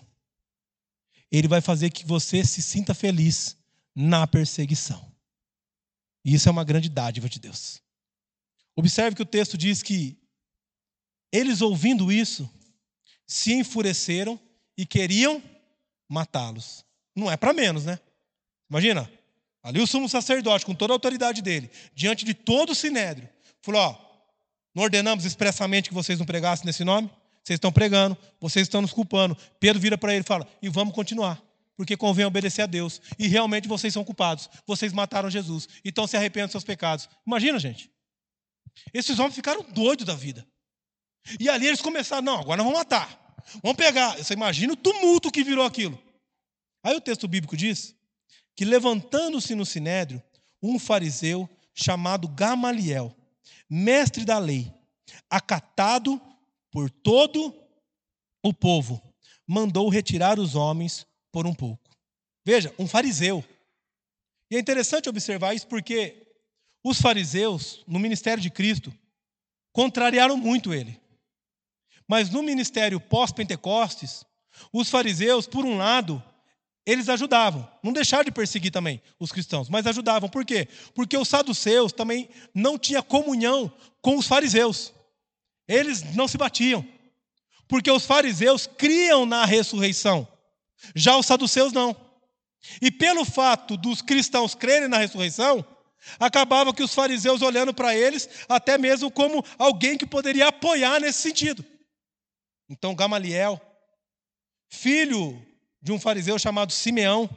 Ele 1.31 1.47
vai 1.47 1.59
fazer 1.59 1.89
que 1.89 2.05
você 2.05 2.45
se 2.45 2.61
sinta 2.61 2.93
feliz 2.93 3.57
na 3.95 4.27
perseguição. 4.27 5.14
E 6.25 6.33
isso 6.33 6.49
é 6.49 6.51
uma 6.51 6.63
grande 6.63 6.89
dádiva 6.89 7.29
de 7.29 7.39
Deus. 7.39 7.79
Observe 8.75 9.15
que 9.15 9.21
o 9.21 9.25
texto 9.25 9.55
diz 9.55 9.83
que 9.83 10.17
eles, 11.31 11.61
ouvindo 11.61 12.11
isso, 12.11 12.49
se 13.27 13.53
enfureceram 13.53 14.39
e 14.75 14.87
queriam 14.87 15.41
matá-los. 16.09 16.83
Não 17.15 17.31
é 17.31 17.37
para 17.37 17.53
menos, 17.53 17.85
né? 17.85 17.99
Imagina, 18.67 19.09
ali 19.61 19.79
o 19.79 19.85
sumo 19.85 20.09
sacerdote, 20.09 20.65
com 20.65 20.73
toda 20.73 20.93
a 20.93 20.95
autoridade 20.95 21.43
dele, 21.43 21.69
diante 21.93 22.25
de 22.25 22.33
todo 22.33 22.71
o 22.71 22.75
sinédrio, 22.75 23.29
falou: 23.61 23.81
Ó, 23.81 23.95
não 24.73 24.83
ordenamos 24.83 25.25
expressamente 25.25 25.89
que 25.89 25.95
vocês 25.95 26.17
não 26.17 26.25
pregassem 26.25 26.65
nesse 26.65 26.83
nome? 26.83 27.09
Vocês 27.43 27.57
estão 27.57 27.71
pregando, 27.71 28.17
vocês 28.41 28.65
estão 28.65 28.81
nos 28.81 28.91
culpando. 28.91 29.37
Pedro 29.59 29.79
vira 29.79 29.97
para 29.97 30.13
ele 30.13 30.21
e 30.21 30.27
fala: 30.27 30.47
E 30.59 30.69
vamos 30.69 30.95
continuar 30.95 31.39
porque 31.75 31.97
convém 31.97 32.25
obedecer 32.25 32.61
a 32.61 32.65
Deus. 32.65 33.01
E 33.19 33.27
realmente 33.27 33.67
vocês 33.67 33.93
são 33.93 34.03
culpados. 34.03 34.49
Vocês 34.65 34.93
mataram 34.93 35.29
Jesus. 35.29 35.67
Então 35.83 36.07
se 36.07 36.15
arrependam 36.15 36.47
dos 36.47 36.53
seus 36.53 36.63
pecados. 36.63 37.09
Imagina, 37.25 37.59
gente. 37.59 37.91
Esses 38.93 39.19
homens 39.19 39.35
ficaram 39.35 39.63
doidos 39.63 40.05
da 40.05 40.15
vida. 40.15 40.45
E 41.39 41.49
ali 41.49 41.67
eles 41.67 41.81
começaram, 41.81 42.21
não, 42.21 42.39
agora 42.39 42.57
nós 42.57 42.65
vamos 42.65 42.79
matar. 42.79 43.35
Vamos 43.61 43.77
pegar. 43.77 44.17
Você 44.17 44.33
imagina 44.33 44.73
o 44.73 44.77
tumulto 44.77 45.31
que 45.31 45.43
virou 45.43 45.65
aquilo. 45.65 46.01
Aí 46.83 46.95
o 46.95 47.01
texto 47.01 47.27
bíblico 47.27 47.57
diz 47.57 47.95
que 48.55 48.63
levantando-se 48.63 49.53
no 49.55 49.65
sinédrio, 49.65 50.21
um 50.61 50.79
fariseu 50.79 51.49
chamado 51.73 52.27
Gamaliel, 52.27 53.13
mestre 53.69 54.23
da 54.23 54.39
lei, 54.39 54.71
acatado 55.29 56.21
por 56.71 56.89
todo 56.89 57.53
o 58.41 58.53
povo, 58.53 59.01
mandou 59.45 59.89
retirar 59.89 60.39
os 60.39 60.55
homens 60.55 61.05
por 61.35 61.45
um 61.45 61.53
pouco. 61.53 61.83
Veja, 62.45 62.73
um 62.79 62.87
fariseu. 62.87 63.43
E 64.49 64.55
é 64.55 64.59
interessante 64.59 65.09
observar 65.09 65.53
isso 65.53 65.67
porque 65.67 66.31
os 66.81 67.01
fariseus, 67.01 67.83
no 67.85 67.99
ministério 67.99 68.41
de 68.41 68.49
Cristo, 68.49 68.93
contrariaram 69.73 70.37
muito 70.37 70.73
ele. 70.73 70.97
Mas 72.07 72.29
no 72.29 72.41
ministério 72.41 73.01
pós-Pentecostes, 73.01 74.23
os 74.71 74.89
fariseus, 74.89 75.45
por 75.45 75.65
um 75.65 75.75
lado, 75.75 76.23
eles 76.85 77.09
ajudavam, 77.09 77.69
não 77.83 77.91
deixaram 77.91 78.23
de 78.23 78.31
perseguir 78.31 78.71
também 78.71 79.01
os 79.19 79.29
cristãos, 79.29 79.67
mas 79.67 79.85
ajudavam. 79.85 80.29
Por 80.29 80.45
quê? 80.45 80.69
Porque 80.93 81.17
os 81.17 81.27
saduceus 81.27 81.91
também 81.91 82.29
não 82.53 82.79
tinham 82.79 83.03
comunhão 83.03 83.69
com 84.01 84.15
os 84.15 84.25
fariseus. 84.25 84.93
Eles 85.67 86.15
não 86.15 86.29
se 86.29 86.37
batiam. 86.37 86.87
Porque 87.67 87.91
os 87.91 88.05
fariseus 88.05 88.65
criam 88.65 89.25
na 89.25 89.43
ressurreição. 89.43 90.25
Já 90.93 91.17
os 91.17 91.25
saduceus 91.25 91.71
não. 91.71 91.95
E 92.81 92.91
pelo 92.91 93.23
fato 93.23 93.77
dos 93.77 94.01
cristãos 94.01 94.55
crerem 94.55 94.89
na 94.89 94.97
ressurreição, 94.97 95.65
acabava 96.19 96.73
que 96.73 96.83
os 96.83 96.93
fariseus 96.93 97.41
olhando 97.41 97.73
para 97.73 97.95
eles 97.95 98.29
até 98.47 98.77
mesmo 98.77 99.09
como 99.11 99.43
alguém 99.57 99.97
que 99.97 100.05
poderia 100.05 100.47
apoiar 100.47 100.99
nesse 100.99 101.21
sentido. 101.21 101.65
Então 102.69 102.95
Gamaliel, 102.95 103.61
filho 104.69 105.45
de 105.81 105.91
um 105.91 105.99
fariseu 105.99 106.37
chamado 106.39 106.71
Simeão, 106.71 107.29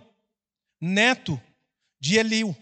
neto 0.80 1.40
de 2.01 2.16
Eliu, 2.16 2.57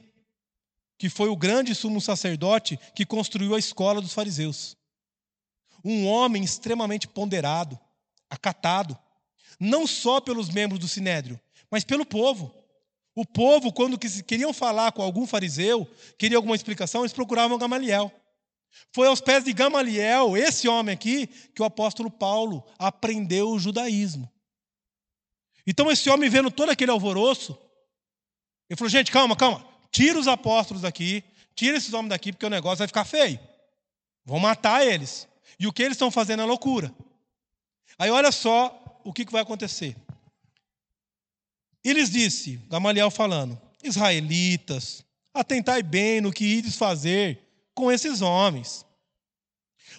que 0.99 1.09
foi 1.09 1.29
o 1.29 1.37
grande 1.37 1.75
sumo 1.75 2.01
sacerdote 2.01 2.79
que 2.95 3.07
construiu 3.07 3.55
a 3.55 3.59
escola 3.59 4.01
dos 4.01 4.13
fariseus. 4.13 4.77
Um 5.85 6.07
homem 6.07 6.43
extremamente 6.43 7.07
ponderado, 7.07 7.79
acatado, 8.29 8.99
não 9.59 9.87
só 9.87 10.21
pelos 10.21 10.49
membros 10.49 10.81
do 10.81 10.89
sinédrio, 10.89 11.41
mas 11.71 11.85
pelo 11.85 12.05
povo. 12.05 12.55
O 13.15 13.25
povo, 13.25 13.73
quando 13.73 13.99
queriam 13.99 14.53
falar 14.53 14.93
com 14.93 15.03
algum 15.03 15.27
fariseu, 15.27 15.91
queria 16.19 16.37
alguma 16.37 16.55
explicação, 16.55 17.01
eles 17.01 17.15
procuravam 17.15 17.57
Gamaliel. 17.57 18.13
Foi 18.93 19.07
aos 19.07 19.21
pés 19.21 19.45
de 19.45 19.53
Gamaliel, 19.53 20.37
esse 20.37 20.69
homem 20.69 20.93
aqui, 20.93 21.27
que 21.27 21.63
o 21.63 21.65
apóstolo 21.65 22.11
Paulo 22.11 22.63
aprendeu 22.79 23.49
o 23.51 23.59
judaísmo. 23.59 24.31
Então, 25.67 25.91
esse 25.91 26.09
homem, 26.11 26.29
vendo 26.29 26.51
todo 26.51 26.71
aquele 26.71 26.91
alvoroço, 26.91 27.59
ele 28.69 28.77
falou: 28.77 28.91
gente, 28.91 29.11
calma, 29.11 29.35
calma, 29.35 29.67
tira 29.91 30.19
os 30.19 30.29
apóstolos 30.29 30.83
daqui, 30.83 31.25
tira 31.55 31.77
esses 31.77 31.93
homens 31.93 32.11
daqui, 32.11 32.33
porque 32.33 32.47
o 32.47 32.51
negócio 32.51 32.79
vai 32.79 32.87
ficar 32.87 33.05
feio. 33.05 33.41
Vão 34.25 34.39
matar 34.39 34.87
eles. 34.87 35.27
E 35.59 35.67
o 35.67 35.73
que 35.73 35.83
eles 35.83 35.95
estão 35.95 36.11
fazendo 36.11 36.43
é 36.43 36.45
loucura. 36.45 36.95
Aí, 37.99 38.11
olha 38.11 38.31
só 38.31 38.86
o 39.07 39.13
que 39.13 39.25
vai 39.31 39.43
acontecer. 39.43 39.97
E 41.85 41.93
lhes 41.93 42.11
disse, 42.11 42.57
Gamaliel 42.69 43.11
falando, 43.11 43.61
israelitas, 43.83 45.05
atentai 45.33 45.81
bem 45.81 46.21
no 46.21 46.33
que 46.33 46.45
ides 46.45 46.77
fazer 46.77 47.41
com 47.73 47.93
esses 47.93 48.21
homens. 48.21 48.85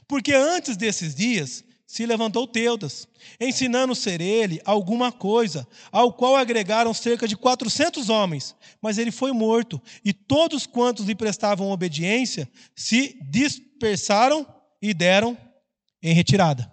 Porque 0.08 0.34
antes 0.34 0.76
desses 0.76 1.16
dias 1.16 1.64
se 1.86 2.06
levantou 2.06 2.46
Teudas, 2.46 3.08
ensinando 3.40 3.96
ser 3.96 4.20
ele 4.20 4.62
alguma 4.66 5.10
coisa, 5.10 5.66
ao 5.90 6.12
qual 6.12 6.36
agregaram 6.36 6.94
cerca 6.94 7.26
de 7.26 7.38
quatrocentos 7.38 8.10
homens, 8.10 8.54
mas 8.82 8.98
ele 8.98 9.12
foi 9.12 9.32
morto, 9.32 9.82
e 10.04 10.12
todos 10.12 10.68
quantos 10.68 11.06
lhe 11.06 11.16
prestavam 11.16 11.72
obediência 11.72 12.52
se 12.76 13.18
dispersaram 13.30 14.46
e 14.82 14.94
deram 14.94 15.38
em 16.04 16.14
retirada. 16.14 16.70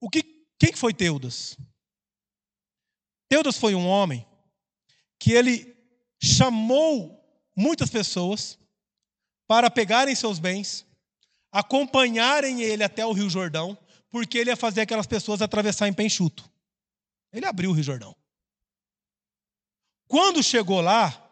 O 0.00 0.10
que 0.10 0.31
quem 0.62 0.72
foi 0.72 0.94
Teudas? 0.94 1.58
Teudas 3.28 3.58
foi 3.58 3.74
um 3.74 3.84
homem 3.84 4.24
que 5.18 5.32
ele 5.32 5.76
chamou 6.22 7.20
muitas 7.56 7.90
pessoas 7.90 8.56
para 9.48 9.68
pegarem 9.68 10.14
seus 10.14 10.38
bens, 10.38 10.86
acompanharem 11.50 12.62
ele 12.62 12.84
até 12.84 13.04
o 13.04 13.10
Rio 13.10 13.28
Jordão, 13.28 13.76
porque 14.08 14.38
ele 14.38 14.50
ia 14.50 14.56
fazer 14.56 14.82
aquelas 14.82 15.08
pessoas 15.08 15.42
atravessar 15.42 15.88
em 15.88 15.92
penchuto. 15.92 16.48
Ele 17.32 17.44
abriu 17.44 17.70
o 17.70 17.72
Rio 17.72 17.82
Jordão. 17.82 18.14
Quando 20.06 20.44
chegou 20.44 20.80
lá, 20.80 21.28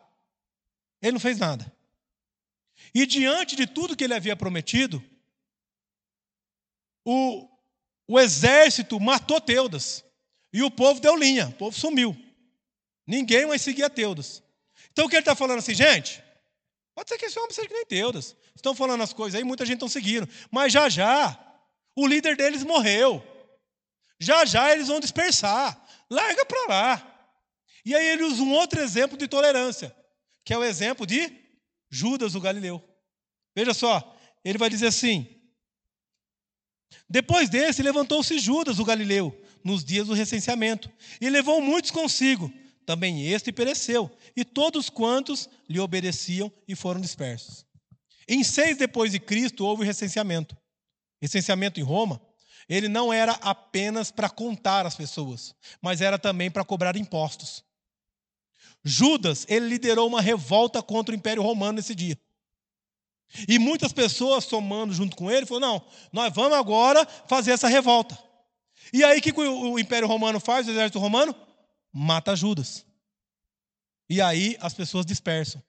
ele 1.00 1.12
não 1.12 1.20
fez 1.20 1.38
nada. 1.38 1.72
E 2.92 3.06
diante 3.06 3.54
de 3.54 3.68
tudo 3.68 3.96
que 3.96 4.02
ele 4.02 4.14
havia 4.14 4.34
prometido, 4.34 5.00
o, 7.04 7.48
o 8.10 8.18
exército 8.18 8.98
matou 8.98 9.40
Teudas. 9.40 10.04
E 10.52 10.64
o 10.64 10.70
povo 10.70 10.98
deu 10.98 11.14
linha, 11.14 11.46
o 11.46 11.52
povo 11.52 11.78
sumiu. 11.78 12.16
Ninguém 13.06 13.46
mais 13.46 13.62
seguia 13.62 13.88
Teudas. 13.88 14.42
Então 14.90 15.06
o 15.06 15.08
que 15.08 15.14
ele 15.14 15.20
está 15.20 15.36
falando 15.36 15.60
assim, 15.60 15.74
gente? 15.74 16.20
Pode 16.92 17.08
ser 17.08 17.16
que 17.16 17.26
esse 17.26 17.38
homem 17.38 17.52
seja 17.52 17.68
que 17.68 17.74
nem 17.74 17.86
Teudas. 17.86 18.34
Estão 18.56 18.74
falando 18.74 19.00
as 19.04 19.12
coisas 19.12 19.38
aí, 19.38 19.44
muita 19.44 19.64
gente 19.64 19.76
está 19.76 19.88
seguindo. 19.88 20.28
Mas 20.50 20.72
já 20.72 20.88
já, 20.88 21.38
o 21.94 22.04
líder 22.04 22.36
deles 22.36 22.64
morreu. 22.64 23.24
Já 24.18 24.44
já 24.44 24.72
eles 24.72 24.88
vão 24.88 24.98
dispersar. 24.98 25.80
Larga 26.10 26.44
para 26.44 26.66
lá. 26.66 27.26
E 27.84 27.94
aí 27.94 28.08
ele 28.08 28.24
usa 28.24 28.42
um 28.42 28.52
outro 28.54 28.80
exemplo 28.80 29.16
de 29.16 29.28
tolerância, 29.28 29.94
que 30.44 30.52
é 30.52 30.58
o 30.58 30.64
exemplo 30.64 31.06
de 31.06 31.32
Judas, 31.88 32.34
o 32.34 32.40
Galileu. 32.40 32.82
Veja 33.54 33.72
só, 33.72 34.18
ele 34.44 34.58
vai 34.58 34.68
dizer 34.68 34.88
assim: 34.88 35.39
Depois 37.08 37.48
desse, 37.48 37.82
levantou-se 37.82 38.38
Judas, 38.38 38.78
o 38.78 38.84
Galileu, 38.84 39.36
nos 39.64 39.84
dias 39.84 40.06
do 40.06 40.14
recenseamento, 40.14 40.90
e 41.20 41.28
levou 41.28 41.60
muitos 41.60 41.90
consigo. 41.90 42.52
Também 42.86 43.26
este 43.26 43.52
pereceu, 43.52 44.10
e 44.36 44.44
todos 44.44 44.88
quantos 44.88 45.48
lhe 45.68 45.78
obedeciam 45.78 46.52
e 46.66 46.74
foram 46.74 47.00
dispersos. 47.00 47.66
Em 48.28 48.42
seis 48.42 48.76
depois 48.76 49.12
de 49.12 49.20
Cristo 49.20 49.64
houve 49.64 49.82
o 49.82 49.86
recenseamento. 49.86 50.56
Recenseamento 51.20 51.78
em 51.78 51.82
Roma, 51.82 52.20
ele 52.68 52.88
não 52.88 53.12
era 53.12 53.32
apenas 53.32 54.10
para 54.10 54.30
contar 54.30 54.86
as 54.86 54.94
pessoas, 54.94 55.54
mas 55.82 56.00
era 56.00 56.18
também 56.18 56.50
para 56.50 56.64
cobrar 56.64 56.96
impostos. 56.96 57.64
Judas, 58.84 59.44
ele 59.48 59.68
liderou 59.68 60.06
uma 60.06 60.20
revolta 60.20 60.82
contra 60.82 61.14
o 61.14 61.18
Império 61.18 61.42
Romano 61.42 61.76
nesse 61.76 61.94
dia. 61.94 62.18
E 63.48 63.58
muitas 63.58 63.92
pessoas 63.92 64.44
somando 64.44 64.92
junto 64.92 65.16
com 65.16 65.30
ele, 65.30 65.46
falou: 65.46 65.60
não, 65.60 65.84
nós 66.12 66.32
vamos 66.34 66.56
agora 66.56 67.06
fazer 67.26 67.52
essa 67.52 67.68
revolta. 67.68 68.18
E 68.92 69.04
aí 69.04 69.18
o 69.18 69.22
que 69.22 69.32
o 69.32 69.78
Império 69.78 70.08
Romano 70.08 70.40
faz, 70.40 70.66
o 70.66 70.70
exército 70.70 70.98
romano? 70.98 71.34
Mata 71.92 72.34
Judas. 72.34 72.84
E 74.08 74.20
aí 74.20 74.56
as 74.60 74.74
pessoas 74.74 75.06
dispersam. 75.06 75.62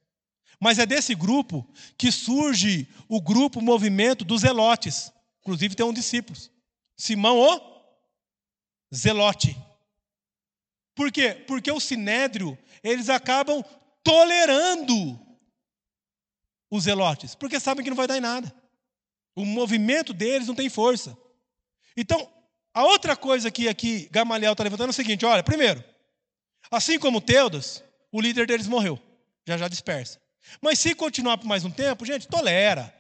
Mas 0.60 0.80
é 0.80 0.86
desse 0.86 1.16
grupo 1.16 1.68
que 1.98 2.12
surge 2.12 2.88
o 3.08 3.22
grupo, 3.22 3.60
o 3.60 3.64
movimento 3.64 4.24
dos 4.24 4.42
zelotes. 4.42 5.12
Inclusive 5.42 5.76
tem 5.76 5.86
um 5.86 5.94
discípulo, 5.94 6.38
Simão 6.96 7.40
o 7.40 7.72
Zelote. 8.94 9.58
Por 10.94 11.12
quê? 11.12 11.34
Porque 11.48 11.72
o 11.72 11.80
sinédrio, 11.80 12.58
eles 12.84 13.10
acabam 13.10 13.64
tolerando 14.04 15.20
os 16.72 16.86
zelotes, 16.86 17.36
porque 17.36 17.60
sabem 17.60 17.84
que 17.84 17.90
não 17.90 17.98
vai 17.98 18.08
dar 18.08 18.18
em 18.18 18.22
nada. 18.22 18.52
O 19.36 19.46
movimento 19.46 20.14
deles 20.14 20.48
não 20.48 20.56
tem 20.56 20.70
força. 20.70 21.18
Então, 21.96 22.32
a 22.74 22.86
outra 22.86 23.16
coisa 23.16 23.52
que 23.52 23.68
aqui 23.68 24.08
Gamaliel 24.10 24.54
está 24.54 24.64
levantando 24.64 24.88
é 24.88 24.92
o 24.92 24.94
seguinte: 24.94 25.26
olha, 25.26 25.44
primeiro, 25.44 25.84
assim 26.72 26.98
como 26.98 27.20
Teudas, 27.20 27.84
o 28.12 28.22
líder 28.22 28.48
deles 28.48 28.68
morreu, 28.68 28.98
já 29.46 29.58
já 29.58 29.68
dispersa. 29.68 30.20
Mas 30.62 30.80
se 30.80 30.96
continuar 30.96 31.38
por 31.38 31.46
mais 31.46 31.66
um 31.66 31.70
tempo, 31.70 32.06
gente, 32.06 32.28
tolera. 32.28 32.94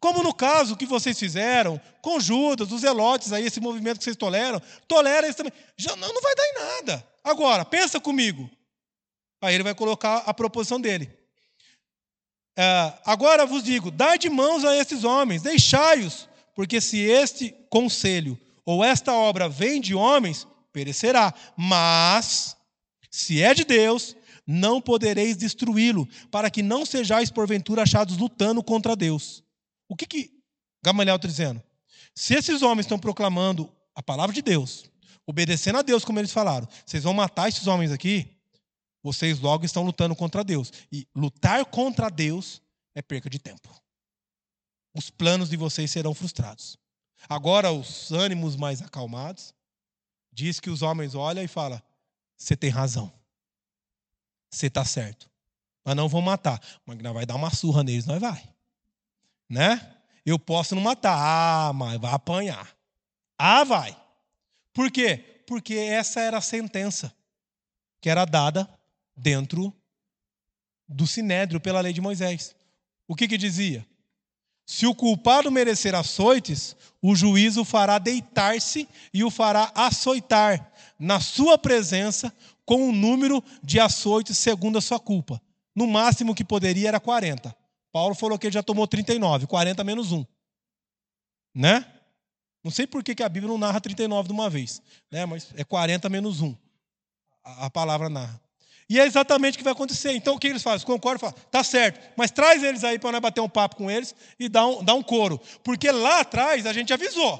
Como 0.00 0.22
no 0.22 0.32
caso 0.32 0.76
que 0.76 0.86
vocês 0.86 1.18
fizeram 1.18 1.80
com 2.00 2.20
Judas, 2.20 2.70
os 2.70 2.82
zelotes 2.82 3.32
aí, 3.32 3.46
esse 3.46 3.60
movimento 3.60 3.98
que 3.98 4.04
vocês 4.04 4.16
toleram, 4.16 4.62
tolera 4.86 5.26
isso 5.26 5.36
também. 5.36 5.52
Já 5.76 5.96
não, 5.96 6.12
não 6.12 6.22
vai 6.22 6.34
dar 6.34 6.44
em 6.44 6.54
nada. 6.54 7.08
Agora, 7.24 7.64
pensa 7.64 8.00
comigo. 8.00 8.48
Aí 9.42 9.54
ele 9.54 9.64
vai 9.64 9.74
colocar 9.74 10.18
a 10.18 10.32
proposição 10.32 10.80
dele. 10.80 11.17
É, 12.60 12.92
agora 13.04 13.46
vos 13.46 13.62
digo: 13.62 13.88
dai 13.88 14.18
de 14.18 14.28
mãos 14.28 14.64
a 14.64 14.74
esses 14.74 15.04
homens, 15.04 15.42
deixai-os, 15.42 16.28
porque 16.56 16.80
se 16.80 16.98
este 16.98 17.54
conselho 17.70 18.36
ou 18.64 18.82
esta 18.82 19.14
obra 19.14 19.48
vem 19.48 19.80
de 19.80 19.94
homens, 19.94 20.44
perecerá. 20.72 21.32
Mas, 21.56 22.56
se 23.08 23.40
é 23.40 23.54
de 23.54 23.64
Deus, 23.64 24.16
não 24.44 24.80
podereis 24.80 25.36
destruí-lo, 25.36 26.08
para 26.32 26.50
que 26.50 26.60
não 26.60 26.84
sejais 26.84 27.30
porventura 27.30 27.82
achados 27.82 28.16
lutando 28.16 28.60
contra 28.60 28.96
Deus. 28.96 29.44
O 29.88 29.94
que, 29.94 30.04
que 30.04 30.30
Gamaliel 30.82 31.14
está 31.14 31.28
dizendo? 31.28 31.62
Se 32.12 32.34
esses 32.34 32.60
homens 32.60 32.86
estão 32.86 32.98
proclamando 32.98 33.72
a 33.94 34.02
palavra 34.02 34.34
de 34.34 34.42
Deus, 34.42 34.90
obedecendo 35.24 35.78
a 35.78 35.82
Deus, 35.82 36.04
como 36.04 36.18
eles 36.18 36.32
falaram, 36.32 36.66
vocês 36.84 37.04
vão 37.04 37.14
matar 37.14 37.48
esses 37.48 37.68
homens 37.68 37.92
aqui, 37.92 38.37
vocês 39.12 39.40
logo 39.40 39.64
estão 39.64 39.82
lutando 39.82 40.14
contra 40.14 40.44
Deus. 40.44 40.72
E 40.90 41.06
lutar 41.14 41.64
contra 41.66 42.08
Deus 42.10 42.62
é 42.94 43.02
perca 43.02 43.28
de 43.28 43.38
tempo. 43.38 43.68
Os 44.94 45.10
planos 45.10 45.48
de 45.48 45.56
vocês 45.56 45.90
serão 45.90 46.14
frustrados. 46.14 46.76
Agora, 47.28 47.72
os 47.72 48.12
ânimos 48.12 48.56
mais 48.56 48.80
acalmados, 48.80 49.54
diz 50.32 50.60
que 50.60 50.70
os 50.70 50.82
homens 50.82 51.14
olham 51.14 51.42
e 51.42 51.48
falam: 51.48 51.80
você 52.36 52.56
tem 52.56 52.70
razão. 52.70 53.12
Você 54.50 54.66
está 54.66 54.84
certo. 54.84 55.30
Mas 55.84 55.96
não 55.96 56.08
vão 56.08 56.20
matar. 56.20 56.60
Mas 56.86 56.98
vai 56.98 57.26
dar 57.26 57.34
uma 57.34 57.50
surra 57.50 57.82
neles, 57.82 58.06
nós 58.06 58.20
vai 58.20 58.58
né? 59.48 59.96
Eu 60.26 60.38
posso 60.38 60.74
não 60.74 60.82
matar. 60.82 61.16
Ah, 61.16 61.72
mas 61.72 61.98
vai 61.98 62.12
apanhar. 62.12 62.76
Ah, 63.38 63.64
vai. 63.64 63.96
Por 64.72 64.90
quê? 64.90 65.42
Porque 65.46 65.74
essa 65.74 66.20
era 66.20 66.38
a 66.38 66.42
sentença 66.42 67.14
que 68.00 68.10
era 68.10 68.24
dada 68.24 68.68
dentro 69.18 69.74
do 70.88 71.06
sinédrio 71.06 71.60
pela 71.60 71.80
lei 71.80 71.92
de 71.92 72.00
Moisés. 72.00 72.54
O 73.06 73.14
que 73.14 73.28
que 73.28 73.36
dizia? 73.36 73.86
Se 74.64 74.86
o 74.86 74.94
culpado 74.94 75.50
merecer 75.50 75.94
açoites, 75.94 76.76
o 77.00 77.14
juízo 77.14 77.64
fará 77.64 77.98
deitar-se 77.98 78.88
e 79.12 79.24
o 79.24 79.30
fará 79.30 79.72
açoitar 79.74 80.72
na 80.98 81.20
sua 81.20 81.56
presença 81.56 82.32
com 82.64 82.82
o 82.82 82.88
um 82.88 82.92
número 82.92 83.42
de 83.62 83.80
açoites 83.80 84.36
segundo 84.36 84.76
a 84.76 84.82
sua 84.82 85.00
culpa. 85.00 85.40
No 85.74 85.86
máximo 85.86 86.34
que 86.34 86.44
poderia 86.44 86.88
era 86.88 87.00
40. 87.00 87.54
Paulo 87.90 88.14
falou 88.14 88.38
que 88.38 88.46
ele 88.46 88.54
já 88.54 88.62
tomou 88.62 88.86
39, 88.86 89.46
40 89.46 89.82
menos 89.84 90.12
1. 90.12 90.26
Né? 91.54 91.84
Não 92.62 92.70
sei 92.70 92.86
por 92.86 93.02
que 93.02 93.22
a 93.22 93.28
Bíblia 93.28 93.50
não 93.50 93.58
narra 93.58 93.80
39 93.80 94.28
de 94.28 94.34
uma 94.34 94.50
vez, 94.50 94.82
né? 95.10 95.24
mas 95.24 95.48
é 95.56 95.64
40 95.64 96.08
menos 96.10 96.42
1. 96.42 96.54
A 97.42 97.70
palavra 97.70 98.10
narra. 98.10 98.47
E 98.88 98.98
é 98.98 99.04
exatamente 99.04 99.54
o 99.54 99.58
que 99.58 99.64
vai 99.64 99.72
acontecer. 99.72 100.12
Então 100.12 100.34
o 100.34 100.38
que 100.38 100.46
eles 100.46 100.62
fazem? 100.62 100.86
Concordam 100.86 101.18
falam, 101.18 101.34
tá 101.50 101.62
certo, 101.62 102.00
mas 102.16 102.30
traz 102.30 102.62
eles 102.62 102.84
aí 102.84 102.98
para 102.98 103.12
nós 103.12 103.20
bater 103.20 103.40
um 103.40 103.48
papo 103.48 103.76
com 103.76 103.90
eles 103.90 104.14
e 104.38 104.48
dar 104.48 104.66
um, 104.66 104.82
dar 104.82 104.94
um 104.94 105.02
coro. 105.02 105.40
Porque 105.62 105.90
lá 105.90 106.20
atrás 106.20 106.64
a 106.66 106.72
gente 106.72 106.92
avisou. 106.92 107.34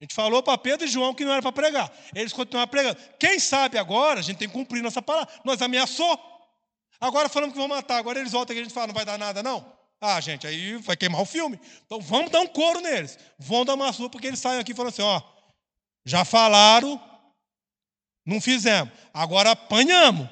A 0.00 0.04
gente 0.04 0.14
falou 0.14 0.42
para 0.42 0.58
Pedro 0.58 0.86
e 0.86 0.90
João 0.90 1.14
que 1.14 1.24
não 1.24 1.32
era 1.32 1.40
para 1.40 1.52
pregar. 1.52 1.90
Eles 2.14 2.32
continuaram 2.32 2.68
pregando. 2.68 2.98
Quem 3.18 3.38
sabe 3.38 3.78
agora 3.78 4.20
a 4.20 4.22
gente 4.22 4.36
tem 4.36 4.48
que 4.48 4.54
cumprir 4.54 4.82
nossa 4.82 5.00
palavra. 5.00 5.32
Nós 5.44 5.62
ameaçou. 5.62 6.18
Agora 7.00 7.28
falamos 7.28 7.54
que 7.54 7.58
vão 7.58 7.68
matar, 7.68 7.98
agora 7.98 8.18
eles 8.18 8.32
voltam 8.32 8.52
aqui 8.52 8.60
e 8.60 8.62
a 8.62 8.64
gente 8.64 8.74
fala, 8.74 8.88
não 8.88 8.94
vai 8.94 9.04
dar 9.04 9.18
nada, 9.18 9.42
não? 9.42 9.74
Ah, 10.00 10.20
gente, 10.20 10.46
aí 10.46 10.76
vai 10.76 10.96
queimar 10.96 11.22
o 11.22 11.24
filme. 11.24 11.58
Então 11.86 11.98
vamos 11.98 12.30
dar 12.30 12.40
um 12.40 12.46
couro 12.46 12.80
neles. 12.80 13.18
Vão 13.38 13.64
dar 13.64 13.72
uma 13.72 13.90
surra, 13.92 14.10
porque 14.10 14.26
eles 14.26 14.38
saem 14.38 14.60
aqui 14.60 14.74
falando 14.74 14.92
assim: 14.92 15.02
ó, 15.02 15.22
já 16.04 16.26
falaram, 16.26 17.00
não 18.26 18.38
fizemos, 18.40 18.92
agora 19.14 19.52
apanhamos. 19.52 20.28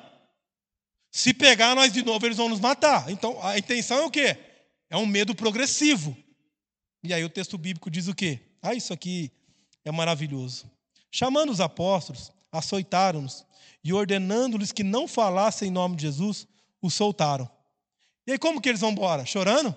Se 1.12 1.34
pegar 1.34 1.74
nós 1.74 1.92
de 1.92 2.02
novo, 2.02 2.24
eles 2.26 2.38
vão 2.38 2.48
nos 2.48 2.58
matar. 2.58 3.10
Então 3.10 3.38
a 3.44 3.58
intenção 3.58 3.98
é 3.98 4.04
o 4.06 4.10
quê? 4.10 4.34
É 4.88 4.96
um 4.96 5.04
medo 5.04 5.34
progressivo. 5.34 6.16
E 7.04 7.12
aí 7.12 7.22
o 7.22 7.28
texto 7.28 7.58
bíblico 7.58 7.90
diz 7.90 8.08
o 8.08 8.14
quê? 8.14 8.40
Ah, 8.62 8.74
isso 8.74 8.94
aqui 8.94 9.30
é 9.84 9.92
maravilhoso. 9.92 10.70
Chamando 11.10 11.50
os 11.50 11.60
apóstolos, 11.60 12.32
açoitaram-nos 12.50 13.44
e 13.84 13.92
ordenando-lhes 13.92 14.72
que 14.72 14.82
não 14.82 15.06
falassem 15.06 15.68
em 15.68 15.72
nome 15.72 15.96
de 15.96 16.02
Jesus, 16.02 16.46
o 16.80 16.88
soltaram. 16.88 17.50
E 18.26 18.32
aí 18.32 18.38
como 18.38 18.60
que 18.60 18.70
eles 18.70 18.80
vão 18.80 18.92
embora? 18.92 19.26
Chorando? 19.26 19.76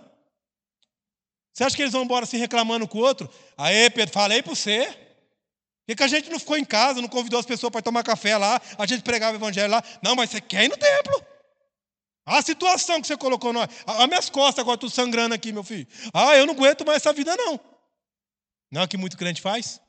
Você 1.51 1.63
acha 1.65 1.75
que 1.75 1.81
eles 1.81 1.93
vão 1.93 2.03
embora 2.03 2.23
assim 2.23 2.37
reclamando 2.37 2.87
com 2.87 2.99
o 2.99 3.01
outro? 3.01 3.29
Aê, 3.57 3.89
Pedro, 3.89 4.13
falei 4.13 4.41
para 4.41 4.55
você. 4.55 5.04
Por 5.87 5.95
que, 5.95 6.03
a 6.03 6.07
gente 6.07 6.29
não 6.29 6.39
ficou 6.39 6.57
em 6.57 6.65
casa, 6.65 7.01
não 7.01 7.07
convidou 7.07 7.39
as 7.39 7.45
pessoas 7.45 7.71
para 7.71 7.81
tomar 7.81 8.03
café 8.03 8.37
lá, 8.37 8.59
a 8.77 8.85
gente 8.85 9.03
pregava 9.03 9.33
o 9.33 9.35
evangelho 9.35 9.69
lá? 9.69 9.83
Não, 10.01 10.15
mas 10.15 10.31
você 10.31 10.41
quer 10.41 10.65
ir 10.65 10.69
no 10.69 10.77
templo. 10.77 11.25
A 12.25 12.41
situação 12.41 12.99
que 12.99 13.05
você 13.05 13.15
colocou 13.15 13.53
nós. 13.53 13.69
As 13.85 14.07
minhas 14.07 14.29
costas 14.29 14.63
agora, 14.63 14.79
tu 14.79 14.89
sangrando 14.89 15.35
aqui, 15.35 15.51
meu 15.51 15.63
filho. 15.63 15.87
Ah, 16.11 16.35
eu 16.35 16.47
não 16.47 16.55
aguento 16.55 16.83
mais 16.83 16.97
essa 16.97 17.13
vida, 17.13 17.35
não. 17.37 17.59
Não 18.71 18.81
é 18.81 18.85
o 18.85 18.87
que 18.87 18.97
muito 18.97 19.15
crente 19.15 19.41
faz? 19.41 19.79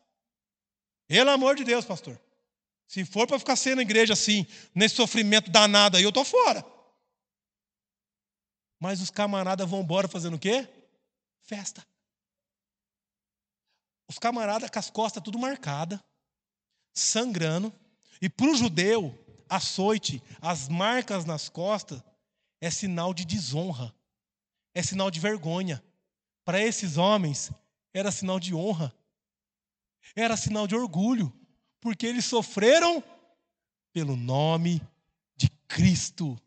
Pelo 1.08 1.30
amor 1.30 1.56
de 1.56 1.64
Deus, 1.64 1.86
pastor. 1.86 2.20
Se 2.86 3.04
for 3.04 3.26
para 3.26 3.38
ficar 3.38 3.56
sendo 3.56 3.80
igreja 3.80 4.12
assim, 4.12 4.46
nesse 4.74 4.96
sofrimento 4.96 5.50
danado 5.50 5.96
aí, 5.96 6.02
eu 6.02 6.10
estou 6.10 6.24
fora. 6.24 6.64
Mas 8.78 9.00
os 9.00 9.10
camaradas 9.10 9.68
vão 9.68 9.80
embora 9.80 10.06
fazendo 10.06 10.34
o 10.34 10.38
quê? 10.38 10.68
Festa. 11.40 11.84
Os 14.08 14.18
camaradas 14.18 14.70
com 14.70 14.78
as 14.78 14.90
costas 14.90 15.22
tudo 15.22 15.38
marcada, 15.38 16.02
sangrando. 16.92 17.72
E 18.20 18.28
para 18.28 18.50
o 18.50 18.56
judeu, 18.56 19.16
açoite, 19.48 20.22
as 20.40 20.68
marcas 20.68 21.24
nas 21.24 21.48
costas, 21.48 22.02
é 22.60 22.70
sinal 22.70 23.12
de 23.12 23.24
desonra. 23.24 23.94
é 24.74 24.82
sinal 24.82 25.10
de 25.10 25.18
vergonha. 25.18 25.82
Para 26.44 26.60
esses 26.60 26.96
homens, 26.98 27.50
era 27.94 28.12
sinal 28.12 28.38
de 28.38 28.54
honra. 28.54 28.94
Era 30.14 30.36
sinal 30.36 30.66
de 30.66 30.76
orgulho, 30.76 31.32
porque 31.80 32.06
eles 32.06 32.24
sofreram 32.26 33.02
pelo 33.92 34.16
nome 34.16 34.82
de 35.34 35.48
Cristo. 35.66 36.38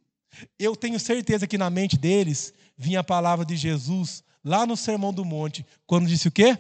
Eu 0.58 0.76
tenho 0.76 1.00
certeza 1.00 1.48
que 1.48 1.58
na 1.58 1.70
mente 1.70 1.98
deles 1.98 2.54
vinha 2.78 3.00
a 3.00 3.04
palavra 3.04 3.44
de 3.44 3.58
Jesus 3.58 4.24
lá 4.44 4.66
no 4.66 4.78
Sermão 4.78 5.12
do 5.12 5.26
Monte, 5.26 5.66
quando 5.86 6.08
disse 6.08 6.28
o 6.28 6.32
quê? 6.32 6.58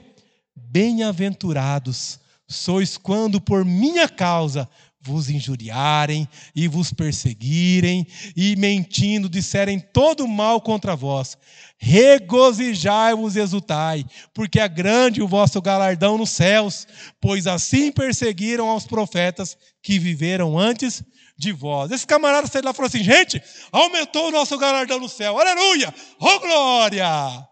Bem-aventurados 0.56 2.20
sois 2.48 2.98
quando 2.98 3.40
por 3.40 3.64
minha 3.64 4.10
causa 4.10 4.70
vos 5.02 5.30
injuriarem 5.30 6.28
e 6.54 6.68
vos 6.68 6.92
perseguirem 6.92 8.06
e 8.36 8.56
mentindo 8.56 9.30
disserem 9.30 9.80
todo 9.80 10.28
mal 10.28 10.60
contra 10.60 10.96
vós. 10.96 11.38
Regozijai-vos 11.78 13.36
e 13.36 13.40
exultai, 13.40 14.06
porque 14.34 14.60
é 14.60 14.68
grande 14.68 15.22
o 15.22 15.28
vosso 15.28 15.62
galardão 15.62 16.18
nos 16.18 16.32
céus, 16.32 16.86
pois 17.22 17.48
assim 17.48 17.92
perseguiram 17.92 18.68
aos 18.68 18.86
profetas 18.86 19.58
que 19.82 19.98
viveram 19.98 20.60
antes 20.60 21.02
de 21.38 21.54
vós. 21.54 21.90
Esse 21.92 22.06
camarada 22.06 22.48
saiu 22.48 22.66
lá 22.66 22.72
e 22.72 22.74
falou 22.74 22.88
assim: 22.88 23.04
gente, 23.04 23.42
aumentou 23.72 24.28
o 24.28 24.32
nosso 24.32 24.58
galardão 24.58 25.00
no 25.00 25.08
céu, 25.08 25.40
aleluia, 25.40 25.94
oh 26.20 26.40
glória! 26.40 27.50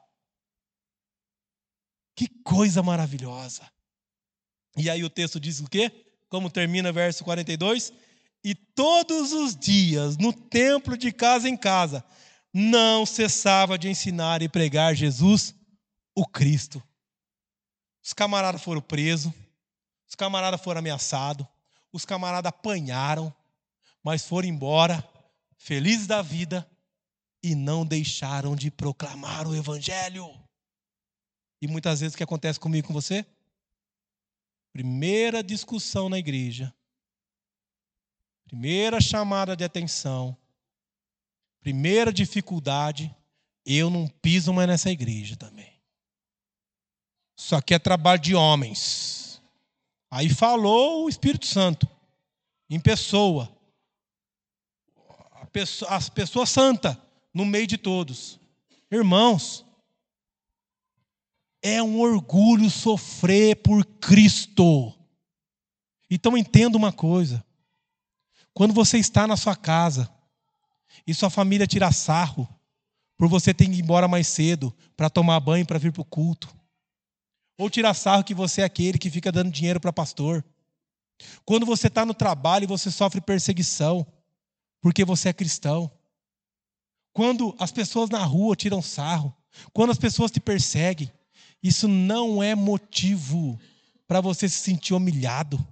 Que 2.17 2.27
coisa 2.43 2.81
maravilhosa. 2.81 3.61
E 4.75 4.89
aí 4.89 5.03
o 5.03 5.09
texto 5.09 5.39
diz 5.39 5.59
o 5.59 5.69
quê? 5.69 5.91
Como 6.27 6.49
termina 6.49 6.91
verso 6.91 7.23
42? 7.23 7.93
E 8.43 8.55
todos 8.55 9.33
os 9.33 9.55
dias, 9.55 10.17
no 10.17 10.33
templo 10.33 10.97
de 10.97 11.11
casa 11.11 11.47
em 11.47 11.55
casa, 11.55 12.03
não 12.51 13.05
cessava 13.05 13.77
de 13.77 13.87
ensinar 13.87 14.41
e 14.41 14.49
pregar 14.49 14.95
Jesus, 14.95 15.53
o 16.15 16.25
Cristo. 16.25 16.81
Os 18.03 18.13
camaradas 18.13 18.63
foram 18.63 18.81
presos, 18.81 19.31
os 20.09 20.15
camaradas 20.15 20.59
foram 20.59 20.79
ameaçados, 20.79 21.45
os 21.93 22.03
camaradas 22.03 22.49
apanharam, 22.49 23.31
mas 24.03 24.25
foram 24.25 24.47
embora, 24.47 25.07
felizes 25.55 26.07
da 26.07 26.23
vida, 26.23 26.67
e 27.43 27.53
não 27.53 27.85
deixaram 27.85 28.55
de 28.55 28.71
proclamar 28.71 29.47
o 29.47 29.55
Evangelho. 29.55 30.46
E 31.61 31.67
muitas 31.67 31.99
vezes 31.99 32.13
o 32.13 32.17
que 32.17 32.23
acontece 32.23 32.59
comigo 32.59 32.87
com 32.87 32.93
você? 32.93 33.25
Primeira 34.71 35.43
discussão 35.43 36.07
na 36.07 36.19
igreja, 36.19 36.73
primeira 38.45 39.01
chamada 39.01 39.55
de 39.55 39.63
atenção, 39.63 40.37
primeira 41.59 42.13
dificuldade, 42.13 43.13
eu 43.65 43.89
não 43.89 44.07
piso 44.07 44.53
mais 44.53 44.67
nessa 44.67 44.91
igreja 44.91 45.35
também. 45.35 45.81
Isso 47.35 47.55
aqui 47.55 47.73
é 47.73 47.79
trabalho 47.79 48.21
de 48.21 48.35
homens. 48.35 49.41
Aí 50.11 50.29
falou 50.29 51.05
o 51.05 51.09
Espírito 51.09 51.45
Santo, 51.45 51.87
em 52.69 52.79
pessoa 52.79 53.57
pessoa, 55.57 55.91
as 55.91 56.07
pessoas 56.07 56.49
santa 56.49 57.01
no 57.33 57.45
meio 57.45 57.65
de 57.65 57.77
todos. 57.77 58.39
Irmãos, 58.91 59.65
é 61.67 61.83
um 61.83 61.99
orgulho 61.99 62.69
sofrer 62.69 63.57
por 63.57 63.85
Cristo. 63.85 64.93
Então 66.09 66.37
entenda 66.37 66.77
uma 66.77 66.93
coisa: 66.93 67.43
quando 68.53 68.73
você 68.73 68.97
está 68.97 69.27
na 69.27 69.35
sua 69.35 69.55
casa 69.55 70.09
e 71.05 71.13
sua 71.13 71.29
família 71.29 71.67
tira 71.67 71.91
sarro 71.91 72.47
por 73.17 73.27
você 73.27 73.53
ter 73.53 73.65
que 73.65 73.71
ir 73.71 73.81
embora 73.81 74.07
mais 74.07 74.27
cedo 74.27 74.73
para 74.95 75.09
tomar 75.09 75.39
banho 75.39 75.65
para 75.65 75.79
vir 75.79 75.91
para 75.91 76.01
o 76.01 76.05
culto, 76.05 76.55
ou 77.57 77.69
tira 77.69 77.93
sarro 77.93 78.23
que 78.23 78.33
você 78.33 78.61
é 78.61 78.63
aquele 78.63 78.97
que 78.97 79.09
fica 79.09 79.31
dando 79.31 79.51
dinheiro 79.51 79.79
para 79.79 79.91
pastor, 79.91 80.45
quando 81.43 81.65
você 81.65 81.87
está 81.87 82.05
no 82.05 82.13
trabalho 82.13 82.63
e 82.63 82.67
você 82.67 82.91
sofre 82.91 83.19
perseguição, 83.19 84.05
porque 84.79 85.03
você 85.03 85.29
é 85.29 85.33
cristão. 85.33 85.91
Quando 87.11 87.55
as 87.57 87.71
pessoas 87.71 88.11
na 88.11 88.23
rua 88.23 88.55
tiram 88.55 88.81
sarro, 88.81 89.35
quando 89.73 89.89
as 89.89 89.97
pessoas 89.97 90.29
te 90.29 90.39
perseguem, 90.39 91.11
isso 91.61 91.87
não 91.87 92.41
é 92.41 92.55
motivo 92.55 93.59
para 94.07 94.21
você 94.21 94.47
se 94.47 94.57
sentir 94.57 94.93
humilhado, 94.93 95.65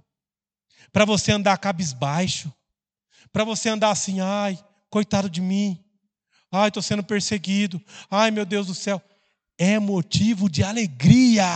para 0.92 1.04
você 1.04 1.32
andar 1.32 1.56
cabisbaixo, 1.58 2.52
para 3.32 3.44
você 3.44 3.68
andar 3.68 3.90
assim, 3.90 4.20
ai, 4.20 4.58
coitado 4.90 5.28
de 5.28 5.40
mim, 5.40 5.82
ai, 6.50 6.68
estou 6.68 6.82
sendo 6.82 7.02
perseguido, 7.02 7.82
ai, 8.10 8.30
meu 8.30 8.44
Deus 8.44 8.66
do 8.66 8.74
céu. 8.74 9.02
É 9.58 9.78
motivo 9.78 10.50
de 10.50 10.62
alegria. 10.62 11.46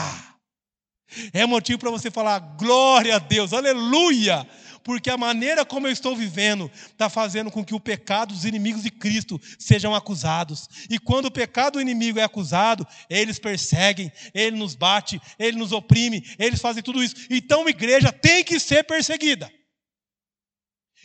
É 1.32 1.44
motivo 1.44 1.78
para 1.78 1.90
você 1.90 2.10
falar 2.10 2.38
glória 2.38 3.16
a 3.16 3.18
Deus, 3.18 3.52
aleluia, 3.52 4.46
porque 4.82 5.10
a 5.10 5.16
maneira 5.16 5.64
como 5.64 5.86
eu 5.86 5.92
estou 5.92 6.16
vivendo 6.16 6.70
está 6.86 7.08
fazendo 7.08 7.50
com 7.50 7.64
que 7.64 7.74
o 7.74 7.80
pecado 7.80 8.34
dos 8.34 8.44
inimigos 8.44 8.82
de 8.82 8.90
Cristo 8.90 9.40
sejam 9.58 9.94
acusados. 9.94 10.68
E 10.88 10.98
quando 10.98 11.26
o 11.26 11.30
pecado 11.30 11.74
do 11.74 11.80
inimigo 11.80 12.18
é 12.18 12.22
acusado, 12.22 12.86
eles 13.08 13.38
perseguem, 13.38 14.10
ele 14.34 14.56
nos 14.56 14.74
bate, 14.74 15.20
ele 15.38 15.56
nos 15.56 15.72
oprime, 15.72 16.24
eles 16.38 16.60
fazem 16.60 16.82
tudo 16.82 17.02
isso. 17.02 17.14
Então 17.30 17.68
igreja 17.68 18.12
tem 18.12 18.42
que 18.42 18.58
ser 18.58 18.84
perseguida. 18.84 19.50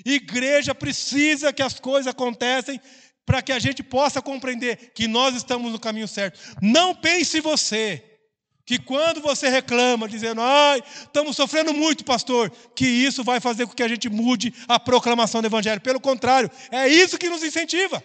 Igreja 0.04 0.76
precisa 0.76 1.54
que 1.54 1.62
as 1.62 1.80
coisas 1.80 2.08
acontecem 2.08 2.80
para 3.26 3.42
que 3.42 3.52
a 3.52 3.60
gente 3.60 3.82
possa 3.82 4.22
compreender 4.22 4.92
que 4.94 5.08
nós 5.08 5.36
estamos 5.36 5.72
no 5.72 5.80
caminho 5.80 6.08
certo. 6.08 6.40
Não 6.62 6.94
pense 6.94 7.40
você 7.40 8.15
que 8.66 8.80
quando 8.80 9.22
você 9.22 9.48
reclama, 9.48 10.08
dizendo, 10.08 10.42
ai, 10.42 10.82
estamos 10.96 11.36
sofrendo 11.36 11.74
muito, 11.74 12.04
pastor, 12.04 12.52
que 12.76 12.86
isso 12.86 13.24
vai 13.24 13.40
fazer 13.40 13.68
com 13.68 13.74
que 13.74 13.84
a 13.84 13.88
gente 13.88 14.10
mude 14.10 14.54
a 14.68 14.80
proclamação 14.80 15.42
do 15.42 15.48
Evangelho. 15.48 15.80
Pelo 15.82 16.00
contrário, 16.00 16.50
é 16.72 16.88
isso 16.88 17.18
que 17.18 17.30
nos 17.30 17.44
incentiva. 17.44 18.04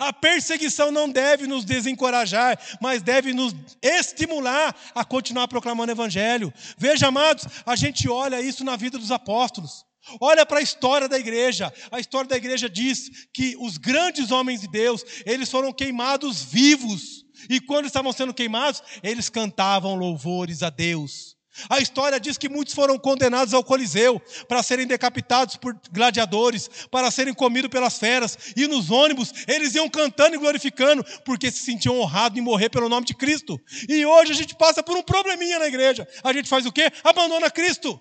A 0.00 0.12
perseguição 0.12 0.90
não 0.90 1.08
deve 1.08 1.46
nos 1.46 1.64
desencorajar, 1.64 2.58
mas 2.80 3.02
deve 3.02 3.32
nos 3.32 3.54
estimular 3.80 4.74
a 4.92 5.04
continuar 5.04 5.46
proclamando 5.46 5.92
o 5.92 5.94
Evangelho. 5.94 6.52
Veja, 6.76 7.06
amados, 7.06 7.46
a 7.64 7.76
gente 7.76 8.08
olha 8.08 8.40
isso 8.40 8.64
na 8.64 8.74
vida 8.74 8.98
dos 8.98 9.12
apóstolos. 9.12 9.84
Olha 10.20 10.44
para 10.44 10.58
a 10.58 10.62
história 10.62 11.08
da 11.08 11.18
igreja. 11.18 11.72
A 11.92 12.00
história 12.00 12.28
da 12.28 12.36
igreja 12.36 12.68
diz 12.68 13.28
que 13.32 13.56
os 13.60 13.76
grandes 13.76 14.32
homens 14.32 14.60
de 14.60 14.68
Deus, 14.68 15.04
eles 15.24 15.48
foram 15.48 15.72
queimados 15.72 16.42
vivos 16.42 17.25
e 17.48 17.60
quando 17.60 17.86
estavam 17.86 18.12
sendo 18.12 18.34
queimados, 18.34 18.82
eles 19.02 19.28
cantavam 19.28 19.94
louvores 19.94 20.62
a 20.62 20.70
Deus. 20.70 21.36
A 21.70 21.80
história 21.80 22.20
diz 22.20 22.36
que 22.36 22.48
muitos 22.48 22.74
foram 22.74 22.98
condenados 22.98 23.54
ao 23.54 23.64
Coliseu 23.64 24.20
para 24.46 24.62
serem 24.62 24.86
decapitados 24.86 25.56
por 25.56 25.74
gladiadores, 25.90 26.68
para 26.90 27.10
serem 27.10 27.32
comidos 27.32 27.70
pelas 27.70 27.98
feras, 27.98 28.36
e 28.54 28.66
nos 28.66 28.90
ônibus 28.90 29.32
eles 29.46 29.74
iam 29.74 29.88
cantando 29.88 30.34
e 30.34 30.38
glorificando, 30.38 31.04
porque 31.24 31.50
se 31.50 31.64
sentiam 31.64 31.98
honrados 31.98 32.38
em 32.38 32.42
morrer 32.42 32.68
pelo 32.68 32.88
nome 32.88 33.06
de 33.06 33.14
Cristo. 33.14 33.58
E 33.88 34.04
hoje 34.04 34.32
a 34.32 34.34
gente 34.34 34.54
passa 34.54 34.82
por 34.82 34.96
um 34.96 35.02
probleminha 35.02 35.58
na 35.58 35.66
igreja. 35.66 36.06
A 36.22 36.32
gente 36.32 36.48
faz 36.48 36.66
o 36.66 36.72
quê? 36.72 36.92
Abandona 37.02 37.50
Cristo. 37.50 38.00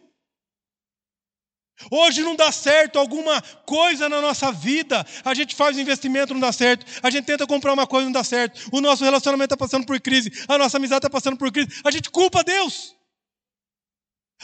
Hoje 1.91 2.21
não 2.21 2.35
dá 2.35 2.51
certo 2.51 2.97
alguma 2.97 3.41
coisa 3.41 4.07
na 4.07 4.21
nossa 4.21 4.51
vida, 4.51 5.05
a 5.23 5.33
gente 5.33 5.53
faz 5.53 5.75
um 5.75 5.79
investimento, 5.79 6.33
não 6.33 6.39
dá 6.39 6.51
certo, 6.51 6.85
a 7.03 7.09
gente 7.09 7.25
tenta 7.25 7.45
comprar 7.45 7.73
uma 7.73 7.85
coisa, 7.85 8.05
não 8.05 8.13
dá 8.13 8.23
certo, 8.23 8.69
o 8.71 8.79
nosso 8.79 9.03
relacionamento 9.03 9.53
está 9.53 9.57
passando 9.57 9.85
por 9.85 9.99
crise, 9.99 10.31
a 10.47 10.57
nossa 10.57 10.77
amizade 10.77 10.99
está 10.99 11.09
passando 11.09 11.37
por 11.37 11.51
crise, 11.51 11.81
a 11.83 11.91
gente 11.91 12.09
culpa 12.09 12.43
Deus. 12.43 12.95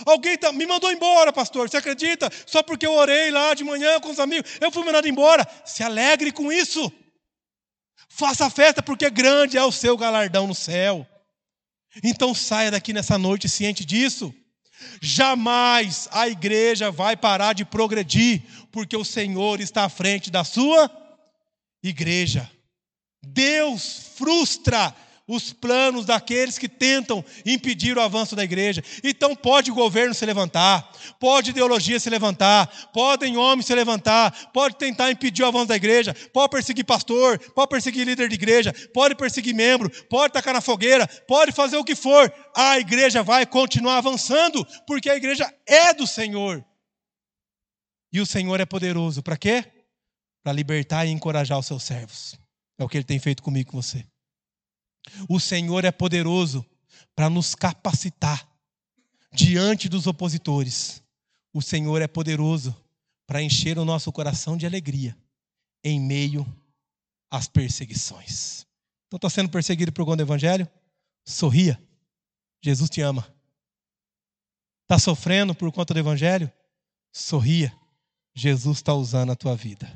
Alguém 0.05 0.37
tá, 0.37 0.51
me 0.51 0.65
mandou 0.65 0.91
embora, 0.91 1.31
pastor, 1.31 1.69
você 1.69 1.77
acredita? 1.77 2.29
Só 2.45 2.63
porque 2.63 2.85
eu 2.85 2.93
orei 2.93 3.29
lá 3.31 3.53
de 3.53 3.63
manhã 3.63 3.99
com 3.99 4.09
os 4.09 4.19
amigos, 4.19 4.51
eu 4.59 4.71
fui 4.71 4.83
mandado 4.83 5.07
embora. 5.07 5.47
Se 5.65 5.83
alegre 5.83 6.31
com 6.31 6.51
isso. 6.51 6.91
Faça 8.09 8.49
festa, 8.49 8.81
porque 8.81 9.09
grande 9.09 9.57
é 9.57 9.63
o 9.63 9.71
seu 9.71 9.97
galardão 9.97 10.47
no 10.47 10.55
céu. 10.55 11.07
Então 12.03 12.33
saia 12.33 12.71
daqui 12.71 12.93
nessa 12.93 13.17
noite 13.17 13.49
ciente 13.49 13.85
disso. 13.85 14.33
Jamais 15.01 16.07
a 16.11 16.27
igreja 16.27 16.91
vai 16.91 17.15
parar 17.15 17.53
de 17.53 17.65
progredir, 17.65 18.43
porque 18.71 18.95
o 18.95 19.05
Senhor 19.05 19.59
está 19.59 19.85
à 19.85 19.89
frente 19.89 20.29
da 20.29 20.43
sua 20.43 20.89
igreja. 21.83 22.49
Deus 23.23 24.13
frustra 24.15 24.95
os 25.27 25.53
planos 25.53 26.05
daqueles 26.05 26.57
que 26.57 26.67
tentam 26.67 27.23
impedir 27.45 27.97
o 27.97 28.01
avanço 28.01 28.35
da 28.35 28.43
igreja. 28.43 28.83
Então 29.03 29.35
pode 29.35 29.71
o 29.71 29.75
governo 29.75 30.13
se 30.13 30.25
levantar, 30.25 30.91
pode 31.19 31.51
ideologia 31.51 31.99
se 31.99 32.09
levantar, 32.09 32.67
podem 32.91 33.37
homens 33.37 33.65
se 33.65 33.75
levantar, 33.75 34.51
pode 34.51 34.75
tentar 34.75 35.11
impedir 35.11 35.43
o 35.43 35.47
avanço 35.47 35.67
da 35.67 35.75
igreja, 35.75 36.13
pode 36.33 36.49
perseguir 36.49 36.85
pastor, 36.85 37.39
pode 37.53 37.69
perseguir 37.69 38.05
líder 38.05 38.27
de 38.27 38.35
igreja, 38.35 38.73
pode 38.93 39.15
perseguir 39.15 39.53
membro, 39.53 39.89
pode 40.09 40.33
tacar 40.33 40.53
na 40.53 40.61
fogueira, 40.61 41.07
pode 41.27 41.51
fazer 41.51 41.77
o 41.77 41.83
que 41.83 41.95
for. 41.95 42.31
A 42.55 42.79
igreja 42.79 43.23
vai 43.23 43.45
continuar 43.45 43.97
avançando, 43.97 44.65
porque 44.85 45.09
a 45.09 45.15
igreja 45.15 45.51
é 45.65 45.93
do 45.93 46.05
Senhor. 46.05 46.63
E 48.11 48.19
o 48.19 48.25
Senhor 48.25 48.59
é 48.59 48.65
poderoso 48.65 49.23
para 49.23 49.37
quê? 49.37 49.63
Para 50.43 50.51
libertar 50.51 51.05
e 51.05 51.11
encorajar 51.11 51.57
os 51.57 51.65
seus 51.65 51.83
servos. 51.83 52.37
É 52.77 52.83
o 52.83 52.89
que 52.89 52.97
ele 52.97 53.05
tem 53.05 53.19
feito 53.19 53.41
comigo 53.41 53.71
com 53.71 53.81
você. 53.81 54.05
O 55.27 55.39
Senhor 55.39 55.85
é 55.85 55.91
poderoso 55.91 56.65
para 57.15 57.29
nos 57.29 57.55
capacitar 57.55 58.47
diante 59.33 59.89
dos 59.89 60.07
opositores. 60.07 61.03
O 61.53 61.61
Senhor 61.61 62.01
é 62.01 62.07
poderoso 62.07 62.75
para 63.25 63.41
encher 63.41 63.77
o 63.77 63.85
nosso 63.85 64.11
coração 64.11 64.57
de 64.57 64.65
alegria 64.65 65.17
em 65.83 65.99
meio 65.99 66.45
às 67.29 67.47
perseguições. 67.47 68.65
Então, 69.07 69.17
está 69.17 69.29
sendo 69.29 69.49
perseguido 69.49 69.91
por 69.91 70.05
conta 70.05 70.17
do 70.17 70.23
Evangelho? 70.23 70.67
Sorria. 71.25 71.81
Jesus 72.63 72.89
te 72.89 73.01
ama. 73.01 73.27
Está 74.83 74.99
sofrendo 74.99 75.55
por 75.55 75.71
conta 75.71 75.93
do 75.93 75.99
Evangelho? 75.99 76.51
Sorria. 77.11 77.73
Jesus 78.33 78.77
está 78.77 78.93
usando 78.93 79.31
a 79.31 79.35
tua 79.35 79.55
vida. 79.55 79.91